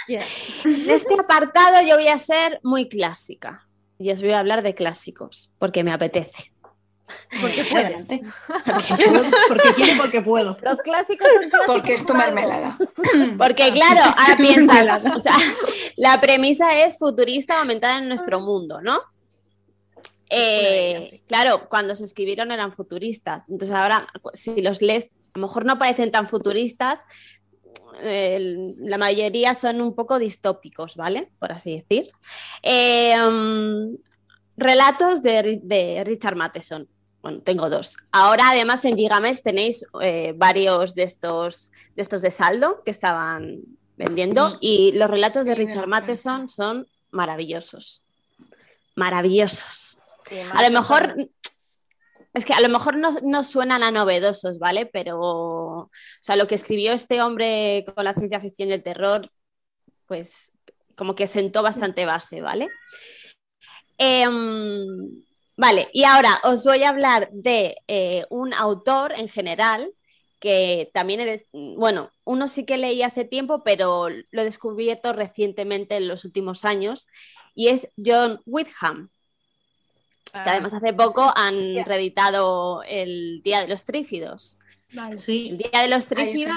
[0.07, 0.23] Yeah.
[0.65, 3.67] En este apartado yo voy a ser muy clásica
[3.97, 6.53] y os voy a hablar de clásicos porque me apetece.
[7.41, 8.21] Porque adelante.
[9.47, 10.57] Porque quiero y porque puedo.
[10.61, 11.65] Los clásicos son clásicos.
[11.65, 12.77] Porque es tu mermelada.
[13.37, 15.37] Porque claro, ahora piensas, o sea,
[15.95, 19.01] la premisa es futurista aumentada en nuestro mundo, ¿no?
[20.29, 25.65] Eh, claro, cuando se escribieron eran futuristas, entonces ahora si los lees, a lo mejor
[25.65, 26.99] no parecen tan futuristas,
[28.01, 31.31] la mayoría son un poco distópicos, ¿vale?
[31.39, 32.09] Por así decir.
[32.61, 33.95] Eh, mm,
[34.57, 36.87] relatos de, Ri- de Richard Matheson.
[37.21, 37.95] Bueno, tengo dos.
[38.11, 43.61] Ahora, además, en Gigamesh tenéis eh, varios de estos, de estos de saldo que estaban
[43.95, 48.03] vendiendo y los relatos de Richard Matheson son maravillosos.
[48.95, 49.99] Maravillosos.
[50.51, 51.15] A lo mejor,
[52.33, 54.85] es que a lo mejor no, suenan a novedosos, ¿vale?
[54.87, 59.29] Pero, o sea, lo que escribió este hombre con la ciencia ficción y el terror,
[60.07, 60.51] pues
[60.95, 62.69] como que sentó bastante base, ¿vale?
[63.97, 65.23] Em,
[65.57, 69.93] vale, y ahora os voy a hablar de eh, un autor en general
[70.39, 75.95] que también eres, bueno, uno sí que leí hace tiempo, pero lo he descubierto recientemente
[75.95, 77.07] en los últimos años,
[77.55, 79.09] y es John Whitham
[80.33, 84.59] que además hace poco han reeditado el Día de los Trífidos.
[84.89, 86.55] El Sí, Día de los Trífidos,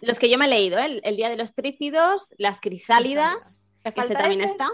[0.00, 0.86] los que yo me he leído, ¿eh?
[0.86, 4.52] el, el Día de los Trífidos, las Crisálidas, ¿Me que también ese?
[4.52, 4.70] está,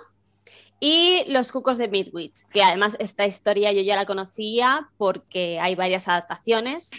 [0.80, 5.74] y los Cucos de Midwich, que además esta historia yo ya la conocía porque hay
[5.74, 6.90] varias adaptaciones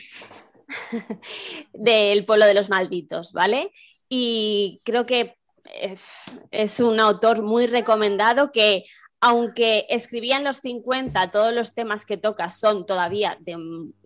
[1.74, 3.72] del pueblo de los malditos, ¿vale?
[4.10, 6.04] Y creo que es,
[6.52, 8.86] es un autor muy recomendado que
[9.26, 13.58] aunque escribía en los 50, todos los temas que toca son todavía de,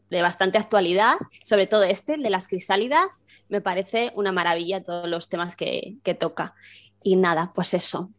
[0.09, 5.09] de bastante actualidad, sobre todo este, el de las crisálidas, me parece una maravilla todos
[5.09, 6.55] los temas que, que toca.
[7.03, 8.11] Y nada, pues eso.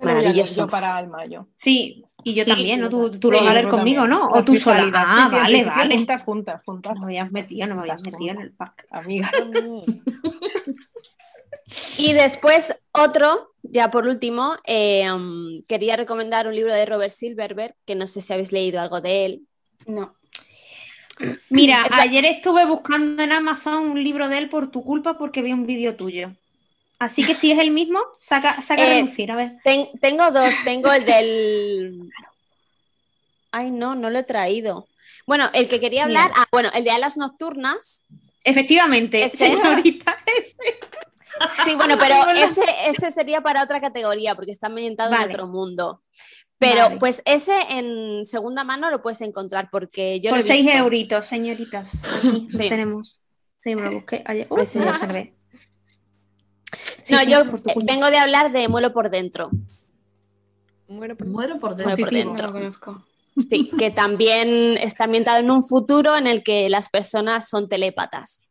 [0.00, 0.62] Maravilloso.
[0.62, 1.48] yo para el mayo.
[1.56, 2.90] Sí, y yo Sí, también, ¿no?
[2.90, 4.20] Tú, Sí, lo vas a leer yo conmigo, también.
[4.20, 4.28] ¿no?
[4.32, 4.90] O tú sola.
[4.92, 5.96] Ah, sí, sí, al vale, vale.
[5.96, 7.00] Juntas, juntas, juntas.
[7.00, 8.86] No me habías metido, no me habías Juntas, metido en el pack.
[8.90, 9.30] Amigas.
[11.96, 17.74] Y después otro, ya por último, eh, um, quería recomendar un libro de Robert Silverberg,
[17.86, 19.42] que no sé si habéis leído algo de él.
[19.86, 20.14] No.
[21.50, 25.52] Mira, ayer estuve buscando en Amazon un libro de él por tu culpa porque vi
[25.52, 26.32] un vídeo tuyo.
[26.98, 29.52] Así que si es el mismo, saca, saca a Eh, relucir, a ver.
[29.64, 32.10] Ten- tengo dos, tengo el del...
[33.50, 34.86] Ay, no, no lo he traído.
[35.26, 38.06] Bueno, el que quería hablar, ah, bueno, el de Alas Nocturnas.
[38.44, 39.36] Efectivamente, Ese.
[39.36, 40.78] señorita, ese.
[41.64, 46.02] Sí, bueno, pero ese, ese sería para otra categoría porque está ambientado en otro mundo.
[46.58, 46.96] Pero Vale.
[46.98, 50.78] pues ese en segunda mano lo puedes encontrar porque yo lo Por he 6 visto.
[50.78, 51.92] euritos, señoritas.
[52.18, 52.68] Aquí lo Sí.
[52.68, 53.20] tenemos.
[53.58, 54.46] Sí, me lo busqué ayer.
[54.48, 55.00] Pues Uh, me lo sí.
[55.00, 55.34] observé.
[57.02, 59.50] Sí, No, sí, yo eh, vengo de hablar de Muelo por dentro.
[60.88, 61.96] Muero por- muero por Muero dentro.
[61.96, 62.24] por Positivo.
[62.24, 62.46] No dentro.
[62.48, 63.06] lo conozco.
[63.50, 68.42] Sí, que también está ambientado en un futuro en el que las personas son telépatas.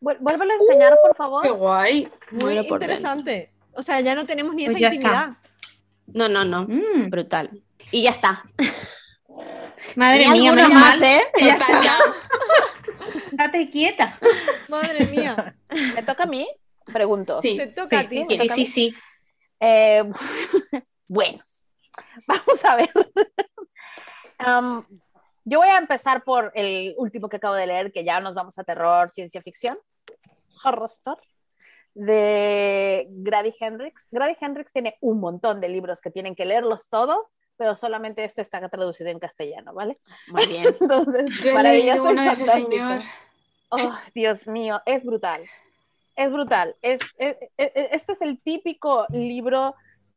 [0.00, 1.42] Vuélvelo a enseñar, por favor.
[1.42, 2.08] Qué guay.
[2.30, 3.52] Muy interesante.
[3.72, 4.94] O sea, ya no tenemos ni Pues esa ya está.
[4.96, 5.36] intimidad.
[6.06, 6.66] No, no, no.
[6.68, 7.62] Mm, Brutal.
[7.90, 8.44] Y ya está.
[9.96, 11.00] madre Y mía, menos más.
[11.02, 11.20] ¿eh?
[11.40, 11.98] Ya Total, ya.
[13.32, 14.18] Estate quieta.
[14.68, 15.56] Madre mía.
[15.94, 16.48] ¿Me toca a mí?
[16.92, 17.40] Pregunto.
[17.42, 17.56] Sí.
[17.56, 18.24] Te toca Sí, a ti.
[18.28, 18.94] sí, sí, sí, sí.
[19.60, 20.04] Eh,
[21.08, 21.40] bueno,
[22.26, 22.90] vamos a ver.
[24.38, 24.86] Am,
[25.48, 28.58] yo voy a empezar por el último que acabo de leer, que ya nos vamos
[28.58, 29.78] a terror, ciencia ficción,
[30.64, 31.22] horror story,
[31.94, 34.06] de Grady Hendrix.
[34.10, 38.42] Grady Hendrix tiene un montón de libros que tienen que leerlos todos, pero solamente este
[38.42, 39.98] está traducido en castellano, ¿¿vale?
[40.28, 40.66] Muy bien.
[40.80, 43.00] Entonces, Yo he para ella leído es uno de ese señor.
[43.70, 45.42] Oh, Dios mío, es brutal.
[46.16, 46.76] Es brutal.
[46.82, 49.74] Es, es- es- este es el típico libro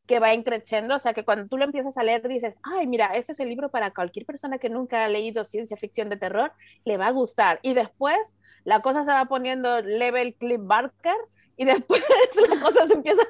[0.09, 3.11] que va increciendo, o sea que cuando tú lo empiezas a leer dices, ay, mira,
[3.13, 6.51] este es el libro para cualquier persona que nunca ha leído ciencia ficción de terror,
[6.83, 7.59] le va a gustar.
[7.61, 8.17] Y después
[8.63, 11.15] la cosa se va poniendo level Cliff Barker
[11.57, 12.03] y después
[12.49, 13.21] la cosa se empieza,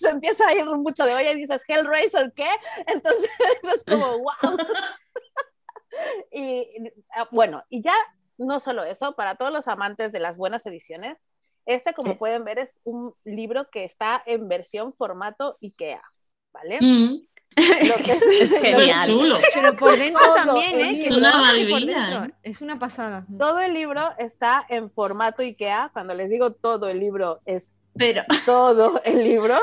[0.00, 2.48] se empieza a ir mucho de olla y dices, Hellraiser, ¿qué?
[2.86, 3.28] Entonces
[3.74, 4.56] es como, wow.
[6.32, 7.94] y ah, bueno, y ya
[8.38, 11.18] no solo eso, para todos los amantes de las buenas ediciones,
[11.66, 16.02] Este, como pueden ver, es un libro que está en versión formato IKEA,
[16.54, 16.78] ¿vale?
[16.80, 17.20] Mm.
[17.56, 19.06] Lo que- Es lo- genial.
[19.06, 19.38] chulo.
[19.52, 21.04] Pero por dentro Todo también, ¿eh?
[21.08, 22.30] Todo Una maravilla.
[22.42, 23.26] Es una pasada.
[23.38, 25.90] Todo el libro está en formato IKEA.
[25.92, 29.60] Cuando les digo todo el libro, es Pero todo el libro.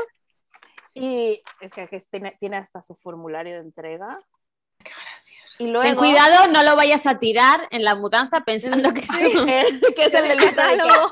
[0.93, 4.19] Y es que, tiene, tiene hasta su formulario de entrega.
[5.59, 9.33] Y luego, Ten cuidado, no lo vayas a tirar en la mudanza pensando que sí.
[9.47, 9.65] eh,
[9.95, 10.77] que es el del libro de Ikea.
[10.77, 11.09] Catálogo.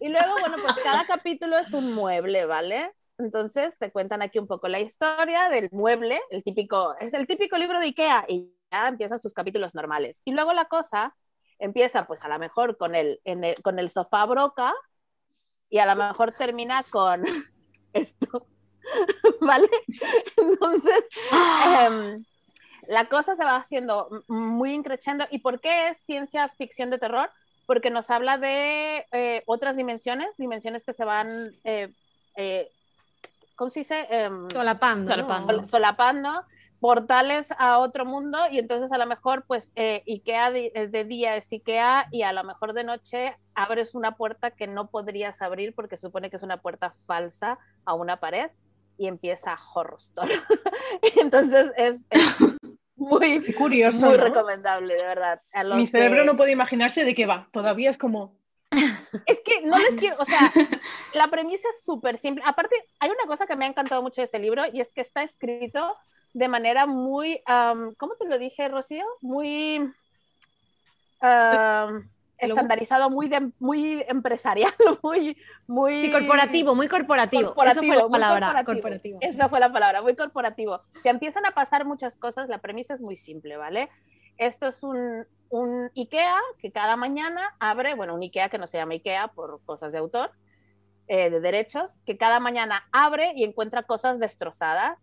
[0.00, 2.92] Y luego, bueno, pues cada capítulo es un mueble, ¿vale?
[3.18, 7.58] Entonces te cuentan aquí un poco la historia del mueble, el típico, es el típico
[7.58, 10.22] libro de Ikea y ya empiezan sus capítulos normales.
[10.24, 11.14] Y luego la cosa
[11.58, 14.72] empieza pues a lo mejor con el, en el- con el sofá broca
[15.68, 17.24] y a lo mejor termina con
[17.92, 18.46] esto,
[19.40, 19.68] ¿vale?
[20.36, 21.04] Entonces,
[21.60, 22.24] em,
[22.88, 25.26] la cosa se va haciendo muy increciendo.
[25.30, 27.30] ¿Y por qué es ciencia ficción de terror?
[27.66, 31.92] Porque nos habla de eh, otras dimensiones, dimensiones que se van, eh,
[32.36, 32.70] eh,
[33.58, 34.06] ¿cómo se dice?
[34.08, 35.10] Em, Solapando.
[35.10, 35.14] ¿no?
[35.16, 35.64] Solapando.
[35.66, 36.44] solapando,
[36.80, 41.04] portales a otro mundo y entonces a lo mejor pues eh, Ikea de, eh, de
[41.04, 45.42] día es Ikea y a lo mejor de noche abres una puerta que no podrías
[45.42, 48.50] abrir porque se supone que es una puerta falsa a una pared
[48.96, 50.32] y empieza Horror Story.
[51.20, 52.36] entonces es, es
[52.94, 54.06] muy, curioso.
[54.08, 54.24] muy ¿no?
[54.24, 55.40] recomendable, de verdad.
[55.52, 57.48] A los Mi cerebro que- no puede imaginarse de qué va.
[57.52, 58.37] Todavía es como.
[59.26, 60.52] Es que no les quiero, o sea,
[61.14, 62.42] la premisa es súper simple.
[62.46, 65.00] Aparte, hay una cosa que me ha encantado mucho de este libro y es que
[65.00, 65.96] está escrito
[66.34, 69.04] de manera muy, am, ¿cómo te lo dije, Rocío?
[69.20, 69.92] Muy
[72.38, 74.72] estandarizado, muy, de- muy empresarial,
[75.02, 76.02] muy, muy...
[76.02, 77.54] Sí, corporativo, muy corporativo.
[77.54, 78.82] corporativo, Esa fue la palabra, corporativo.
[78.82, 79.18] corporativo.
[79.20, 80.80] Esa fue la palabra, muy corporativo.
[81.02, 83.88] Si empiezan a pasar muchas cosas, la premisa es muy simple, ¿vale?
[84.36, 88.78] Esto es un, un IKEA que cada mañana abre, bueno, un IKEA que no se
[88.78, 90.32] llama IKEA por cosas de autor,
[91.06, 94.98] eh, de derechos, que cada mañana abre y encuentra cosas destrozadas.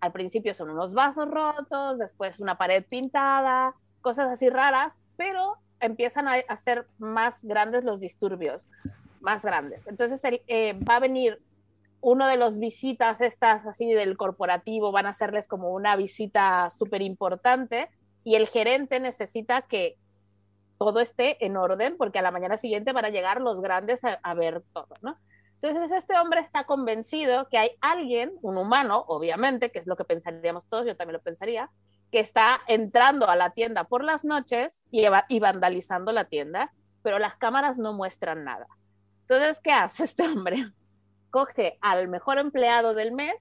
[0.00, 6.28] Al principio son unos vasos rotos, después una pared pintada, cosas así raras, pero empiezan
[6.28, 8.68] a hacer más grandes los disturbios,
[9.20, 9.88] más grandes.
[9.88, 11.42] Entonces eh, va a venir
[12.00, 17.02] uno de los visitas estas así del corporativo, van a hacerles como una visita súper
[17.02, 17.88] importante
[18.24, 19.96] y el gerente necesita que
[20.78, 24.34] todo esté en orden porque a la mañana siguiente van a llegar los grandes a,
[24.34, 25.18] ver todo, ¿no?
[25.60, 30.04] Entonces este hombre está convencido que hay alguien, un humano, obviamente, que es lo que
[30.04, 31.68] pensaríamos todos, yo también lo pensaría,
[32.12, 37.18] que está entrando a la tienda por las noches y, y vandalizando la tienda, pero
[37.18, 38.68] las cámaras no muestran nada.
[39.22, 40.72] Entonces, ¿qué hace este hombre?
[41.30, 43.34] Coge al mejor empleado del mes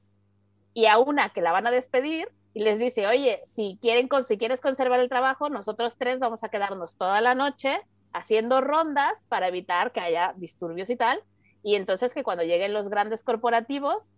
[0.73, 4.35] y a una que la van a despedir y les dice, oye, si, quieren, si
[4.39, 7.79] quieres conservar el trabajo, nosotros tres vamos a quedarnos toda la noche
[8.13, 11.21] haciendo rondas para evitar que haya disturbios y tal.
[11.61, 14.11] Y entonces que cuando lleguen los grandes corporativos,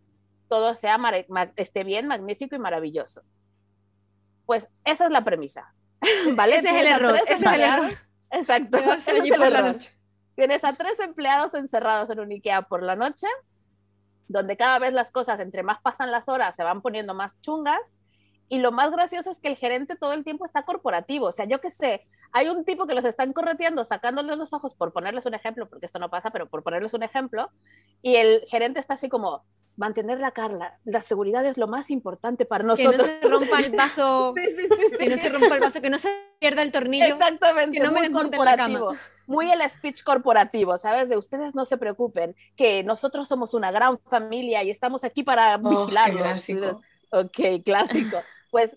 [0.47, 0.97] todo sea
[1.57, 3.23] esté bien, magnífico y maravilloso.
[4.45, 5.73] Pues esa es la premisa.
[6.33, 6.55] ¿Vale?
[6.55, 7.91] Ese es el error, ese es el error.
[8.31, 8.77] Exacto.
[8.77, 9.75] Ese es el error.
[10.35, 13.27] Tienes a tres empleados encerrados en un IKEA por la noche,
[14.29, 17.81] donde cada vez las cosas, entre más pasan las horas, se van poniendo más chungas.
[18.49, 21.27] Y lo más gracioso es que el gerente todo el tiempo está corporativo.
[21.27, 24.73] O sea, yo qué sé, hay un tipo que los están correteando, sacándoles los ojos,
[24.73, 27.51] por ponerles un ejemplo, porque esto no pasa, pero por ponerles un ejemplo.
[28.01, 29.45] Y el gerente está así como,
[29.75, 33.07] mantener la carla, la seguridad es lo más importante para Que no nosotros.
[33.21, 35.97] se rompa el vaso, Sí, sí, sí, que no se rompa el vaso, que no
[35.97, 37.05] se pierda el tornillo.
[37.05, 38.91] Exactamente, que no me muy desmonten la corporativo.
[39.25, 41.07] Muy el speech corporativo, ¿sabes?
[41.07, 45.57] De ustedes no se preocupen, que nosotros somos una gran familia y estamos aquí para
[45.63, 46.45] Oh, vigilarlos.
[47.11, 48.17] Ok, clásico.
[48.51, 48.75] Pues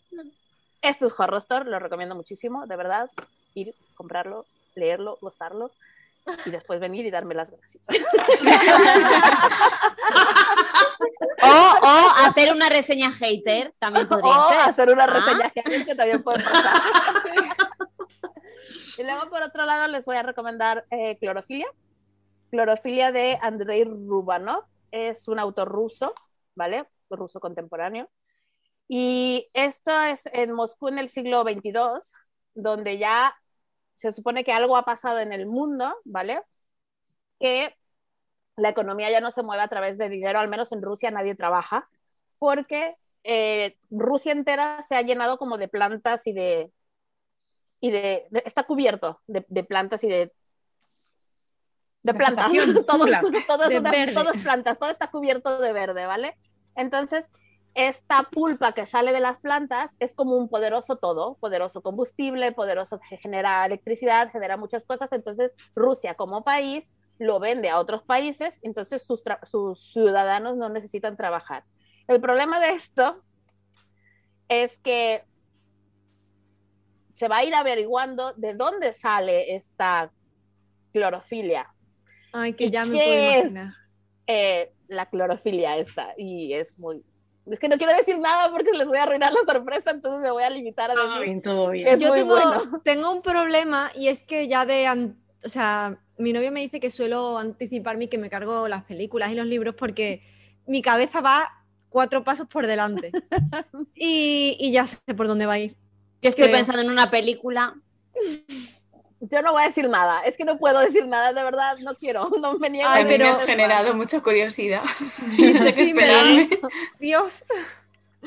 [0.83, 3.11] esto es Horror Store, lo recomiendo muchísimo, de verdad.
[3.55, 5.71] Ir, comprarlo, leerlo, gozarlo
[6.47, 7.85] y después venir y darme las gracias.
[11.45, 14.61] O, o hacer una reseña hater, también podría o ser.
[14.61, 15.07] hacer una Ah.
[15.09, 16.75] reseña que que también puede pasar.
[18.99, 21.67] Y luego, por otro lado, les voy a recomendar eh, Clorofilia.
[22.51, 24.65] Clorofilia de Andrei Rubanov.
[24.91, 26.15] Es un autor ruso,
[26.55, 26.85] ¿vale?
[27.09, 28.09] Ruso contemporáneo.
[28.95, 31.73] Y esto es en Moscú en el siglo XXII,
[32.53, 33.35] donde ya
[33.97, 36.43] se supone que algo ha pasado en el mundo, ¿vale?
[37.41, 37.75] Que
[38.57, 41.35] la economía ya no se mueve a través de dinero, al menos en Rusia nadie
[41.35, 41.89] trabaja,
[42.39, 42.95] porque
[43.25, 46.71] eh, Rusia entera se ha llenado como de plantas y de...
[47.81, 50.35] Y de, de- está cubierto de, de plantas y de...
[52.03, 52.53] De plantas,
[52.87, 53.07] todo,
[53.47, 54.13] todo es De una- verde.
[54.13, 56.37] todo es plantas, todo está cubierto de verde, ¿vale?
[56.75, 57.27] Entonces,
[57.75, 63.01] esta pulpa que sale de las plantas es como un poderoso todo, poderoso combustible, poderoso
[63.01, 65.11] que genera electricidad, genera muchas cosas.
[65.13, 71.17] Entonces, Rusia como país lo vende a otros países, entonces sus, sus ciudadanos no necesitan
[71.17, 71.65] trabajar.
[72.09, 73.23] El problema de esto
[74.49, 75.25] es que
[77.15, 80.11] se va a ir averiguando de dónde sale esta
[80.93, 81.73] clorofilia.
[82.33, 83.75] Ay, que ya me puedo imaginar.
[84.27, 87.03] Eh, la clorofilia esta, y es muy...
[87.51, 90.31] Es que no quiero decir nada porque les voy a arruinar la sorpresa, entonces me
[90.31, 91.85] voy a limitar a decir todo bien.
[91.87, 92.81] que es Yo muy tengo, bueno.
[92.85, 96.79] tengo un problema y es que ya de, an- o sea, mi novio me dice
[96.79, 100.23] que suelo anticiparme y que me cargo las películas y los libros porque
[100.67, 101.49] mi cabeza va
[101.89, 103.11] cuatro pasos por delante
[103.95, 105.77] y, y ya sé por dónde va a ir.
[106.23, 106.57] Yo estoy Creo.
[106.57, 107.75] pensando en una película.
[109.31, 111.95] Yo no voy a decir nada, es que no puedo decir nada, de verdad, no
[111.95, 112.89] quiero, no me niego.
[112.91, 114.83] Ay, a mí pero- me has generado mucha curiosidad.
[115.31, 116.49] Sí, no sé qué sí, me.
[116.99, 117.45] Dios.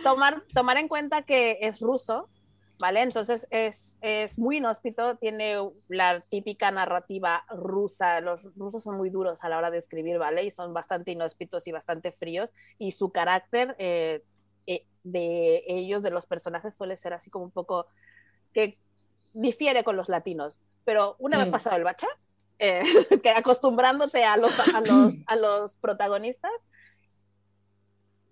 [0.04, 2.30] tomar, tomar en cuenta que es ruso,
[2.80, 3.02] ¿vale?
[3.02, 5.58] Entonces es, es muy inhóspito, tiene
[5.90, 8.22] la típica narrativa rusa.
[8.22, 10.44] Los rusos son muy duros a la hora de escribir, ¿vale?
[10.46, 12.52] Y son bastante inhóspitos y bastante fríos.
[12.78, 14.24] Y su carácter eh,
[14.66, 17.88] eh, de ellos, de los personajes, suele ser así como un poco
[18.54, 18.78] que
[19.36, 20.60] difiere con los latinos.
[20.84, 21.52] Pero una vez Mm.
[21.52, 22.08] pasado el bacha,
[22.60, 22.82] eh,
[23.24, 26.52] que acostumbrándote a los, a, los, a los protagonistas,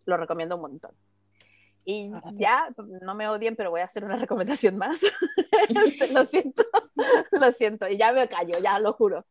[0.05, 0.91] lo recomiendo un montón.
[1.85, 2.33] Y Gracias.
[2.37, 2.69] ya,
[3.01, 4.99] no me odien, pero voy a hacer una recomendación más.
[5.69, 6.63] Este, lo siento,
[7.31, 7.87] lo siento.
[7.87, 9.23] Y ya me callo, ya lo juro.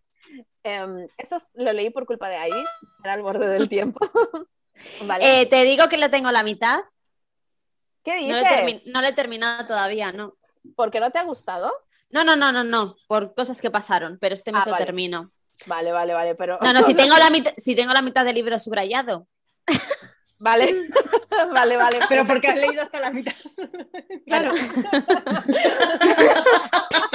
[0.63, 2.65] Em, esto es- lo leí por culpa de Ivy,
[3.03, 3.99] era al borde del tiempo.
[5.05, 5.43] ¿Vale?
[5.43, 6.81] Eh, te digo que lo tengo la mitad.
[8.05, 8.45] ¿Qué No dices?
[8.51, 10.35] he termi- no lo he terminado todavía, no.
[10.77, 11.73] ¿Por qué no te ha gustado?
[12.11, 12.97] No, no, no, no, no.
[13.09, 14.85] Por cosas que pasaron, pero este mes Ah, lo vale.
[14.85, 15.33] termino.
[15.67, 16.59] Vale, vale, vale, pero...
[16.63, 19.27] No, no, si tengo la mitad, si tengo la mitad del libro subrayado.
[20.39, 20.89] Vale,
[21.53, 21.99] vale, vale.
[22.09, 23.33] Pero porque has leído hasta la mitad.
[24.27, 24.53] Claro.
[24.57, 24.63] Si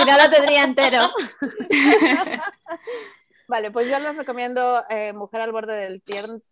[0.06, 1.11] no lo tendría entero.
[3.48, 6.02] Vale, pues yo les recomiendo eh, Mujer al borde del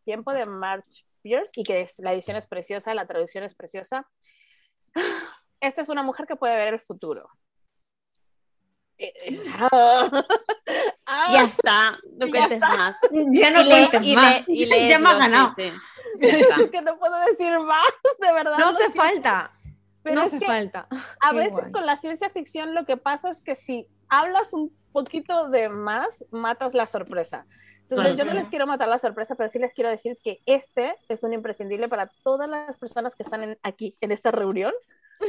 [0.05, 4.07] tiempo de March Pierce y que es- la edición es preciosa, la traducción es preciosa.
[5.65, 7.29] Esta es una mujer que puede ver el futuro.
[8.97, 9.43] Eh, eh,
[11.05, 12.77] ah, Ya está, no Ya cuentes está.
[12.77, 12.99] más.
[13.31, 14.47] Ya no cuentes y más.
[14.47, 15.53] lee- y lees ya me has ganado.
[15.55, 15.71] sí,
[16.21, 16.29] sí.
[16.49, 17.87] Ya que no puedo decir más,
[18.21, 18.57] de verdad.
[18.57, 19.51] No hace falta.
[20.03, 20.87] Pero no hace falta.
[21.19, 21.71] a Qué veces guay.
[21.71, 26.23] con la ciencia ficción lo que pasa es que si hablas un poquito de más,
[26.31, 27.45] matas la sorpresa.
[27.81, 28.17] Entonces Claro.
[28.17, 31.21] yo no les quiero matar la sorpresa, pero sí les quiero decir que este es
[31.23, 34.73] un imprescindible para todas las personas que están en- aquí en esta reunión,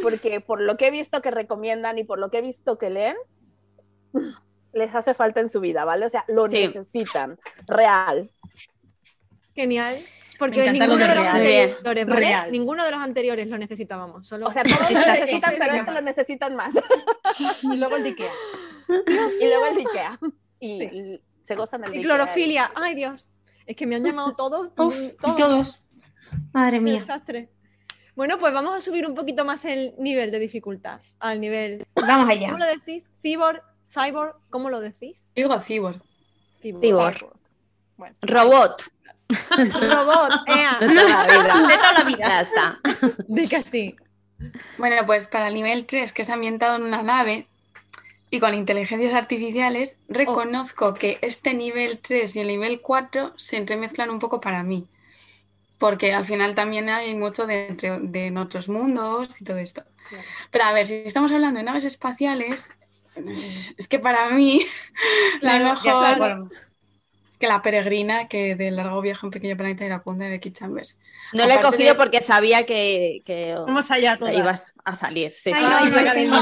[0.03, 2.91] porque por lo que he visto que recomiendan y por lo que he visto que
[2.91, 3.17] leen,
[4.73, 6.07] les hace falta en su vida, ¿vale?
[6.07, 6.67] O sea, lo Sí.
[6.67, 8.31] necesitan, real.
[9.55, 9.97] Genial.
[10.39, 12.05] Porque ninguno lo de los anteriores, ¿vale?
[12.05, 12.53] Real.
[12.53, 14.29] Ninguno de los anteriores lo necesitábamos.
[14.29, 16.75] Solo O sea, todos lo necesitan, pero este lo necesitan más.
[17.63, 18.33] Y luego el de Ikea.
[19.41, 20.19] Y luego el de Ikea.
[20.61, 22.71] Y se gozan del de Y clorofilia.
[22.75, 23.27] Ay, Dios.
[23.65, 24.71] Es que me han llamado todos.
[24.77, 25.37] Uf, y todos.
[25.37, 25.85] todos.
[26.53, 26.99] Madre mía.
[26.99, 27.49] desastre.
[28.17, 31.03] Bueno, pues vamos a subir un poquito más el nivel de dificultad.
[31.21, 31.87] Al nivel.
[31.95, 32.47] Vamos allá.
[32.47, 33.11] ¿Cómo lo decís?
[33.23, 35.29] Cyborg, cyborg, ¿cómo lo decís?
[35.35, 36.01] Digo cyborg.
[36.63, 37.31] Cyborg.
[37.99, 38.85] Bueno, Robot.
[39.29, 40.79] Robot, ea.
[40.81, 41.69] De toda la vida.
[41.69, 42.29] De toda la vida.
[42.29, 42.81] Ya está.
[43.29, 43.97] Di que sí.
[44.79, 47.47] Bueno, pues para el nivel 3, que es ambientado en una nave
[48.31, 54.09] y con inteligencias artificiales, reconozco que este nivel 3 y el nivel 4 se entremezclan
[54.09, 54.89] un poco para mí.
[55.79, 59.85] Porque al final también hay mucho de, entre- de en otros mundos y todo esto.
[60.09, 60.29] Claro.
[60.51, 62.67] Pero a ver, si estamos hablando de naves espaciales,
[63.17, 64.61] es es que para mí
[65.41, 66.51] Claro, está, mejor bueno.
[67.39, 70.99] que la peregrina que de largo viaje a un pequeño planeta iracundo de Becky Chambers.
[71.33, 74.37] No lo he cogido de- porque sabía que, que vamos allá todas.
[74.37, 75.33] ibas a salir.
[75.33, 75.71] Sí, Ay, sí.
[75.71, 76.37] no, Ay, lo tengo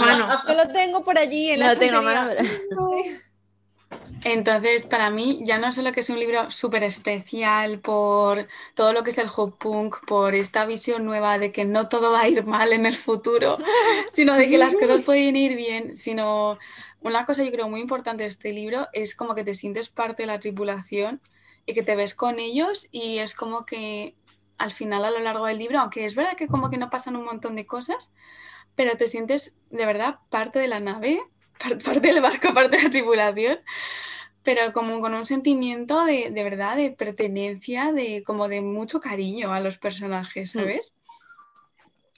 [0.54, 3.20] lo por allí en No la tengo mano, Sí.
[4.24, 9.02] Entonces, para mí, ya no solo que es un libro súper especial por todo lo
[9.02, 12.28] que es el hop punk, por esta visión nueva de que no todo va a
[12.28, 13.58] ir mal en el futuro,
[14.12, 16.58] sino de que las cosas pueden ir bien, sino
[17.00, 20.22] una cosa yo creo muy importante de este libro es como que te sientes parte
[20.22, 21.20] de la tripulación
[21.66, 24.14] y que te ves con ellos y es como que
[24.56, 27.16] al final a lo largo del libro, aunque es verdad que como que no pasan
[27.16, 28.10] un montón de cosas,
[28.74, 31.22] pero te sientes de verdad parte de la nave,
[31.58, 33.58] parte del barco, parte de la tripulación
[34.44, 39.52] pero como con un sentimiento de, de verdad, de pertenencia, de como de mucho cariño
[39.52, 40.94] a los personajes, ¿sabes?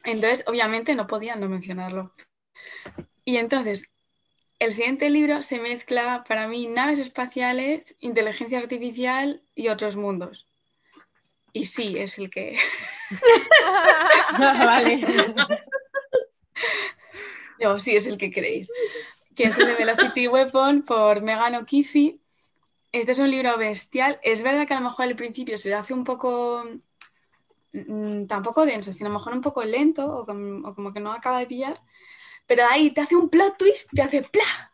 [0.02, 2.12] Entonces, obviamente no podía no mencionarlo.
[3.24, 3.92] Y entonces,
[4.58, 10.48] el siguiente libro se mezcla para mí naves espaciales, inteligencia artificial y otros mundos.
[11.52, 12.58] Y sí, es el que...
[14.38, 15.00] vale.
[17.58, 18.70] No, sí, es el que creéis.
[19.36, 22.18] Que es el de Velocity Weapon por Megan O'Keefe.
[22.92, 24.18] Este es un libro bestial.
[24.22, 26.64] Es verdad que a lo mejor al principio se hace un poco,
[27.72, 31.00] mm, tampoco denso, sino a lo mejor un poco lento o, com- o como que
[31.00, 31.80] no acaba de pillar.
[32.46, 34.72] Pero ahí te hace un plot twist, te hace ¡pla!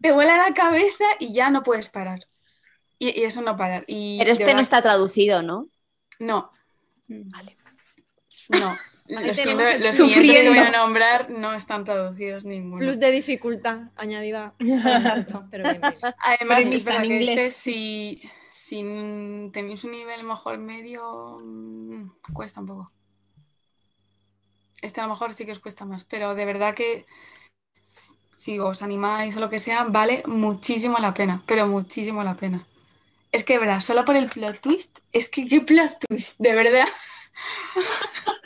[0.00, 2.20] Te vuela la cabeza y ya no puedes parar.
[2.98, 3.84] Y, y eso no parar.
[3.86, 5.68] Y Pero este no está traducido, ¿no?
[6.18, 6.50] No.
[7.08, 7.56] Vale.
[8.50, 8.76] No.
[9.06, 12.78] Los, siguientes- el los siguientes que voy a nombrar no están traducidos ninguno.
[12.78, 14.54] Plus de dificultad añadida.
[14.58, 16.14] Pero bien, bien.
[16.18, 17.56] Además, en que este, inglés.
[17.56, 18.76] si, si
[19.52, 22.92] tenéis un nivel mejor medio, mm, cuesta un poco.
[24.80, 27.06] Este a lo mejor sí que os cuesta más, pero de verdad que
[28.36, 32.66] si os animáis o lo que sea, vale muchísimo la pena, pero muchísimo la pena.
[33.30, 36.88] Es que, verdad, solo por el plot twist, es que qué plot twist, de verdad.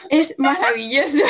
[0.09, 1.25] Es maravilloso.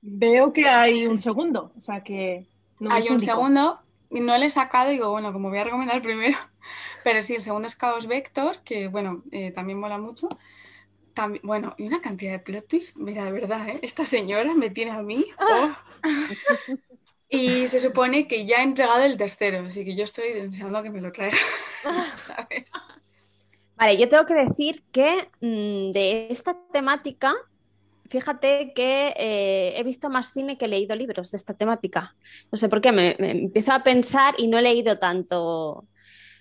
[0.00, 2.46] Veo que hay un segundo, o sea que
[2.80, 3.80] no Hay un segundo
[4.10, 6.38] y no le he sacado, digo, bueno, como voy a recomendar el primero,
[7.04, 10.28] pero sí, el segundo es Chaos Vector, que bueno, eh, también mola mucho.
[11.14, 13.80] También, bueno, y una cantidad de plot twists, mira, de verdad, ¿eh?
[13.82, 15.26] esta señora me tiene a mí.
[15.38, 15.70] oh.
[17.30, 20.88] Y se supone que ya he entregado el tercero, así que yo estoy deseando que
[20.90, 21.36] me lo traiga.
[22.26, 22.72] ¿sabes?
[23.78, 27.34] Vale, yo tengo que decir que mm, de esta temática,
[28.08, 32.16] fíjate que eh, he visto más cine que he leído libros de esta temática.
[32.50, 35.86] No sé por qué, me, me empiezo a pensar y no he leído tanto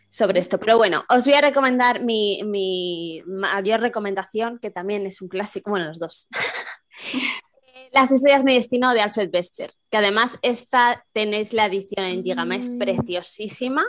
[0.09, 0.59] sobre esto.
[0.59, 5.69] Pero bueno, os voy a recomendar mi, mi mayor recomendación, que también es un clásico,
[5.69, 6.27] bueno, los dos.
[7.93, 12.55] Las estrellas de destino de Alfred Bester, que además esta tenéis la edición en Gigama,
[12.57, 12.77] es Mm.
[12.79, 13.85] preciosísima.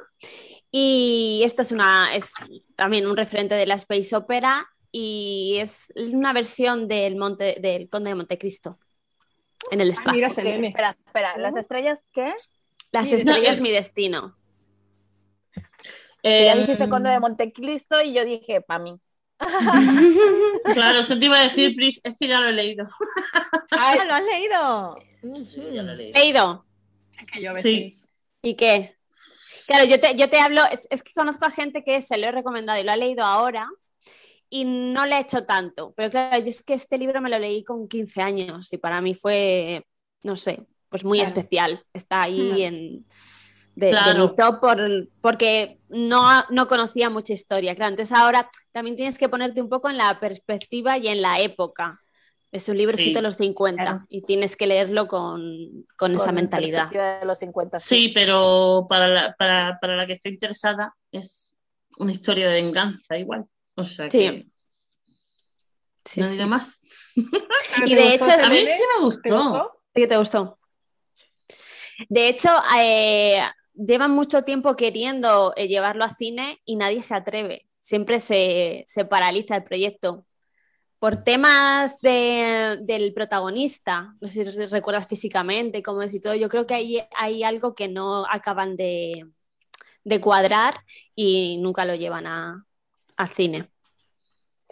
[0.71, 2.33] Y esto es, una, es
[2.77, 8.11] también un referente de la Space Opera y es una versión del, monte, del Conde
[8.11, 8.79] de Montecristo
[9.71, 10.13] en el Ah, espacio.
[10.13, 10.69] mira, Ok, Selene.
[10.69, 12.33] espera, espera, ¿las estrellas qué?
[12.93, 13.63] Las estrellas, destino.
[13.63, 14.37] mi destino.
[16.23, 19.01] Ya Em, dijiste Conde de Montecristo y yo dije, para mí.
[20.75, 22.85] Claro, eso te iba a decir, Pris, es que ya lo he leído.
[23.71, 24.97] Ay, Ah, ¿lo has leído?
[25.45, 26.19] Sí, ya lo he leído.
[26.19, 26.67] Leído.
[27.33, 27.85] que yo a Sí.
[27.85, 28.09] veces-
[28.43, 28.97] ¿Y qué?
[29.69, 32.27] Claro, yo te, yo te hablo, es, es que conozco a gente que se lo
[32.27, 33.69] he recomendado y lo ha leído ahora
[34.51, 35.93] y no le he hecho tanto.
[35.97, 39.01] Pero claro, yo es que este libro me lo leí con 15 años y para
[39.03, 39.85] mí fue,
[40.23, 41.29] no sé, pues muy Claro.
[41.29, 41.85] especial.
[41.93, 42.63] Está ahí Claro.
[42.63, 43.07] en,
[43.77, 47.75] de, mi top por- porque no, no conocía mucha historia.
[47.77, 51.41] Claro, entonces ahora también tienes que ponerte un poco en la perspectiva y en la
[51.41, 52.01] época.
[52.51, 53.03] Es un libro Sí.
[53.03, 54.07] escrito en los 50 Claro.
[54.09, 56.89] y tienes que leerlo con, con esa mentalidad.
[56.91, 57.79] De los 50.
[57.79, 61.55] Sí, pero para la, para, para la que estoy interesada es
[61.99, 63.45] una historia de venganza igual.
[63.77, 64.19] O sea Sí.
[64.19, 64.47] que
[66.05, 66.33] Sí, no sí.
[66.33, 66.81] diré más.
[67.15, 69.31] ¿Pero Y te de gustó, hecho, A mí sí me ¿Te gustó.
[69.51, 69.73] gustó?
[69.95, 70.59] Sí que te gustó.
[72.09, 72.49] De hecho,
[72.81, 73.43] eh,
[73.75, 77.69] llevan mucho tiempo queriendo eh, llevarlo a cine y nadie se atreve.
[77.81, 80.25] Siempre se, se paraliza el proyecto.
[80.99, 86.49] Por temas de- del protagonista, no sé si recuerdas físicamente, cómo es y todo, yo
[86.49, 89.27] creo que hay, hay algo que no acaban de,
[90.05, 90.75] de cuadrar
[91.15, 92.67] y nunca lo llevan a,
[93.17, 93.71] al cine.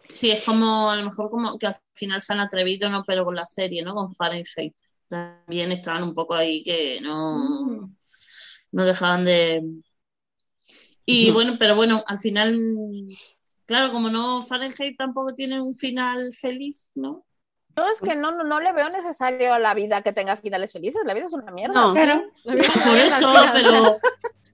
[0.09, 3.05] Sí, es como, a lo mejor como que al final se han atrevido, ¿no?
[3.07, 3.94] Pero con la serie, ¿no?
[3.94, 4.74] Con Fahrenheit.
[5.09, 7.90] También estaban un poco ahí que no,
[8.73, 9.62] no dejaban de...
[11.05, 12.59] Y bueno, pero bueno, al final,
[13.67, 17.25] claro, como no, Fahrenheit tampoco tiene un final feliz, ¿no?
[17.77, 20.73] No, es que no, no, no le veo necesario a la vida que tenga finales
[20.73, 21.03] felices.
[21.05, 21.75] La vida es una mierda.
[21.75, 21.93] No.
[21.93, 22.23] Claro.
[22.43, 23.97] Por eso, pero...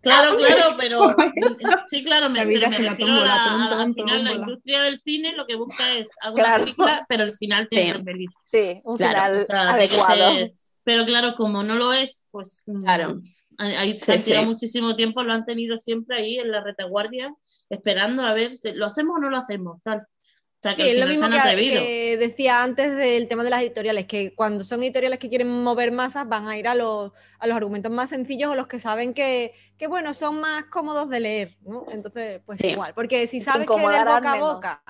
[0.01, 1.15] Claro, claro, pero
[1.89, 4.83] sí, claro, me, La vida me refiero tómbola, la- a la- al final la industria
[4.83, 6.65] del cine lo que busca es alguna Claro.
[6.65, 7.91] película, pero el final tiene Sí.
[7.93, 8.31] que ser feliz.
[8.47, 10.33] Sí, un Claro, final O sea, adecuado.
[10.35, 10.53] ser-
[10.83, 13.21] Pero claro, como no lo es, pues mm, Claro.
[13.63, 14.49] Ahí se Sí, han tirado sí.
[14.51, 17.35] muchísimo tiempo, lo han tenido siempre ahí en la retaguardia,
[17.71, 19.81] esperando a ver, si- ¿lo hacemos o no lo hacemos?
[19.83, 19.99] Tal.
[20.01, 24.07] O sea, que Sí, es lo mismo que, decía antes del tema de las editoriales,
[24.07, 27.11] que cuando son editoriales que quieren mover masas van a ir a los,
[27.41, 31.09] a los argumentos más sencillos o los que saben que, que, bueno, son más cómodos
[31.09, 31.85] de leer, ¿no?
[31.91, 32.69] Entonces, pues Sí.
[32.69, 34.83] igual, porque si sabes que del boca a boca,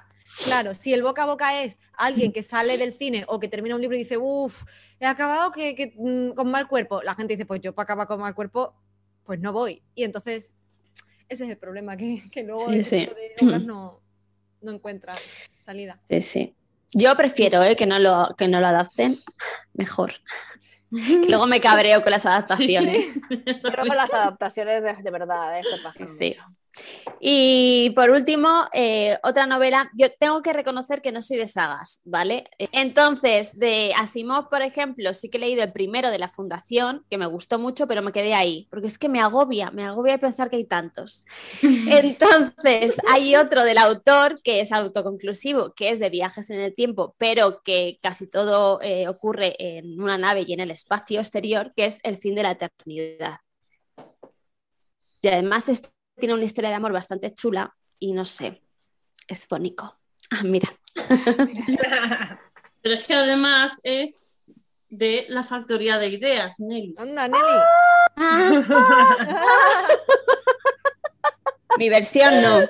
[0.44, 3.74] claro, si el boca a boca es alguien que sale del cine o que termina
[3.74, 4.64] un libro y dice, uff,
[5.00, 8.06] he acabado que, que, mm, con mal cuerpo, la gente dice, pues yo para acabar
[8.06, 8.74] con mal cuerpo,
[9.24, 9.82] pues no voy.
[9.94, 10.54] Y entonces,
[11.28, 13.06] ese es el problema, que, que luego Sí, sí.
[13.06, 14.00] de obras no,
[14.60, 15.16] no encuentran
[15.60, 16.00] salida.
[16.08, 16.54] Sí, sí.
[16.94, 19.18] Yo prefiero eh, que, no lo, que no lo adapten
[19.72, 20.12] mejor.
[20.90, 23.20] Que luego me cabreo con las adaptaciones.
[23.28, 25.62] Pero con las adaptaciones de, de verdad, ¿eh?
[26.18, 26.36] Sí.
[27.20, 29.90] Y por último, eh, otra novela.
[29.96, 32.44] Yo tengo que reconocer que no soy de sagas, ¿vale?
[32.58, 37.18] Entonces, de Asimov, por ejemplo, sí que he leído el primero de la Fundación, que
[37.18, 40.50] me gustó mucho, pero me quedé ahí, porque es que me agobia, me agobia pensar
[40.50, 41.24] que hay tantos.
[41.62, 47.14] Entonces, hay otro del autor que es autoconclusivo, que es de viajes en el tiempo,
[47.18, 51.86] pero que casi todo eh, ocurre en una nave y en el espacio exterior, que
[51.86, 53.38] es El fin de la eternidad.
[55.20, 55.88] Y además este
[56.22, 58.62] tiene una historia de amor bastante chula y no sé,
[59.26, 59.96] es bonito.
[60.30, 60.68] Ah, mira.
[62.80, 64.28] Pero es que además es
[64.88, 66.94] de la factoría de ideas, Nelly.
[66.96, 67.42] Anda, Nelly.
[71.76, 72.60] Mi versión no.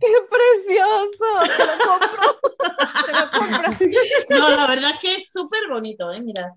[0.00, 1.26] ¡Qué precioso!
[1.56, 2.40] Te lo compro.
[3.06, 3.70] Te lo compro.
[4.30, 6.20] No, la verdad es que es súper bonito, ¿eh?
[6.20, 6.56] Mira,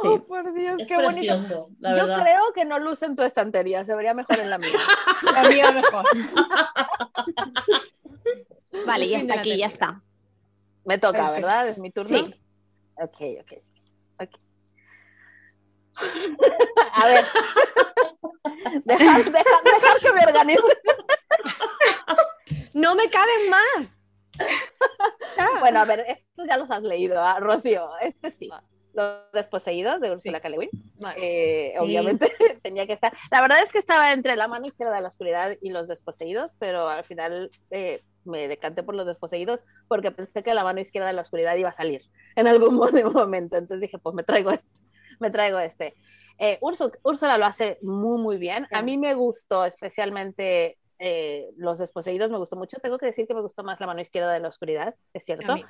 [0.00, 1.34] Oh, por Dios, es qué bonito.
[1.80, 2.22] la Yo verdad.
[2.22, 4.70] creo que no luce en tu estantería, se vería mejor en la mía.
[5.34, 6.04] La mía mejor.
[8.86, 10.00] Vale, ya está aquí, ya está.
[10.84, 11.46] Me toca, Perfecto.
[11.46, 11.68] ¿verdad?
[11.68, 12.16] Es mi turno.
[12.16, 12.32] Sí.
[12.94, 13.52] Ok, ok.
[16.92, 17.24] A ver.
[18.84, 20.62] Dejar, dejar, dejar que me organice.
[22.72, 23.98] No me caben más.
[25.58, 27.40] Bueno, a ver, estos ya los has leído, ¿ah?
[27.40, 27.90] Rocío.
[28.00, 28.48] Este sí.
[28.98, 30.48] Los desposeídos de Ursula K.
[30.48, 30.70] Le.
[31.16, 31.78] Eh, Sí.
[31.78, 33.12] Obviamente tenía que estar.
[33.30, 36.52] La verdad es que estaba entre la mano izquierda de la oscuridad y los desposeídos,
[36.58, 41.06] pero al final eh, me decanté por los desposeídos porque pensé que la mano izquierda
[41.06, 42.02] de la oscuridad iba a salir
[42.34, 42.74] en algún
[43.14, 43.56] momento.
[43.56, 44.66] Entonces dije, pues me traigo este.
[45.20, 45.94] Me traigo este.
[46.38, 48.66] Eh, Úrsula, lo hace muy, muy bien.
[48.72, 52.78] A mí me gustó especialmente eh, los desposeídos, me gustó mucho.
[52.78, 55.54] Tengo que decir que me gustó más la mano izquierda de la oscuridad, es cierto.
[55.54, 55.64] Mí.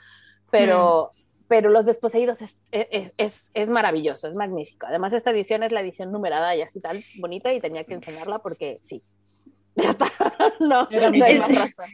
[1.48, 4.86] Pero, los desposeídos es, es, es, es maravilloso, es magnífico.
[4.86, 8.38] Además, esta edición es la edición numerada y así tal, bonita, y tenía que enseñarla
[8.40, 9.02] porque sí.
[9.76, 10.06] Ya está.
[10.60, 11.90] No, no hay más razón.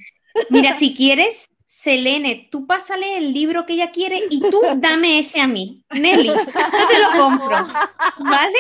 [0.51, 5.41] Mira, si quieres, Selene, tú pásale el libro que ella quiere y tú dame ese
[5.41, 5.85] a mí.
[5.91, 7.49] Nelly, yo te lo compro,
[8.21, 8.59] ¿vale?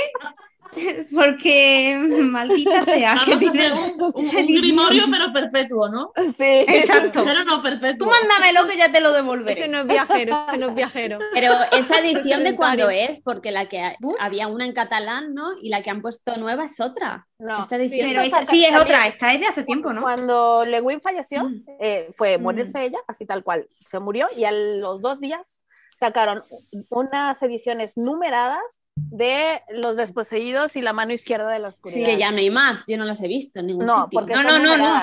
[1.14, 3.14] Porque maldita sea.
[3.24, 4.62] que Vamos a tiene- hacer un, un- ese un libro.
[4.62, 6.12] grimorio, pero perpetuo, ¿no?
[6.16, 6.34] Sí.
[6.68, 7.22] Exacto.
[7.24, 8.08] Pero no Tú perpetuo.
[8.10, 9.68] mándamelo que ya te lo Ese devolveré.
[9.68, 11.18] no es viajero, ese no es viajero.
[11.34, 15.52] Pero esa edición de cuándo es, porque la que había una en catalán, ¿no?
[15.62, 17.26] Y la que han puesto nueva es otra.
[17.38, 17.60] No.
[17.60, 18.08] Esta edición.
[18.08, 20.02] Pero esa sí es otra, esta es de hace tiempo, ¿no?
[20.02, 21.64] Cuando Lewin falleció, Mm.
[21.80, 23.68] eh, fue morirse ella, así tal cual.
[23.90, 25.62] Se murió y a los dos días
[25.94, 26.42] sacaron
[26.90, 28.60] unas ediciones numeradas
[28.96, 32.04] de Los Desposeídos y La Mano Izquierda de la Oscuridad.
[32.06, 34.20] que ya no hay más, yo no las he visto en ningún No, sitio.
[34.20, 35.02] porque No, no, no, no.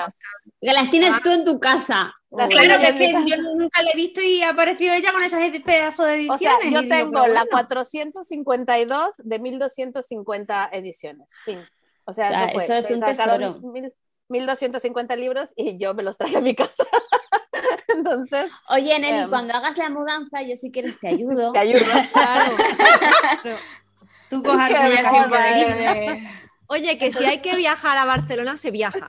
[0.60, 2.14] las tienes tú en tu casa.
[2.30, 5.42] Las Claro que que yo nunca la he visto y ha aparecido ella con esas
[5.60, 6.40] pedazos de ediciones.
[6.40, 7.50] O sea, yo digo, tengo pero la bueno.
[7.50, 11.30] 452 de 1250 ediciones.
[11.44, 11.60] Fin.
[12.04, 13.60] O sea, O sea, eso es Se un tesoro.
[13.60, 13.92] mil-
[14.30, 16.84] 1250 libros y yo me los traje a mi casa.
[17.88, 19.28] Entonces, Oye, Nelly, Em.
[19.28, 21.52] cuando hagas la mudanza, yo si quieres te ayudo.
[21.52, 21.84] te ayudo.
[22.12, 22.56] Claro.
[22.56, 23.58] Claro.
[24.32, 26.28] Tú cojas y de-
[26.68, 29.06] Oye, que si hay que viajar a Barcelona, se viaja.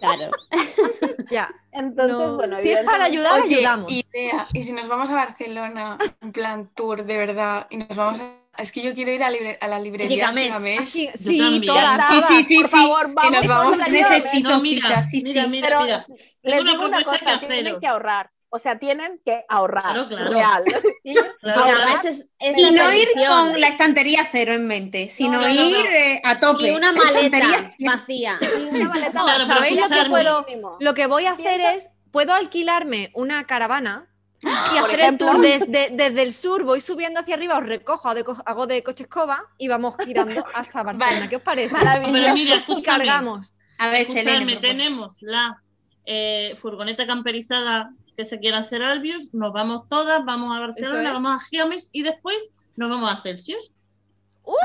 [0.00, 0.30] Claro.
[1.30, 1.48] Ya.
[1.72, 3.90] Entonces, No, bueno, si es para ayudar, Oye, ayudamos.
[3.90, 4.46] idea.
[4.52, 8.30] Y si nos vamos a Barcelona, en plan tour, de verdad, y nos vamos a...
[8.58, 10.28] Es que yo quiero ir a, libre- a la librería.
[10.28, 11.64] Aquí- sí, también.
[11.66, 12.70] todas, Nada, Sí, sí, sí, por sí.
[12.76, 15.22] favor, vamos, nos vamos, necesito No, mira, mira, sí.
[15.22, 16.06] mira, Pero mira.
[16.08, 18.30] les Tengo una digo una propuesta cosa, que tienen que ahorrar.
[18.56, 19.94] O sea, tienen que ahorrar.
[19.94, 20.30] Claro, claro.
[20.30, 20.62] Real.
[21.02, 21.60] Y Claro.
[21.60, 21.76] ahorrar.
[21.98, 25.40] Gigamés es, es Y la no ir con la estantería cero en mente, sino no,
[25.40, 25.90] no, ir no.
[25.90, 26.68] eh, a tope.
[26.68, 27.38] Y una maleta
[27.80, 28.38] vacía.
[28.70, 29.54] Una maleta Claro, vacía.
[29.56, 30.46] ¿Sabéis lo que puedo?
[30.78, 34.06] Lo que voy a hacer Piensa- es, puedo alquilarme una caravana
[34.40, 35.26] y Por hacer ejemplo.
[35.26, 38.08] el tour desde, desde el sur, voy subiendo hacia arriba, os recojo,
[38.46, 41.12] hago de, coche escoba y vamos girando hasta Barcelona.
[41.16, 41.28] Vale.
[41.28, 41.72] ¿Qué os parece?
[41.74, 42.12] Maravilloso.
[42.34, 43.04] Mira, Y escúchame.
[43.04, 43.52] cargamos.
[43.78, 44.60] A ver, favor.
[44.60, 45.60] tenemos la
[46.06, 51.14] eh, furgoneta camperizada que se quiere hacer Albius, nos vamos todas, vamos a Barcelona, es.
[51.14, 52.36] vamos a Giames y después
[52.76, 53.72] nos vamos a Celsius.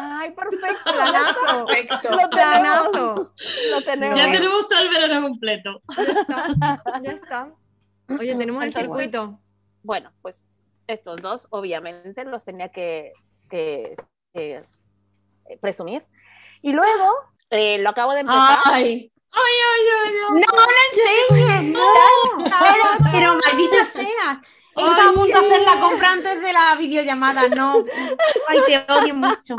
[0.01, 0.83] Ay, perfecto.
[0.93, 1.65] Planazo.
[1.65, 2.09] Perfecto.
[2.11, 3.31] Lo tenemos.
[3.71, 4.19] Lo tenemos.
[4.19, 5.81] Ya tenemos todo el verano completo.
[5.95, 7.01] Ya está.
[7.01, 7.53] Ya está.
[8.19, 9.39] Oye, tenemos el circuito.
[9.83, 10.45] Bueno, pues
[10.87, 13.13] estos dos, obviamente, los tenía que,
[13.49, 13.95] que-
[14.33, 14.55] que,
[15.45, 16.05] eh, presumir.
[16.61, 17.13] Y luego,
[17.51, 18.59] eh, lo acabo de empezar.
[18.65, 20.41] Ay, No, no
[20.91, 22.43] enseñes, no.
[22.43, 24.37] Pero, pero maldita seas.
[24.75, 27.83] Está a punto de hacer la compra antes de la videollamada, no.
[28.47, 29.57] Ay, te odio mucho.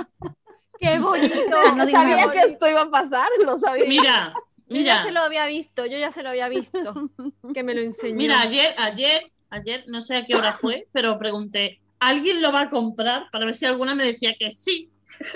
[0.79, 1.75] ¡Qué bonito!
[1.77, 3.85] No digas sabía que esto iba a pasar, lo sabía.
[3.87, 4.33] Mira,
[4.69, 7.11] Yo ya mira, se lo había visto, yo ya se lo había visto.
[7.53, 8.17] Que me lo enseñó.
[8.17, 12.63] mira, ayer, ayer, ayer, no sé a qué hora fue, pero pregunté, ¿alguien lo va
[12.63, 13.25] a comprar?
[13.31, 14.89] Para ver si alguna me decía que sí.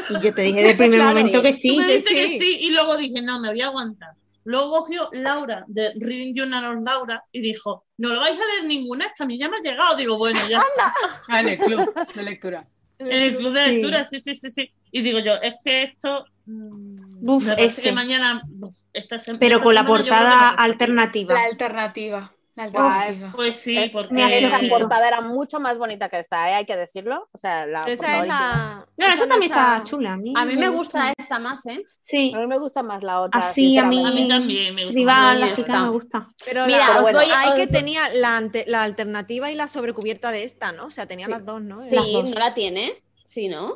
[0.09, 1.15] Y yo te dije de primer Claro.
[1.15, 1.77] momento que Tú sí.
[1.77, 2.39] me sí, que sí.
[2.39, 4.15] sí y luego dije, no, me voy a aguantar.
[4.45, 8.65] Luego cogió Laura de Reading Journal of Laura y dijo, no lo vais a leer
[8.67, 9.97] ninguna, es que a mí ya me ha llegado.
[9.97, 10.93] Digo, bueno, ya está.
[11.29, 12.67] Ah, en el club de lectura.
[12.99, 13.73] En el club de Sí.
[13.73, 14.71] lectura, sí, sí, sí, sí.
[14.93, 16.27] Y digo yo, es que esto.
[16.47, 17.83] mm, Uf, me parece ese.
[17.83, 18.43] que mañana.
[18.61, 21.35] uf, esta Pero esta con la portada alternativa.
[21.35, 22.34] La alternativa.
[22.57, 23.09] La Ah.
[23.35, 24.39] Pues sí, Eh, porque.
[24.47, 26.55] Esa portada era mucho más bonita que esta, ¿eh?
[26.55, 27.29] hay que decirlo.
[27.33, 28.87] O sea, la Pero esa es la.
[28.97, 30.13] No, esa también está está- chula.
[30.13, 31.83] A mí, A mí me gusta esta más, ¿eh?
[32.03, 33.41] Sí, A mí me gusta más la otra.
[33.41, 34.07] así a mí.
[34.07, 35.83] A mí también me gusta Si va la chica está.
[35.83, 36.29] me gusta.
[36.45, 39.67] Pero Mira, la, os voy- hay os que tenía la, ante- la alternativa y la
[39.67, 40.87] sobrecubierta de esta, ¿no?
[40.87, 41.33] O sea, tenía Sí.
[41.33, 41.81] las dos, ¿no?
[41.89, 42.31] Sí, Las dos.
[42.31, 43.03] no la tiene.
[43.25, 43.73] Sí, ¿no?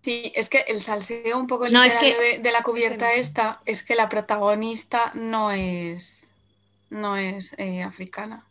[0.00, 3.12] Sí, es que el salseo un poco No, es que- de, de la cubierta no.
[3.12, 6.31] esta es que la protagonista no es
[6.92, 8.46] no es eh, africana.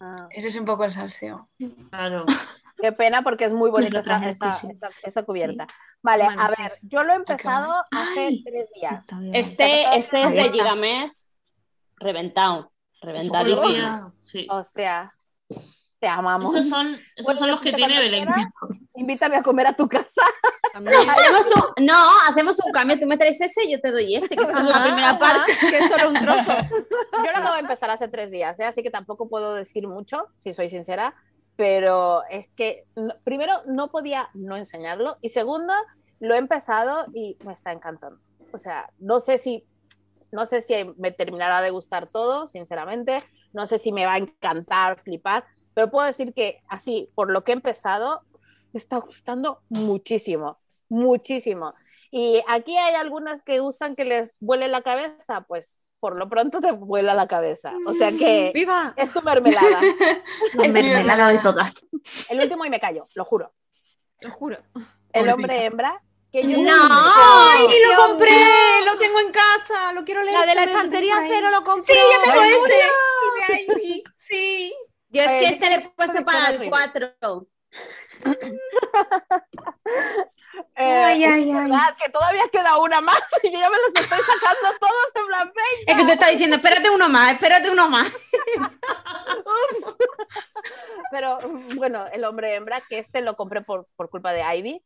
[0.00, 1.48] Ah, Ese es un poco el salseo.
[1.90, 2.24] Claro.
[2.78, 4.68] qué pena porque es muy bonita esa, vez, esa, sí.
[4.70, 5.66] esa- esa cubierta.
[6.02, 6.42] Vale, Bueno.
[6.42, 8.42] a ver, yo lo he empezado hace Ay.
[8.44, 9.06] tres días.
[9.32, 10.50] Este, este es de.
[10.50, 11.30] Gigamés
[11.96, 12.72] reventado.
[13.00, 14.12] Reventadísimo.
[14.20, 14.46] Sí.
[14.50, 15.12] Hostia,
[16.02, 16.52] te amamos.
[16.56, 18.26] Esos son, esos Bueno, son los que tiene Belén.
[18.96, 20.22] Invítame a comer a tu casa.
[20.74, 22.98] Hacemos un- no, hacemos un cambio.
[22.98, 25.52] Tú me traes ese y yo te doy este, que es la primera ajá, parte.
[25.60, 26.42] que es solo un trozo.
[27.12, 28.64] Yo lo acabo de empezar hace tres días, ¿eh?
[28.64, 31.14] así que tampoco puedo decir mucho, si soy sincera,
[31.54, 32.84] pero es que
[33.22, 35.72] primero no podía no enseñarlo y segundo
[36.18, 38.18] lo he empezado y me está encantando.
[38.52, 39.64] O sea, no sé si
[40.32, 43.18] no sé si me terminará de gustar todo, sinceramente,
[43.52, 47.44] no sé si me va a encantar, flipar, pero puedo decir que así, por lo
[47.44, 48.22] que he empezado,
[48.72, 50.58] me está gustando muchísimo,
[50.88, 51.74] muchísimo.
[52.10, 56.60] Y aquí hay algunas que gustan que les vuele la cabeza, pues por lo pronto
[56.60, 57.72] te vuela la cabeza.
[57.86, 58.92] O sea que ¡Viva!
[58.96, 59.80] es tu mermelada.
[60.54, 61.86] La mermelada de todas.
[62.28, 63.52] El último y me callo, lo juro.
[64.20, 64.58] Lo juro.
[65.12, 66.72] El hombre hembra, que yo No.
[66.72, 68.84] ¡Ay, lo compré!
[68.84, 70.38] Lo tengo en casa, lo quiero leer.
[70.40, 71.94] La de la estantería cero lo compré.
[71.94, 74.02] Sí, yo tengo ese.
[74.16, 74.74] Sí.
[75.12, 76.70] Yo es que este le he puesto para el horribles.
[77.22, 77.46] 4.
[80.76, 81.70] Eh, Ay, ay, ay.
[82.02, 85.52] Que todavía queda una más y yo ya me los estoy sacando todos en plan,
[85.86, 88.10] Es que tú estás diciendo, espérate uno más, espérate uno más.
[91.10, 91.38] Pero
[91.74, 94.82] bueno, el hombre hembra, que este lo compré por, por culpa de Ivy.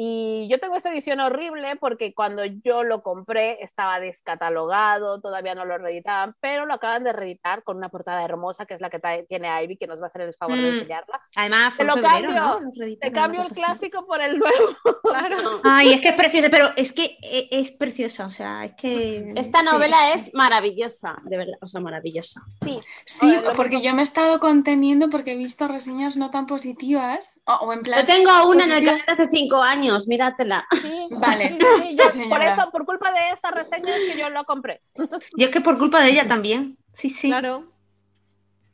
[0.00, 5.64] Y yo tengo esta edición horrible porque cuando yo lo compré estaba descatalogado, todavía no
[5.64, 9.00] lo reeditaban, pero lo acaban de reeditar con una portada hermosa que es la que
[9.28, 10.74] tiene Ivy, que nos va a hacer el favor de Mm.
[10.74, 11.20] enseñarla.
[11.34, 13.54] Además, fue Te lo febrero, cambio, Te cambio el así.
[13.54, 14.68] clásico por el nuevo.
[15.02, 15.60] Claro.
[15.64, 19.32] Ay, es que es preciosa, pero es que e- es preciosa, o sea, es que...
[19.34, 22.42] Esta novela es maravillosa, de verdad, o sea, maravillosa.
[22.62, 27.36] Sí, Sí, porque yo me he estado conteniendo porque he visto reseñas no tan positivas.
[27.46, 28.00] O, o en plan.
[28.00, 28.98] Yo tengo una en el positiva.
[29.04, 30.66] canal de hace 5 años, míratela.
[30.82, 31.08] sí.
[31.10, 34.28] Vale, Sí, sí, yo- sí, por eso, por culpa de esa reseña es que yo
[34.30, 34.80] lo compré.
[35.36, 36.76] Y es que por culpa de ella también.
[36.92, 37.28] Sí, sí.
[37.28, 37.72] Claro.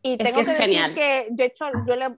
[0.02, 0.94] Y Es tengo que que, es decir genial.
[0.94, 2.16] que yo he hecho, yo le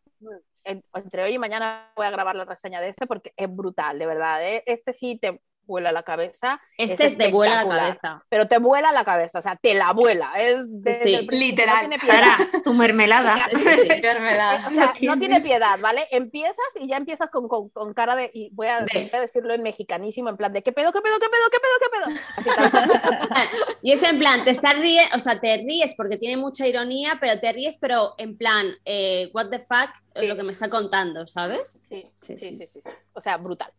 [0.65, 3.99] en- entre hoy y mañana voy a grabar la reseña de este porque es brutal,
[3.99, 4.43] de verdad.
[4.45, 4.65] ¿eh?
[4.67, 6.61] Este sí te vuela la cabeza.
[6.79, 7.99] Este es de vuela la espectacular.
[8.01, 8.25] cabeza.
[8.29, 10.33] Pero te vuela la cabeza, o sea, te la vuela.
[10.39, 10.81] Es Sí.
[10.83, 11.75] principio, Literal.
[11.75, 12.15] No tiene piedad.
[12.39, 13.47] Sara, tu mermelada.
[13.51, 13.89] Sí, sí.
[14.03, 14.69] Mermelada.
[14.69, 16.07] O sea, Lo no tiene piedad, ¿vale?
[16.11, 18.31] Empiezas y ya empiezas con, con- con cara de.
[18.33, 21.01] Y voy a, De- voy a decirlo en mexicanísimo, en plan de: ¿qué pedo, qué
[21.01, 22.81] pedo, qué pedo, qué pedo, qué pedo?
[22.81, 23.47] Así.
[23.83, 27.19] Y es en plan, te estás riendo, o sea, te ríes porque tiene mucha ironía,
[27.21, 31.27] pero te ríes, pero en plan, eh, what the fuck, lo que me está contando,
[31.27, 31.81] ¿sabes?
[31.89, 32.57] Sí, Sí, sí, sí.
[32.57, 32.91] sí, sí, sí.
[33.15, 33.71] O sea, brutal.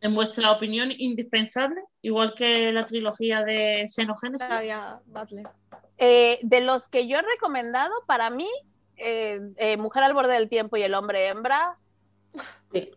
[0.00, 4.46] En vuestra opinión, indispensable, igual que la trilogía de Xenogénesis.
[5.98, 8.48] Eh, de los que yo he recomendado, para mí,
[8.96, 11.76] eh, eh, Mujer al borde del tiempo y El hombre hembra,
[12.72, 12.90] Sí.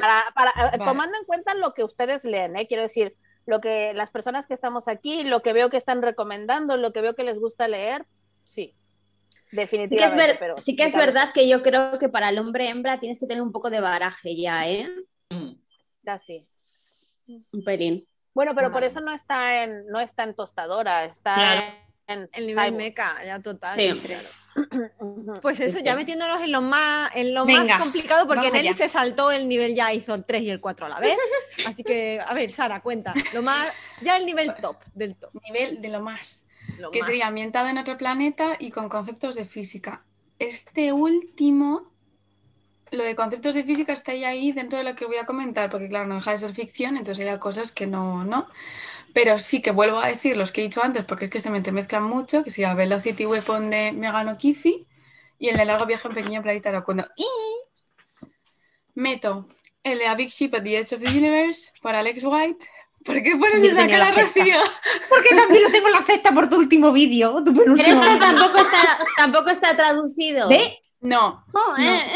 [0.00, 0.84] Para, para- eh, Vale.
[0.84, 2.66] Tomando en cuenta lo que ustedes leen, ¿eh?
[2.66, 3.16] quiero decir,
[3.46, 7.00] lo que las personas que estamos aquí, lo que veo que están recomendando, lo que
[7.00, 8.04] veo que les gusta leer,
[8.44, 8.74] sí,
[9.50, 10.26] Sí que, es definitivamente.
[10.26, 13.18] ver- pero sí que es verdad que yo creo que para el hombre hembra tienes
[13.18, 14.88] que tener un poco de baraje ya, ¿eh?
[15.30, 15.52] Mm.
[16.02, 16.46] Ya sí.
[17.52, 18.06] Un pelín.
[18.34, 21.60] Bueno, pero por eso no está en, no está en tostadora, está Claro.
[22.06, 22.76] en, El nivel Cyborg.
[22.76, 23.74] meca, ya total.
[23.74, 23.92] Sí.
[24.06, 24.28] claro.
[25.00, 25.40] Ujú.
[25.40, 28.72] Pues eso, Sí, ya metiéndonos en lo más, en lo Venga, más complicado, porque Nelly
[28.74, 31.16] se saltó el nivel ya, hizo el 3 y el 4 a la vez.
[31.66, 33.12] Así que, a ver, Sara, cuenta.
[33.32, 33.72] Lo más,
[34.02, 35.30] ya el nivel top del top.
[35.44, 36.44] Nivel de lo más.
[36.78, 37.06] lo que más.
[37.06, 40.04] sería ambientado en otro planeta y con conceptos de física.
[40.38, 41.92] Este último,
[42.90, 45.70] lo de conceptos de física está ahí, ahí dentro de lo que voy a comentar,
[45.70, 48.46] porque claro, no deja de ser ficción, entonces hay cosas que no, no.
[49.12, 51.50] Pero sí que vuelvo a decir los que he dicho antes, porque es que se
[51.50, 54.86] me entremezclan mucho, que sería Velocity Weapon de Megan O'Keefe
[55.38, 57.06] y el de Largo Viaje en Pequeño Planeta Aracundo.
[57.16, 57.26] Y
[58.94, 59.48] meto
[59.82, 62.66] El de A Big Ship at the Edge of the Universe por Alex White.
[63.04, 64.10] ¿Por qué pones esa cara.
[64.10, 64.60] Rocío?
[65.08, 67.42] Porque también lo tengo en la cesta por tu último vídeo.
[67.44, 68.18] Tu Pero penúltimo vídeo.
[68.18, 70.48] tampoco está, tampoco está traducido.
[70.48, 70.78] ¿Ve?
[71.00, 72.06] No, Joder.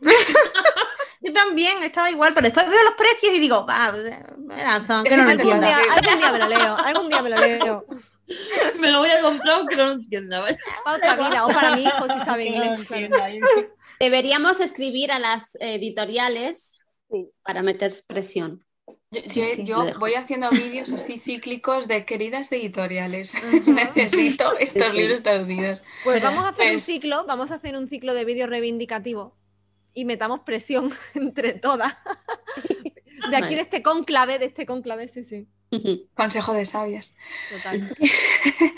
[1.22, 3.92] Yo también estaba igual, pero después veo los precios y digo, va,
[4.38, 7.36] me razón, que no lo día, algún día me lo leo, algún día me lo
[7.36, 7.84] leo.
[8.78, 10.38] Me lo voy a comprar aunque no lo entienda.
[10.38, 10.56] ¿vale?
[10.84, 12.78] Para otra vida, o para mi hijo si sabe no inglés.
[12.78, 13.28] entienda.
[13.98, 16.78] Deberíamos escribir a las editoriales
[17.10, 17.28] Sí.
[17.42, 18.64] para meter presión.
[19.10, 20.00] Yo, Sí, yo- sí, yo lo dejo.
[20.00, 23.34] voy haciendo vídeos así cíclicos de queridas editoriales.
[23.66, 24.96] Necesito estos Sí, sí.
[24.98, 25.82] libros traducidos.
[26.04, 29.32] Pues vamos a hacer un Pues- ciclo, vamos a hacer un ciclo de vídeos reivindicativos
[29.94, 31.96] y metamos presión entre todas.
[33.30, 33.56] De aquí Vale.
[33.56, 35.46] de este conclave, de este conclave, sí, sí.
[36.14, 37.16] Consejo de sabias.
[37.50, 37.96] Total.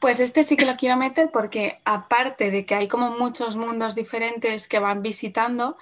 [0.00, 3.94] Pues este sí que lo quiero meter porque aparte de que hay como muchos mundos
[3.94, 5.78] diferentes que van visitando,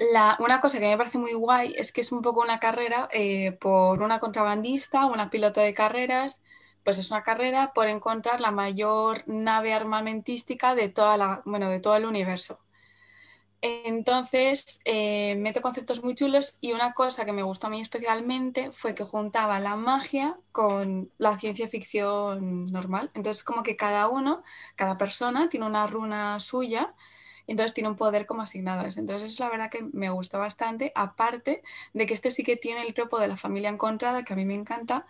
[0.00, 3.08] la, una cosa que me parece muy guay es que es un poco una carrera
[3.12, 6.40] eh, por una contrabandista, una piloto de carreras,
[6.84, 11.80] pues es una carrera por encontrar la mayor nave armamentística de, toda la, bueno, de
[11.80, 12.60] todo el universo.
[13.62, 18.72] Entonces, eh, mete conceptos muy chulos y una cosa que me gustó a mí especialmente
[18.72, 23.10] fue que juntaba la magia con la ciencia ficción normal.
[23.12, 24.42] Entonces, como que cada uno,
[24.76, 26.94] cada persona tiene una runa suya,
[27.50, 28.96] entonces tiene un poder como asignadas.
[28.96, 31.62] Entonces, es la verdad que me gustó bastante, aparte
[31.92, 34.44] de que este sí que tiene el tropo de la familia encontrada, que a mí
[34.44, 35.06] me encanta.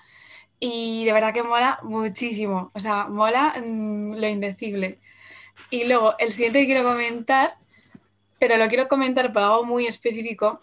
[0.59, 4.99] Y de verdad que mola muchísimo, o sea, mola mm, lo indecible.
[5.71, 7.59] Y luego, el siguiente que quiero comentar
[8.41, 10.63] pero lo quiero comentar por algo muy específico,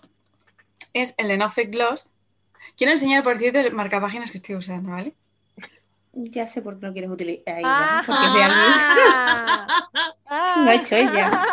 [0.93, 2.09] es el de No Fake Gloss.
[2.75, 5.13] Quiero enseñar, por cierto, el marcapáginas que estoy usando, ¿vale?
[6.19, 7.56] Ya sé por qué lo quieres utilizar.
[7.56, 8.03] Ahí, Ah.
[8.06, 8.57] Porque es de alguien.
[10.26, 11.44] ah, Lo ha hecho ella.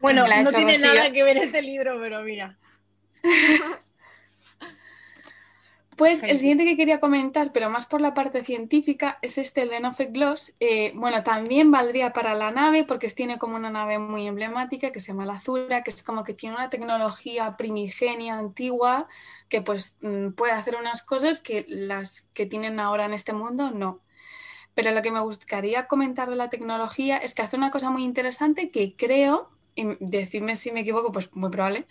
[0.00, 2.58] Bueno, no tiene nada que ver este libro, pero mira.
[6.00, 9.68] Pues el siguiente que quería comentar, pero más por la parte científica, es este, el
[9.68, 10.54] de No Fake Gloss.
[10.58, 15.00] Eh, bueno, también valdría para la nave, porque tiene como una nave muy emblemática que
[15.00, 19.08] se llama la Azura, que es como que tiene una tecnología primigenia, antigua,
[19.50, 23.70] que pues mm, puede hacer unas cosas que las que tienen ahora en este mundo
[23.70, 24.00] no.
[24.72, 28.04] Pero lo que me gustaría comentar de la tecnología es que hace una cosa muy
[28.04, 31.86] interesante que creo, y decidme si me equivoco, pues muy probable,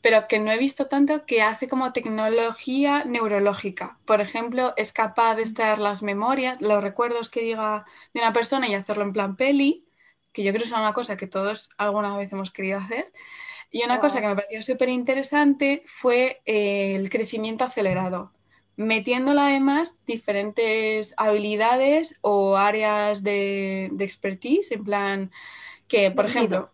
[0.00, 3.98] pero que no he visto tanto que hace como tecnología neurológica.
[4.04, 8.68] Por ejemplo, es capaz de extraer las memorias, los recuerdos que diga de una persona
[8.68, 9.84] y hacerlo en plan peli,
[10.32, 13.12] que yo creo que es una cosa que todos alguna vez hemos querido hacer.
[13.70, 18.32] Y una cosa que me pareció súper interesante fue eh, el crecimiento acelerado,
[18.76, 25.30] metiéndole además diferentes habilidades o áreas de, de expertise, en plan
[25.88, 26.70] que, por ejemplo,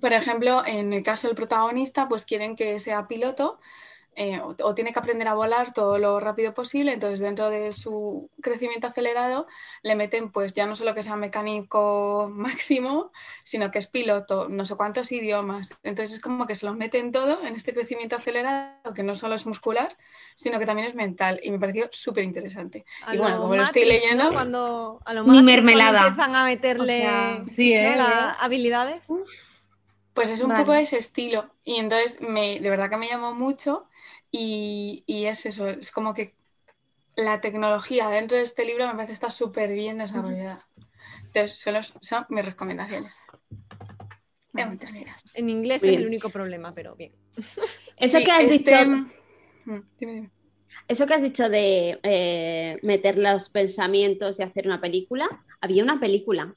[0.00, 3.58] por ejemplo, en el caso del protagonista, pues quieren que sea piloto
[4.20, 7.72] eh, o, o tiene que aprender a volar todo lo rápido posible, entonces dentro de
[7.72, 9.46] su crecimiento acelerado
[9.82, 13.12] le meten pues ya no solo que sea mecánico máximo,
[13.44, 17.12] sino que es piloto, no sé cuántos idiomas, entonces es como que se los meten
[17.12, 19.96] todo en este crecimiento acelerado, que no solo es muscular,
[20.34, 22.84] sino que también es mental y me pareció súper interesante.
[23.12, 24.30] Y bueno, como lo estoy leyendo- ¿no?
[24.32, 25.90] Cuando, a lo Matrix, mermelada.
[25.92, 27.80] cuando empiezan a meterle O sea, Sí, ¿no?
[27.80, 27.96] ¿eh?
[27.96, 29.06] las habilidades.
[30.18, 30.64] Pues es un Vale.
[30.64, 33.86] poco ese estilo y entonces me, de verdad que me llamó mucho
[34.32, 36.34] y, y es eso, es como que
[37.14, 40.66] la tecnología dentro de este libro me parece está súper bien desarrollada.
[41.26, 43.14] Entonces, son, los- son mis recomendaciones.
[45.36, 45.94] En inglés Bien.
[45.94, 47.12] es el único problema, pero bien.
[47.96, 48.86] Eso Sí, que has este- dicho,
[49.66, 50.30] Mm, dime, dime.
[50.88, 56.00] eso que has dicho de eh, meter los pensamientos y hacer una película, había una
[56.00, 56.56] película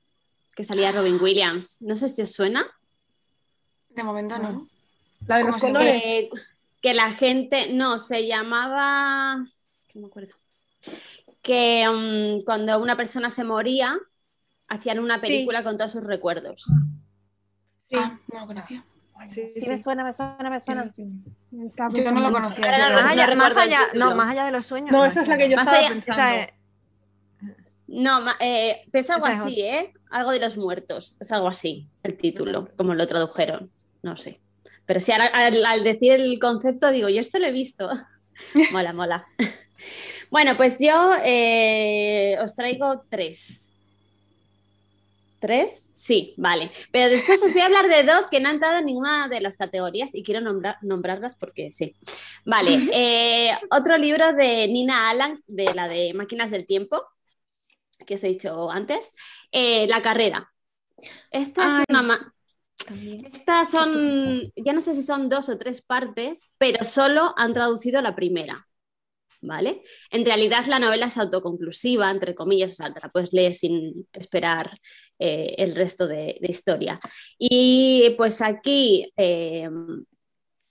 [0.55, 1.79] que salía Robin Williams.
[1.81, 2.65] No sé si os suena.
[3.95, 4.67] De momento no.
[5.27, 6.03] La de ¿Cómo los colores.
[6.05, 6.29] Eh,
[6.81, 9.45] que la gente, no, se llamaba,
[9.87, 10.33] que no me acuerdo,
[11.43, 13.97] que mm, cuando una persona se moría,
[14.67, 16.63] hacían una película con todos sus recuerdos.
[17.87, 18.83] Sí, Ah, no lo conocía.
[19.27, 19.69] sí, Sí, sí.
[19.69, 20.93] me suena, me suena, me suena.
[21.93, 22.65] Yo no lo conocía.
[22.65, 22.95] Ahora no.
[22.95, 24.09] Más allá, no más allá- título.
[24.09, 24.91] no, más allá de los sueños.
[24.91, 26.21] No, esa es la que yo Más estaba allá- pensando.
[26.21, 26.53] Esa es-
[27.87, 29.93] No, eh, es algo Esa es así, ¿eh?
[30.09, 33.69] Algo de los muertos, es algo así, el título, como lo tradujeron,
[34.03, 34.41] no sé.
[34.85, 37.89] Pero sí, ahora, al, al decir el concepto digo, yo esto lo he visto.
[38.71, 39.27] mola, mola.
[40.31, 43.75] Bueno, pues yo eh, os traigo tres.
[45.39, 45.89] ¿Tres?
[45.93, 46.71] Sí, vale.
[46.91, 49.41] Pero después os voy a hablar de dos que no han entrado en ninguna de
[49.41, 51.95] las categorías y quiero nombrar, nombrarlas porque sí.
[52.45, 57.03] Vale, eh, otro libro de Nina Allan, de la de Máquinas del Tiempo,
[58.05, 59.11] que os he dicho antes,
[59.51, 60.49] eh, La carrera.
[61.31, 61.83] Esta Ay.
[61.89, 62.33] es una...
[63.25, 68.01] Estas son, ya no sé si son dos o tres partes, pero solo han traducido
[68.01, 68.67] la primera.
[69.43, 69.81] ¿Vale?
[70.11, 74.07] En realidad la novela es autoconclusiva, entre comillas, o sea, te la puedes leer sin
[74.13, 74.77] esperar
[75.17, 76.99] eh, el resto de, de historia.
[77.39, 79.67] Y pues aquí eh,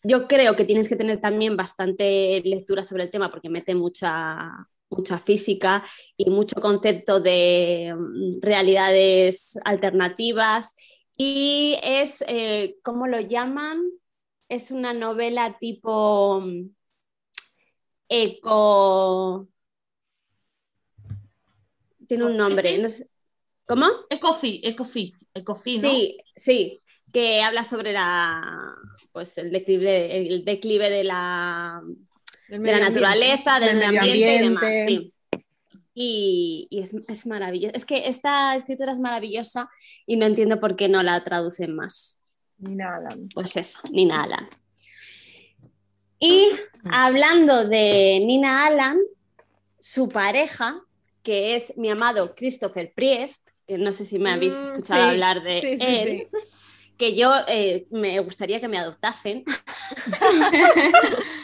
[0.02, 4.68] yo creo que tienes que tener también bastante lectura sobre el tema porque mete mucha,
[4.88, 5.84] mucha física
[6.16, 10.74] y mucho concepto de mm, realidades alternativas.
[11.22, 13.82] Y es, eh, ¿cómo lo llaman?
[14.48, 16.70] Es una novela tipo mm,
[18.08, 19.48] eco...
[22.08, 22.78] Tiene un nombre.
[22.78, 23.06] no sé-
[23.66, 23.84] ¿Cómo?
[24.08, 25.90] Ecofi, Ecofi, Ecofi, ¿no?
[25.90, 26.80] Sí, sí,
[27.12, 28.74] que habla sobre la,
[29.12, 31.82] pues el declive, el declive de la,
[32.48, 32.88] de la ambiente.
[32.88, 34.74] naturaleza, del, Del medio medio ambiente, y demás.
[34.74, 34.84] ambiente.
[34.86, 35.14] sí.
[35.94, 37.74] Y, y es, es maravilloso.
[37.74, 39.68] Es que esta escritora es maravillosa
[40.06, 42.20] y no entiendo por qué no la traducen más.
[42.58, 43.08] Nada.
[43.34, 44.48] Pues eso, Nina Allan.
[46.18, 46.48] Y
[46.84, 48.98] hablando de Nina Allan,
[49.78, 50.80] su pareja,
[51.22, 55.08] que es mi amado Christopher Priest, que no sé si me habéis Mm, escuchado sí,
[55.08, 56.26] hablar de sí, sí, él,
[56.98, 59.44] que yo eh, me gustaría que me adoptasen.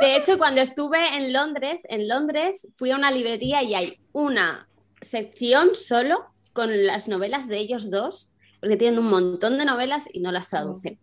[0.00, 4.68] De hecho, cuando estuve en Londres, en Londres fui a una librería y hay una
[5.00, 10.20] sección solo con las novelas de ellos dos, porque tienen un montón de novelas y
[10.20, 10.98] no las traducen.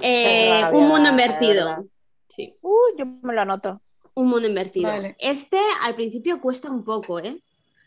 [0.00, 1.84] Eh, rabia, un mundo invertido.
[2.28, 3.80] Sí, Uh, yo me lo anoto.
[4.14, 4.88] un mundo invertido.
[4.88, 5.16] Vale.
[5.18, 7.42] Este al principio cuesta un poco, ¿eh?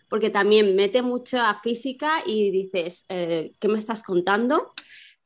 [0.10, 4.74] Porque también mete mucha física y dices, eh, ¿qué me estás contando?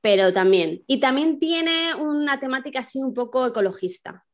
[0.02, 0.84] Pero también.
[0.88, 4.26] Y también tiene una temática así un poco ecologista.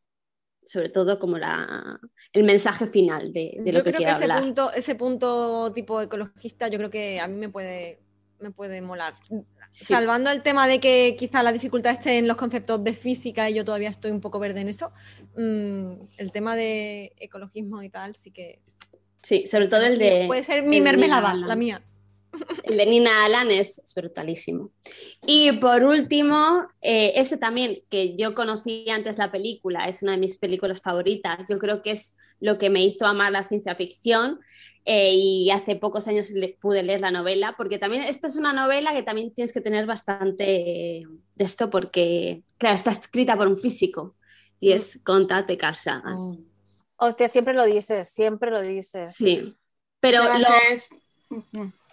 [0.66, 2.00] Sobre todo como la,
[2.34, 4.42] el mensaje final de, de lo yo que creo que ese hablar.
[4.42, 8.00] punto, ese punto tipo ecologista, yo creo que a mí me puede,
[8.40, 9.14] me puede molar.
[9.70, 9.86] Sí.
[9.86, 13.56] Salvando el tema de que quizá la dificultad esté en los conceptos de física y
[13.56, 14.92] yo todavía estoy un poco verde en eso,
[15.38, 18.60] mm, el tema de ecologismo y tal, sí que
[19.22, 20.26] Sí, sobre todo el de.
[20.28, 21.82] puede ser mi mermelada, la mía.
[22.64, 24.72] El de Nina Allan es, es brutalísimo.
[25.26, 30.18] Y por último, eh, ese también, que yo conocí antes la película, es una de
[30.18, 31.48] mis películas favoritas.
[31.50, 34.40] Yo creo que es lo que me hizo amar la ciencia ficción.
[34.88, 38.54] eh, y hace pocos años le- pude leer la novela, porque también esta es una
[38.54, 41.04] novela que también tienes que tener bastante eh,
[41.34, 44.16] de esto, porque, claro, está escrita por un físico
[44.60, 46.46] y es Conta de Carl Sagan.
[46.98, 49.16] Hostia, siempre lo dices, siempre lo dices.
[49.16, 49.56] Sí.
[50.00, 50.84] Pero lo, ser-.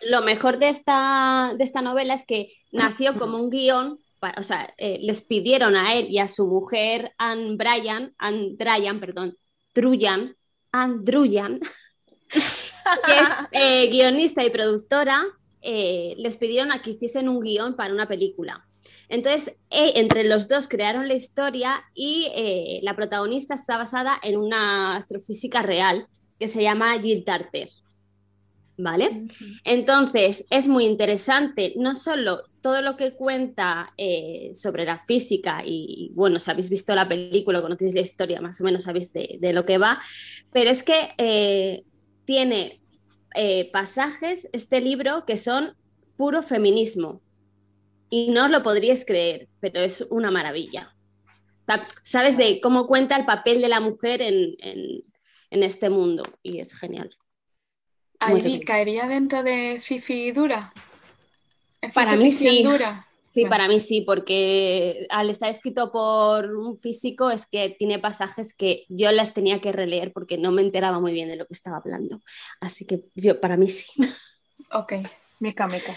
[0.08, 3.98] Lo mejor de esta, de esta novela es que nació como un guion,
[4.36, 9.00] o sea, eh, les pidieron a él y a su mujer, Anne Bryan, Anne Dryan,
[9.00, 9.36] perdón,
[9.74, 10.36] Druyan,
[10.70, 11.60] Anne Druyan,
[12.30, 15.24] que es eh, guionista y productora,
[15.60, 18.66] eh, les pidieron a que hiciesen un guion para una película.
[19.08, 25.60] Entonces, entre los dos crearon la historia y la protagonista está basada en una astrofísica
[25.60, 26.06] real
[26.38, 27.68] que se llama Jill Tarter.
[28.77, 29.23] ¿Vale?
[29.65, 36.11] Entonces, es muy interesante, no solo todo lo que cuenta eh, sobre la física y,
[36.15, 39.53] bueno, si habéis visto la película, conocéis la historia, más o menos sabéis de, de
[39.53, 40.01] lo que va,
[40.53, 41.85] pero es que eh,
[42.24, 42.82] tiene
[43.35, 45.77] eh, pasajes, este libro, que son
[46.16, 47.23] puro feminismo.
[48.11, 50.94] Y no os lo podríais creer, pero es una maravilla.
[52.03, 55.03] Sabes de cómo cuenta el papel de la mujer en, en-
[55.51, 57.11] en este mundo y es genial.
[58.31, 58.61] Ivy.
[58.61, 60.73] ¿caería dentro de Cifi dura?
[61.81, 62.62] ¿Es Para mí sí.
[62.62, 63.07] dura?
[63.32, 68.53] Sí, para mí sí, porque al estar escrito por un físico es que tiene pasajes
[68.53, 71.55] que yo las tenía que releer porque no me enteraba muy bien de lo que
[71.55, 72.20] estaba hablando.
[72.61, 73.86] Así que yo, para mí sí.
[74.70, 74.93] Ok.
[75.40, 75.97] Mica, mica.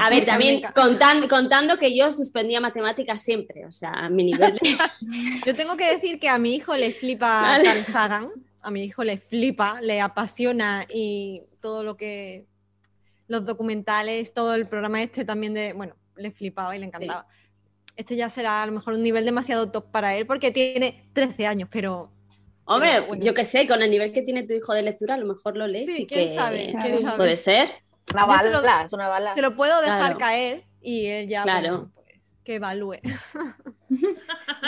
[0.00, 4.58] A ver, también contando, contando que yo suspendía matemáticas siempre, o sea, a mi nivel
[4.60, 4.76] de...
[5.46, 7.64] Yo tengo que decir que a mi hijo le flipa Vale.
[7.64, 8.30] Carl Sagan,
[8.64, 12.46] a mi hijo le flipa, le apasiona y todo lo que
[13.28, 17.26] los documentales, todo el programa este también de, bueno, le flipaba y le encantaba.
[17.96, 21.46] Este ya será a lo mejor un nivel demasiado top para él porque tiene 13
[21.46, 22.10] años, pero
[22.66, 23.22] Hombre, Pero bueno.
[23.22, 25.54] yo qué sé, con el nivel que tiene tu hijo de lectura, a lo mejor
[25.54, 27.16] lo lees Sí, y quién que sabe, quién sí, sabe.
[27.18, 27.68] puede ser.
[28.14, 29.34] Una se lo- bala, es una bala.
[29.34, 30.18] se lo puedo dejar Claro.
[30.18, 31.60] caer y él ya Claro.
[31.60, 33.00] bueno, pues, que evalúe.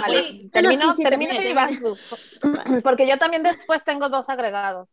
[0.00, 1.52] Vale, Uy, termino, no, sí, sí, termino mi.
[1.52, 1.96] Basu,
[2.82, 4.88] Porque yo también después tengo dos agregados.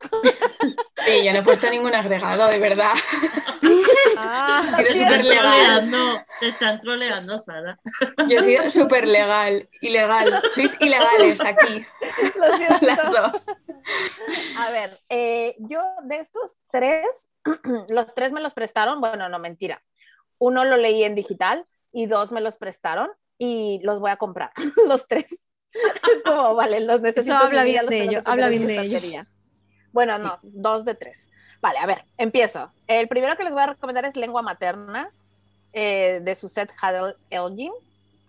[1.04, 2.92] Sí, yo no he puesto ningún agregado, de verdad.
[4.16, 5.42] Ah, He sido Te súper están legal.
[5.42, 7.78] troleando, te están troleando, Sara.
[8.28, 9.68] Yo he sido súper legal.
[9.80, 10.42] Ilegal.
[10.54, 11.84] Sois ilegales aquí,
[12.36, 12.86] Lo siento.
[12.86, 13.46] las dos.
[14.58, 17.28] A ver, eh, yo de estos tres,
[17.88, 19.82] los tres me los prestaron, bueno, no mentira.
[20.38, 23.10] Uno lo leí en digital, y dos me los prestaron
[23.44, 24.52] y los voy a comprar,
[24.86, 25.26] los tres.
[25.72, 27.34] Es como, vale, los necesito.
[27.34, 29.26] Eso habla bien los de ellos, habla en bien de ellos.
[29.92, 31.28] Bueno, no, dos de tres.
[31.60, 32.70] Vale, a ver, empiezo.
[32.86, 35.10] El primero que les voy a recomendar es Lengua Materna,
[35.72, 37.72] eh, de Suzette Hadel Elgin.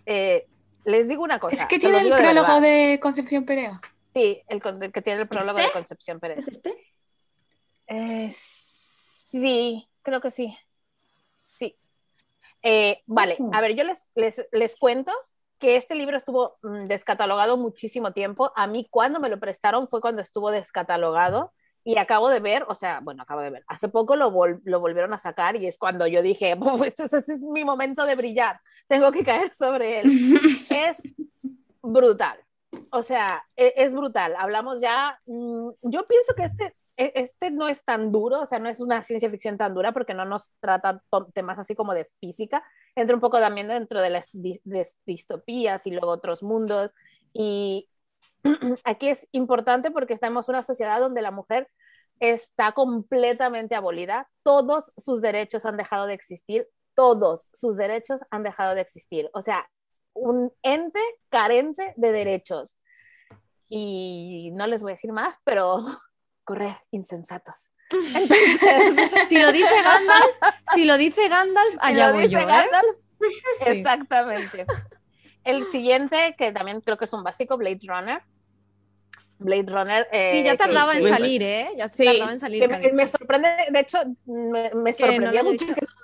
[0.06, 0.48] Eh,
[0.86, 1.62] les digo una cosa.
[1.64, 3.82] Es que tiene el de prólogo de Concepción Perea.
[4.14, 5.74] Sí, el con- que tiene el prólogo de ¿Este?
[5.74, 6.40] Concepción Pérez.
[6.40, 6.74] ¿Es este?
[7.88, 10.32] Eh, sí, creo que.
[10.32, 10.56] Sí.
[12.64, 15.12] Eh, vale, a ver, yo les, les, les cuento
[15.60, 18.52] que este libro estuvo mm, descatalogado muchísimo tiempo.
[18.56, 21.54] A mí cuando me lo prestaron fue cuando estuvo descatalogado
[21.84, 24.80] y acabo de ver, o sea, bueno, acabo de ver, hace poco lo, vol- lo
[24.80, 28.60] volvieron a sacar y es cuando yo dije, pues este es mi momento de brillar,
[28.88, 30.12] tengo que caer sobre él.
[30.70, 30.98] es
[31.82, 32.40] brutal.
[32.92, 34.36] O sea, e- es, brutal.
[34.38, 38.70] Hablamos ya, mm, yo pienso que este, este no es tan duro, o sea, no
[38.70, 41.02] es una ciencia ficción tan dura porque no nos trata
[41.34, 42.64] temas así como de física,
[42.96, 44.30] entra un poco también dentro de las
[45.06, 46.94] distopías y luego otros mundos.
[47.34, 47.90] Y
[48.84, 51.68] aquí es importante porque estamos en una sociedad donde la mujer
[52.20, 58.76] está completamente abolida, todos sus derechos han dejado de existir, todos sus derechos han dejado
[58.76, 59.30] de existir.
[59.34, 59.68] O sea,
[60.14, 61.00] un ente
[61.30, 62.78] carente de derechos.
[63.68, 65.80] Y no les voy a decir más, pero
[66.44, 67.70] correr, insensatos.
[67.92, 70.26] Entonces, Si lo dice Gandalf,
[70.74, 72.46] si lo dice Gandalf, si allá lo voy dice yo, ¿eh?
[72.46, 72.98] Gandalf,
[73.66, 74.66] exactamente.
[75.44, 78.22] El siguiente, que también creo que es un básico, Blade Runner.
[79.40, 80.08] Blade Runner.
[80.12, 81.72] eh, Sí, ya que- tardaba en salir, ¿eh?
[81.76, 82.68] Ya Sí, tardaba en salir.
[82.94, 86.03] me, sorprende, de hecho, me, me no lo haya mucho que no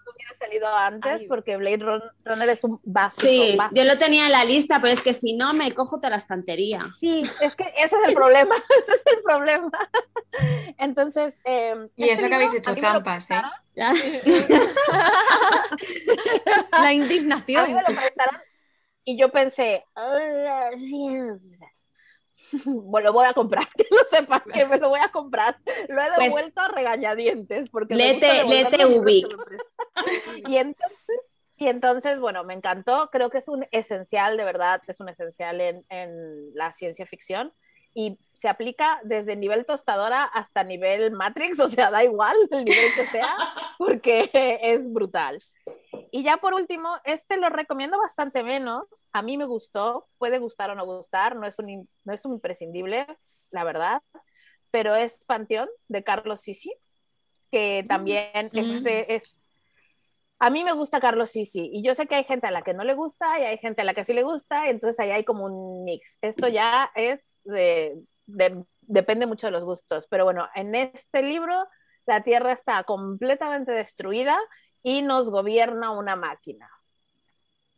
[0.49, 1.27] salido antes, Ay.
[1.27, 3.27] porque Blade Run- Runner es un básico.
[3.27, 3.75] Sí, básico.
[3.81, 6.17] yo lo tenía en la lista, pero es que si no me cojo toda la
[6.17, 6.81] estantería.
[6.99, 8.55] Sí, es que ese es el problema,
[8.87, 9.71] ese es el problema.
[10.77, 13.41] Entonces, eh, Y este eso que habéis hecho a trampas, ¿eh?
[16.71, 17.67] La A indignación.
[17.67, 18.41] mí me lo prestaron
[19.05, 19.85] y yo pensé,
[22.65, 25.57] bueno, lo voy a comprar, que lo sepan, que me lo voy a comprar.
[25.87, 28.47] Lo he Pues- devuelto a regañadientes porque me prestan.
[30.47, 34.99] Y entonces, y entonces, bueno, me encantó, creo que es un esencial, de verdad, es
[34.99, 37.53] un esencial en, en la ciencia ficción
[37.93, 42.93] y se aplica desde nivel tostadora hasta nivel Matrix, o sea, da igual el nivel
[42.95, 43.35] que sea,
[43.77, 45.43] porque es brutal.
[46.11, 49.09] Y ya por último, este lo recomiendo bastante menos.
[49.11, 52.33] A mí me gustó, puede gustar o no gustar, no es un, no es un
[52.33, 53.05] imprescindible,
[53.51, 54.01] la verdad,
[54.71, 56.73] pero es Panteón de Carlos Sisi,
[57.51, 59.48] que también este es...
[60.39, 62.73] A mí me gusta Carlos Sisi y yo sé que hay gente a la que
[62.73, 65.25] no le gusta y hay gente a la que sí le gusta, entonces ahí hay
[65.25, 66.17] como un mix.
[66.21, 71.67] Esto ya es de, de- depende mucho de los gustos, pero bueno, en este libro
[72.05, 74.37] la Tierra está completamente destruida
[74.81, 76.69] y nos gobierna una máquina.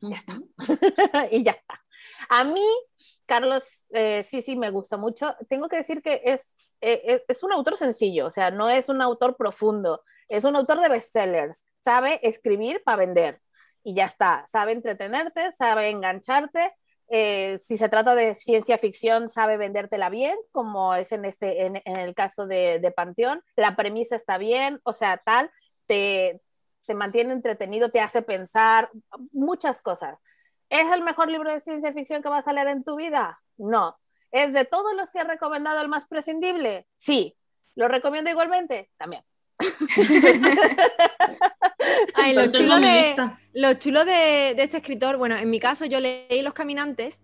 [0.01, 0.39] Ya está.
[1.31, 1.79] y ya está.
[2.29, 2.63] A mí,
[3.25, 5.35] Carlos, eh, sí, sí, me gusta mucho.
[5.49, 9.01] Tengo que decir que es, eh, es un autor sencillo, o sea, no es un
[9.01, 11.65] autor profundo, es un autor de bestsellers.
[11.81, 13.41] Sabe escribir para vender
[13.83, 14.45] y ya está.
[14.47, 16.73] Sabe entretenerte, sabe engancharte.
[17.09, 21.81] Eh, si se trata de ciencia ficción, sabe vendértela bien, como es en, este, en,
[21.83, 23.43] en el caso de, de Panteón.
[23.57, 25.51] La premisa está bien, o sea, tal,
[25.87, 26.41] te,
[26.85, 28.89] te mantiene entretenido, te hace pensar
[29.33, 30.17] muchas cosas.
[30.69, 33.41] ¿Es el mejor libro de ciencia ficción que vas a leer en tu vida?
[33.57, 33.97] No.
[34.31, 36.87] ¿Es de todos los que he recomendado el más prescindible?
[36.95, 37.37] Sí.
[37.75, 38.89] ¿Lo recomiendo igualmente?
[38.95, 39.23] También.
[42.13, 43.39] Ay, lo chulo en mi de, lista.
[43.53, 47.21] lo chulo de, de este escritor, bueno, en mi caso yo leí Los Caminantes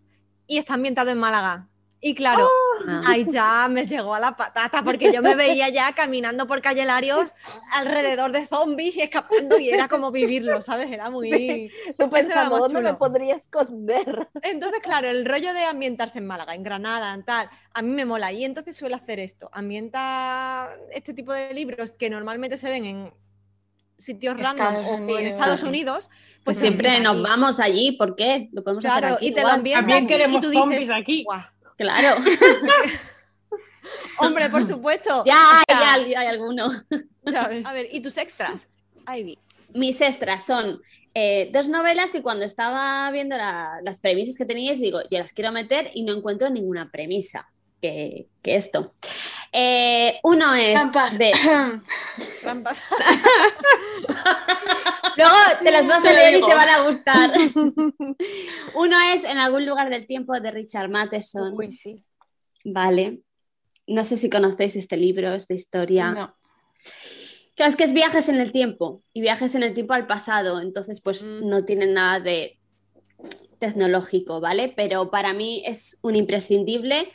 [0.47, 1.67] y está ambientado en Málaga.
[2.01, 2.66] Y claro, Ah.
[3.05, 6.85] Ahí ya me llegó a la patata porque yo me veía ya caminando por calle
[6.85, 7.33] Larios
[7.71, 10.91] alrededor de zombies y escapando y era como vivirlo, ¿sabes?
[10.91, 11.71] Era muy...
[11.97, 14.27] Tú era pensando, ¿dónde me podría esconder?
[14.41, 18.05] Entonces, claro, el rollo de ambientarse en Málaga, en Granada, en tal, a mí me
[18.05, 18.31] mola.
[18.31, 19.49] Y entonces suele hacer esto.
[19.53, 23.13] Ambienta este tipo de libros que normalmente se ven en
[23.97, 24.75] sitios random
[25.09, 25.27] o en.
[25.27, 26.09] Estados Unidos.
[26.09, 27.23] Pues Pues siempre nos aquí.
[27.23, 28.47] vamos allí, ¿por qué?
[28.51, 29.27] Lo podemos hacer Claro, aquí.
[29.27, 31.23] y te lo También aquí y queremos tú zombies dices, aquí.
[31.23, 31.41] "Guau".
[31.77, 32.21] Claro.
[34.19, 35.23] Hombre, por supuesto.
[35.25, 36.71] ya, O sea, ya, ya hay alguno.
[37.25, 37.65] ya ves.
[37.65, 38.69] A ver, ¿y tus extras?
[39.07, 39.37] Ivy.
[39.73, 40.81] Mis extras son
[41.13, 45.33] eh, dos novelas que cuando estaba viendo la- las premisas que teníais, digo, yo las
[45.33, 47.47] quiero meter y no encuentro ninguna premisa
[47.81, 48.91] que, que esto.
[49.51, 51.17] Eh, uno es Trampas.
[51.17, 51.31] de...
[52.41, 52.81] Trampas.
[55.17, 57.31] Luego te las vas a leer y te van a gustar.
[58.75, 61.53] Uno es En algún lugar del tiempo de Richard Matheson.
[61.57, 62.03] Uy, sí.
[62.63, 63.21] Vale.
[63.87, 66.11] No sé si conocéis este libro, esta historia.
[66.11, 66.35] No.
[67.55, 70.61] Claro, es que es viajes en el tiempo y viajes en el tiempo al pasado,
[70.61, 71.49] entonces pues Mm.
[71.49, 72.59] no tienen nada de
[73.59, 74.71] tecnológico, ¿vale?
[74.75, 77.11] Pero para mí es un imprescindible,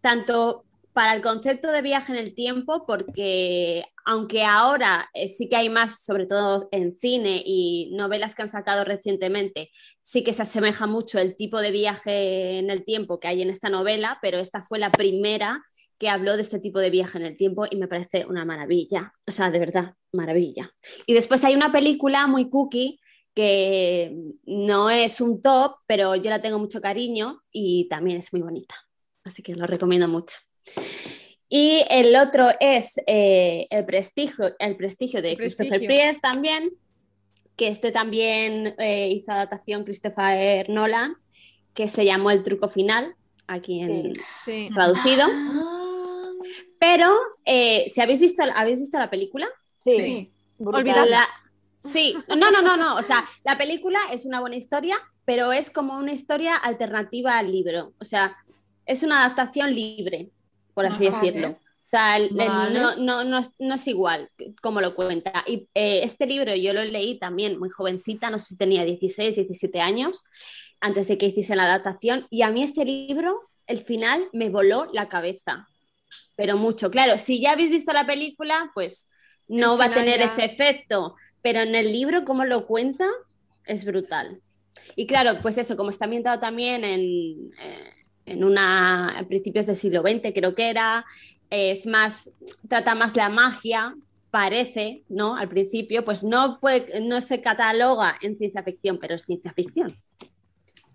[0.00, 0.64] tanto
[0.94, 5.68] para el concepto de viaje en el tiempo, porque aunque ahora eh, sí que hay
[5.68, 9.70] más, sobre todo en cine y novelas que han sacado recientemente,
[10.02, 13.50] sí que se asemeja mucho el tipo de viaje en el tiempo que hay en
[13.50, 15.64] esta novela, pero esta fue la primera
[15.98, 19.14] que habló de este tipo de viaje en el tiempo y me parece una maravilla,
[19.26, 20.70] o sea, de verdad, maravilla.
[21.06, 23.00] Y después hay una película muy cookie
[23.34, 28.42] que no es un top, pero yo la tengo mucho cariño y también es muy
[28.42, 28.76] bonita,
[29.24, 30.36] así que lo recomiendo mucho.
[31.48, 35.88] Y el otro es eh, el, prestigio, el prestigio de El Christopher Prestigio.
[36.02, 36.70] Priest también,
[37.56, 41.16] que este también eh, hizo adaptación Christopher Nolan,
[41.74, 43.14] que se llamó El truco final,
[43.46, 44.12] aquí en
[44.44, 44.70] Sí.
[44.74, 45.26] traducido.
[45.30, 46.30] Ah,
[46.80, 47.14] Pero,
[47.44, 49.46] eh, si habéis visto, ¿habéis visto la película?
[49.78, 50.30] Sí, Sí.
[50.58, 51.04] Olvidadla.
[51.18, 51.28] La-
[51.80, 52.96] Sí, no, no, no, no.
[52.96, 54.96] O sea, la película es una buena historia,
[55.26, 57.92] pero es como una historia alternativa al libro.
[58.00, 58.36] O sea,
[58.86, 60.30] es una adaptación libre,
[60.74, 61.50] por así decirlo.
[61.50, 62.78] O sea, el- el- Vale.
[62.80, 64.30] no, no- no es, no es igual
[64.62, 65.44] como lo cuenta.
[65.46, 69.34] Y eh, este libro yo lo leí también muy jovencita, no sé si tenía 16,
[69.34, 70.24] 17 años,
[70.80, 72.26] antes de que hiciesen la adaptación.
[72.30, 75.66] Y a mí este libro, el final, me voló la cabeza.
[76.36, 76.90] Pero mucho.
[76.90, 79.10] Claro, si ya habéis visto la película, pues
[79.48, 81.16] no va a tener ya- ese efecto.
[81.42, 83.06] Pero en el libro, como lo cuenta,
[83.66, 84.40] es brutal.
[84.96, 87.00] Y claro, pues eso, como está ambientado también en,
[87.60, 87.90] eh,
[88.26, 91.04] en una, a principios del siglo XX, creo que era,
[91.50, 92.30] es más,
[92.68, 93.94] trata más la magia,
[94.30, 95.36] parece, ¿no?
[95.36, 99.92] Al principio, pues no, puede, no se cataloga en ciencia ficción, pero es ciencia ficción.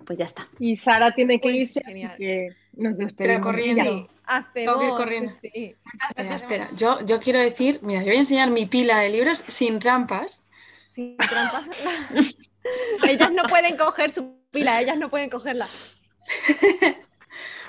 [0.05, 0.47] Pues ya está.
[0.59, 3.41] Y Sara tiene que Pues, irse, así que nos Pero despedimos.
[3.41, 3.83] corriendo.
[3.83, 3.91] Ya.
[3.91, 4.53] Sí, hacemos.
[4.53, 5.31] Tengo que ir corriendo.
[5.41, 5.75] sí, sí.
[6.09, 6.69] Espera, espera.
[6.75, 10.43] Yo, yo quiero decir, mira, yo voy a enseñar mi pila de libros sin trampas.
[10.91, 11.69] Sin trampas.
[13.07, 15.67] ellas no pueden coger su pila, ellas no pueden cogerla.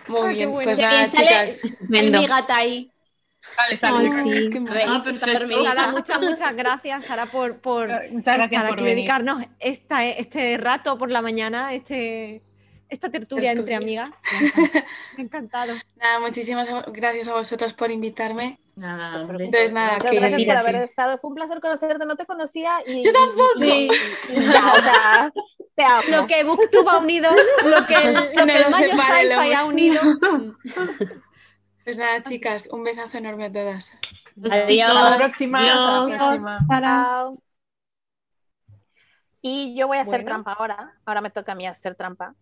[0.08, 0.64] Muy Ah, bien, bueno.
[0.70, 1.54] pues nada, sale-
[1.88, 2.90] mi gata ahí.
[3.78, 4.50] Sale, sí.
[4.68, 5.02] Ah.
[5.64, 8.96] Sara, muchas, muchas gracias, Sara, por, por Muchas gracias estar por aquí, venir.
[8.96, 12.42] dedicarnos esta, este rato por la mañana, este,
[12.90, 14.20] esta tertulia entre amigas.
[15.16, 15.74] Me ha encantado.
[15.96, 18.58] Nada, muchísimas gracias a vosotras por invitarme.
[18.76, 19.44] Nada, hombre.
[19.46, 21.18] Entonces, nada, Muchas que gracias por haber estado.
[21.18, 22.04] Fue un placer conocerte.
[22.06, 23.02] No te conocía y.
[23.04, 23.64] Yo tampoco.
[23.64, 23.90] y-
[24.30, 25.32] y ya, o sea,
[25.74, 26.02] te amo.
[26.08, 27.30] Lo que Booktube ha unido,
[27.64, 30.00] lo que el, lo No que el nos Mayo Sci-Fi ha unido.
[31.82, 33.90] Pues nada, chicas, un besazo enorme a todas.
[34.36, 34.86] Besitos.
[34.88, 35.58] Hasta la próxima.
[35.60, 36.42] Hasta la Adiós.
[36.44, 36.58] próxima.
[36.68, 37.42] Chao.
[39.42, 40.26] Y yo voy a hacer Bueno.
[40.44, 40.92] trampa ahora.
[41.06, 42.34] Ahora me toca a mí hacer trampa.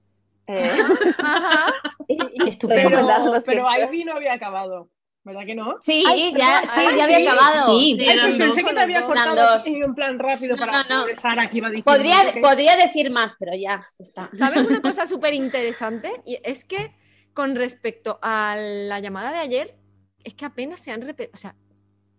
[0.48, 0.78] Eh,
[1.18, 1.72] Ajá.
[2.08, 2.90] y, y Estupendo.
[2.90, 3.66] Pero, pero.
[3.86, 4.90] Ivy no había acabado.
[5.24, 5.76] ¿Verdad que no?
[5.80, 7.26] Sí, Ay, ya, sí, Ay, ya había sí.
[7.26, 7.78] acabado.
[7.78, 7.96] Sí.
[7.98, 8.68] Sí, Ay, pues pensé dos.
[8.70, 11.84] que te había cortado en plan rápido para No, Sara que iba diciendo.
[11.92, 14.30] Podría, podría decir más, pero ya está.
[14.38, 16.22] ¿Sabes una cosa súper interesante?
[16.24, 16.94] Y es que
[17.34, 19.76] con respecto a la llamada de ayer,
[20.24, 21.32] es que apenas se han repetido.
[21.34, 21.54] O sea,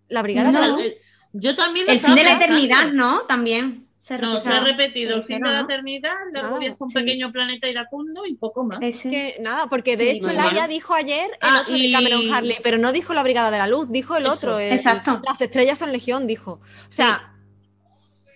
[0.08, 0.62] la brigada No.
[0.62, 0.82] de la luz.
[0.86, 0.98] Eh,
[1.34, 3.22] Yo también El fin de la eternidad, ¿no?
[3.22, 3.89] También.
[4.10, 6.96] Se No, se ha repetido el fin de la eternidad, luego Nada, viaja un sí.
[6.96, 8.80] pequeño planeta iracundo y poco más.
[8.82, 9.08] Ese.
[9.10, 10.32] Que nada, porque de Sí, hecho.
[10.34, 13.52] Laia dijo ayer el Ah, otro de y- Cameron Harley, pero no dijo la Brigada
[13.52, 14.58] de la Luz, dijo el Eso, otro.
[14.60, 15.22] el- exacto.
[15.24, 16.54] Las estrellas son legión, dijo.
[16.54, 17.36] O sea,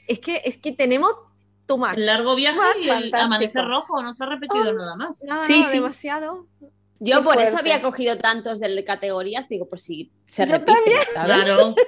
[0.07, 1.11] es que es que tenemos.
[1.95, 5.23] El largo viaje y el amanecer rojo, no se ha repetido nada más.
[5.23, 5.77] Nada, Sí, nada, sí.
[5.77, 6.45] demasiado.
[7.05, 10.79] Yo Qué por eso había cogido tantos de categorías, digo, por si se Yo repite.
[11.13, 11.75] Claro.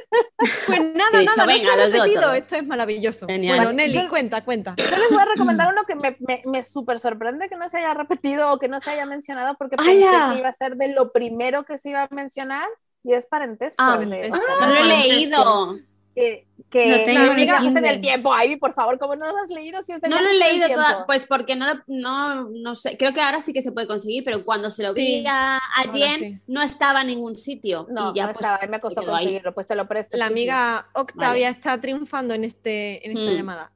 [0.67, 2.33] Pues nada, dicho, nada, no venga, se ha repetido.
[2.33, 3.25] Esto es maravilloso.
[3.27, 3.55] Genial.
[3.57, 4.75] Bueno, Nelly, Yo- cuenta, cuenta.
[4.77, 7.77] Yo les voy a recomendar uno que me, me, me súper sorprende que no se
[7.77, 10.33] haya repetido o que no se haya mencionado porque pensé ¡Hala!
[10.33, 12.67] que iba a ser de lo primero que se iba a mencionar
[13.03, 13.75] y es parentesco.
[13.81, 15.13] Ah, de- es- No lo he Parentesco.
[15.13, 15.77] leído.
[16.15, 18.33] Que que Lo tengo la en amiga el es en el tiempo.
[18.35, 19.81] Ivy, por favor, ¿cómo no lo has leído?
[19.83, 22.97] Si es de No lo he leído toda, pues porque no, lo- no, no sé,
[22.97, 25.57] creo que ahora sí que se puede conseguir, pero cuando se lo vi Sí, a,
[25.57, 26.41] a Jen sí.
[26.47, 27.85] no estaba en ningún sitio.
[27.89, 29.07] No, y ya no pues, estaba, me costó ahí.
[29.25, 30.17] conseguirlo, pues te lo presto.
[30.17, 33.35] La amiga Octavia está triunfando en, este, en esta Mm.
[33.35, 33.71] llamada.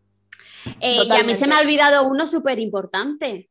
[0.82, 3.49] Eh, y a mí se me ha olvidado uno súper importante.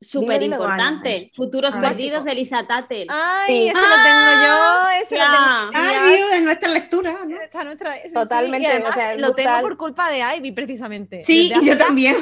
[0.00, 1.30] Súper importante.
[1.34, 1.90] Futuros A ver.
[1.90, 3.08] perdidos de Lisa Tattel.
[3.10, 3.68] ¡Ay, Sí.
[3.68, 4.88] ese lo tengo yo!
[5.02, 5.24] Ese Ya.
[5.28, 7.40] lo tengo Ay, Dios, en nuestra lectura, ¿no?
[7.40, 10.52] Está nuestra, sí, sí, Totalmente, y además o sea, lo tengo por culpa de Ivy,
[10.52, 11.24] precisamente.
[11.24, 12.14] Sí, yo también.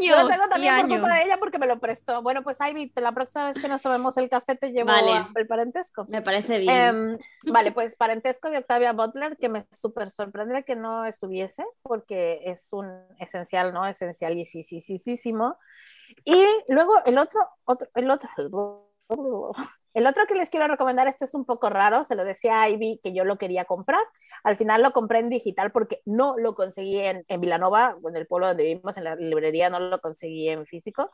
[0.00, 0.98] Yo años lo tengo también por años.
[1.00, 2.20] culpa de ella porque me lo prestó.
[2.22, 5.10] Bueno, pues Ivy, la próxima vez que nos tomemos el café te llevo Vale.
[5.12, 6.04] a- el parentesco.
[6.08, 6.70] Me parece bien.
[6.76, 12.40] Em, vale, pues parentesco de Octavia Butler, que me súper sorprende que no estuviese, porque
[12.44, 12.86] es un
[13.18, 13.86] esencial, ¿no?
[13.86, 14.66] Esencialísimo.
[14.68, 15.95] Y
[16.68, 18.28] luego el otro, otro, el otro,
[19.94, 22.68] El otro que les quiero recomendar, este es un poco raro, se lo decía a
[22.68, 24.00] Ivy que yo lo quería comprar.
[24.44, 28.26] Al final lo compré en digital porque no lo conseguí en, en Vilanova, en el
[28.26, 31.10] pueblo donde vivimos, en la librería, no lo conseguí en físico.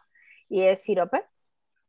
[0.48, 1.24] Y es Sirope.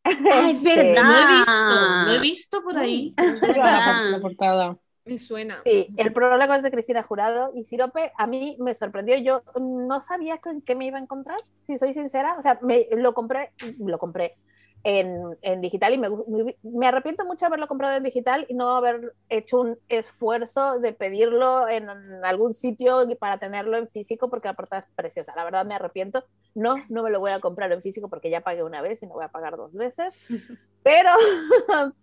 [0.06, 1.04] Ah, es Este, verdad.
[1.04, 3.14] Lo he visto, lo he visto por ahí.
[3.18, 4.12] La, verdad.
[4.12, 4.78] la portada.
[5.06, 5.62] Me suena.
[5.66, 9.18] Sí, el prólogo es de Cristina Jurado y Sirope a mí me sorprendió.
[9.18, 12.36] Yo no sabía con qué me iba a encontrar, si soy sincera.
[12.38, 14.38] O sea, me, lo compré, lo compré
[14.84, 18.54] en, en digital y me, me, me arrepiento mucho de haberlo comprado en digital y
[18.54, 21.90] no haber hecho un esfuerzo de pedirlo en,
[22.24, 25.34] algún sitio para tenerlo en físico porque la portada es preciosa.
[25.36, 26.24] La verdad me arrepiento.
[26.56, 29.08] No, no me lo voy a comprar en físico porque ya pagué una vez y
[29.08, 30.14] no voy a pagar dos veces.
[30.84, 31.12] Pero,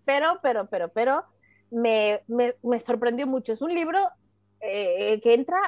[0.07, 1.25] pero, pero, pero, pero
[1.71, 3.53] me, me, sorprendió mucho.
[3.53, 3.99] Es un libro
[4.61, 5.61] eh, que entra,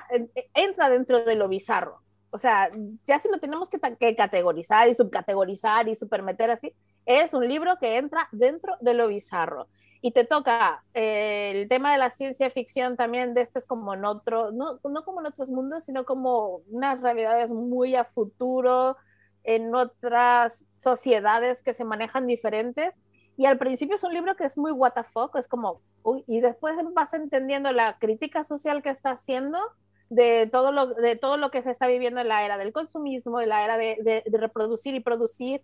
[0.54, 2.00] entra dentro de lo bizarro.
[2.30, 2.70] O sea,
[3.04, 3.78] ya si lo tenemos que,
[4.16, 6.74] categorizar y subcategorizar y supermeter así,
[7.04, 9.68] es un libro que entra dentro de lo bizarro.
[10.00, 13.94] Y te toca eh, el tema de la ciencia ficción también, de este es como
[13.94, 18.96] en otro, no, no como en otros mundos, sino como unas realidades muy a futuro,
[19.44, 22.94] en otras sociedades que se manejan diferentes
[23.36, 26.24] y al principio es un libro que es muy what the fuck, es como, uy,
[26.26, 29.58] y después vas entendiendo la crítica social que está haciendo
[30.10, 33.40] de todo lo, de todo lo que se está viviendo en la era del consumismo,
[33.40, 35.62] en la era de, de, de reproducir y producir,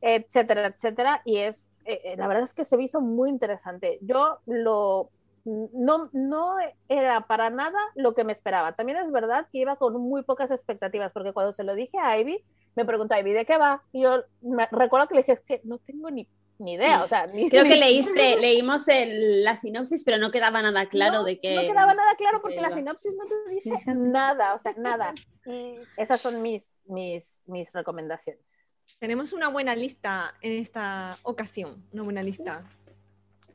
[0.00, 3.98] etcétera, etcétera, y es, eh, la verdad es que se me hizo muy interesante.
[4.02, 5.10] Yo lo,
[5.44, 6.56] no, no
[6.88, 8.72] era para nada lo que me esperaba.
[8.72, 12.18] También es verdad que iba con muy pocas expectativas, porque cuando se lo dije a
[12.18, 12.44] Ivy,
[12.76, 13.82] me preguntó, Ivy, ¿de qué va?
[13.92, 16.28] Y yo me, recuerdo que le dije, es que no tengo ni
[16.60, 20.30] ni idea, o sea, ni, creo ni, que leíste, leímos el, la sinopsis, pero no
[20.30, 23.50] quedaba nada claro no, de que no quedaba nada claro porque la sinopsis no te
[23.50, 25.14] dice nada, o sea, nada.
[25.46, 28.76] Y esas son mis, mis, mis recomendaciones.
[28.98, 32.64] Tenemos una buena lista en esta ocasión, una buena lista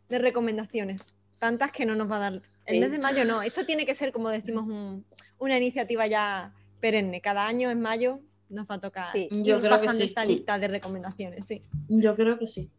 [0.10, 1.02] de recomendaciones,
[1.38, 2.34] tantas que no nos va a dar.
[2.65, 2.80] El sí.
[2.80, 5.06] mes de mayo no, esto tiene que ser, como decimos, un,
[5.38, 7.22] una iniciativa ya perenne.
[7.22, 10.03] Cada año en mayo nos va a tocar sí, yo creo que sí.
[10.03, 11.61] esta lista de recomendaciones, sí.
[11.88, 12.72] Yo creo que sí.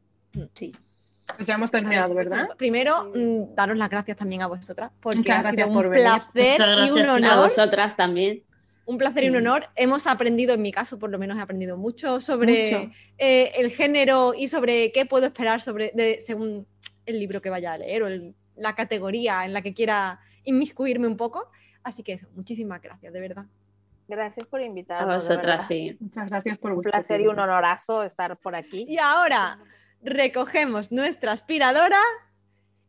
[0.55, 0.75] Sí.
[1.37, 2.49] Pues ya hemos terminado, ¿verdad?
[2.57, 6.05] Primero, mm, daros las gracias también a vosotras, porque Muchas ha sido un por venir.
[6.33, 7.31] placer y un honor.
[7.33, 8.43] A vosotras también.
[8.85, 9.67] Un placer y un honor.
[9.75, 12.93] Hemos aprendido, en mi caso, por lo menos he aprendido mucho sobre Mucho.
[13.19, 16.67] eh, el género y sobre qué puedo esperar sobre, de- según
[17.05, 21.09] el libro que vaya a leer o el- la categoría en la que quiera inmiscuirme
[21.09, 21.51] un poco.
[21.83, 23.47] Así que eso, muchísimas gracias, de verdad.
[24.07, 25.09] Gracias por A invitarnos.
[25.09, 25.97] de vosotras, sí.
[25.99, 28.87] Muchas gracias por Un placer y un honorazo estar por aquí.
[28.89, 29.59] Y ahora
[30.03, 32.01] recogemos nuestra aspiradora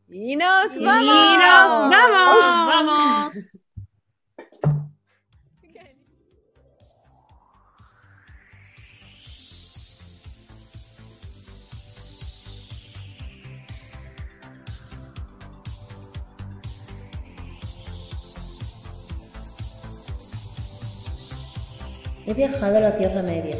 [0.07, 1.05] y nos Y vamos.
[1.05, 3.33] nos vamos, vamos.
[22.25, 23.55] He viajado a la Tierra Media,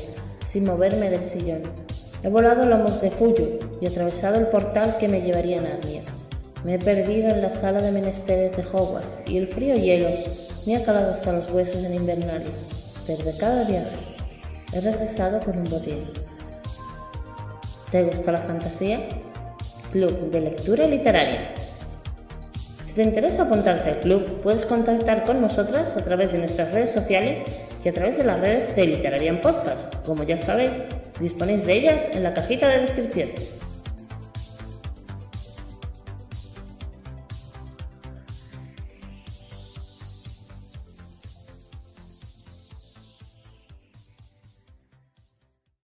[0.46, 1.87] sin moverme del sillón.
[2.28, 6.02] He volado lomos de Fuyur y atravesado el portal que me llevaría a Narnia.
[6.66, 10.10] Me he perdido en la sala de menesteres de Hogwarts y el frío hielo
[10.66, 12.52] me ha calado hasta los huesos en Invernalia.
[13.08, 13.96] Pero de cada viaje
[14.74, 16.04] he regresado con un botín.
[17.92, 19.08] ¿Te gusta la fantasía?
[19.94, 21.54] Club de Lectura Literaria.
[22.84, 26.92] Si te interesa apuntarte al club, puedes contactar con nosotras a través de nuestras redes
[26.92, 27.40] sociales
[27.86, 29.96] y a través de las redes de Literarian Podcast.
[30.06, 30.74] Como ya sabéis,
[31.20, 33.30] disponéis de ellas en la cajita de descripción.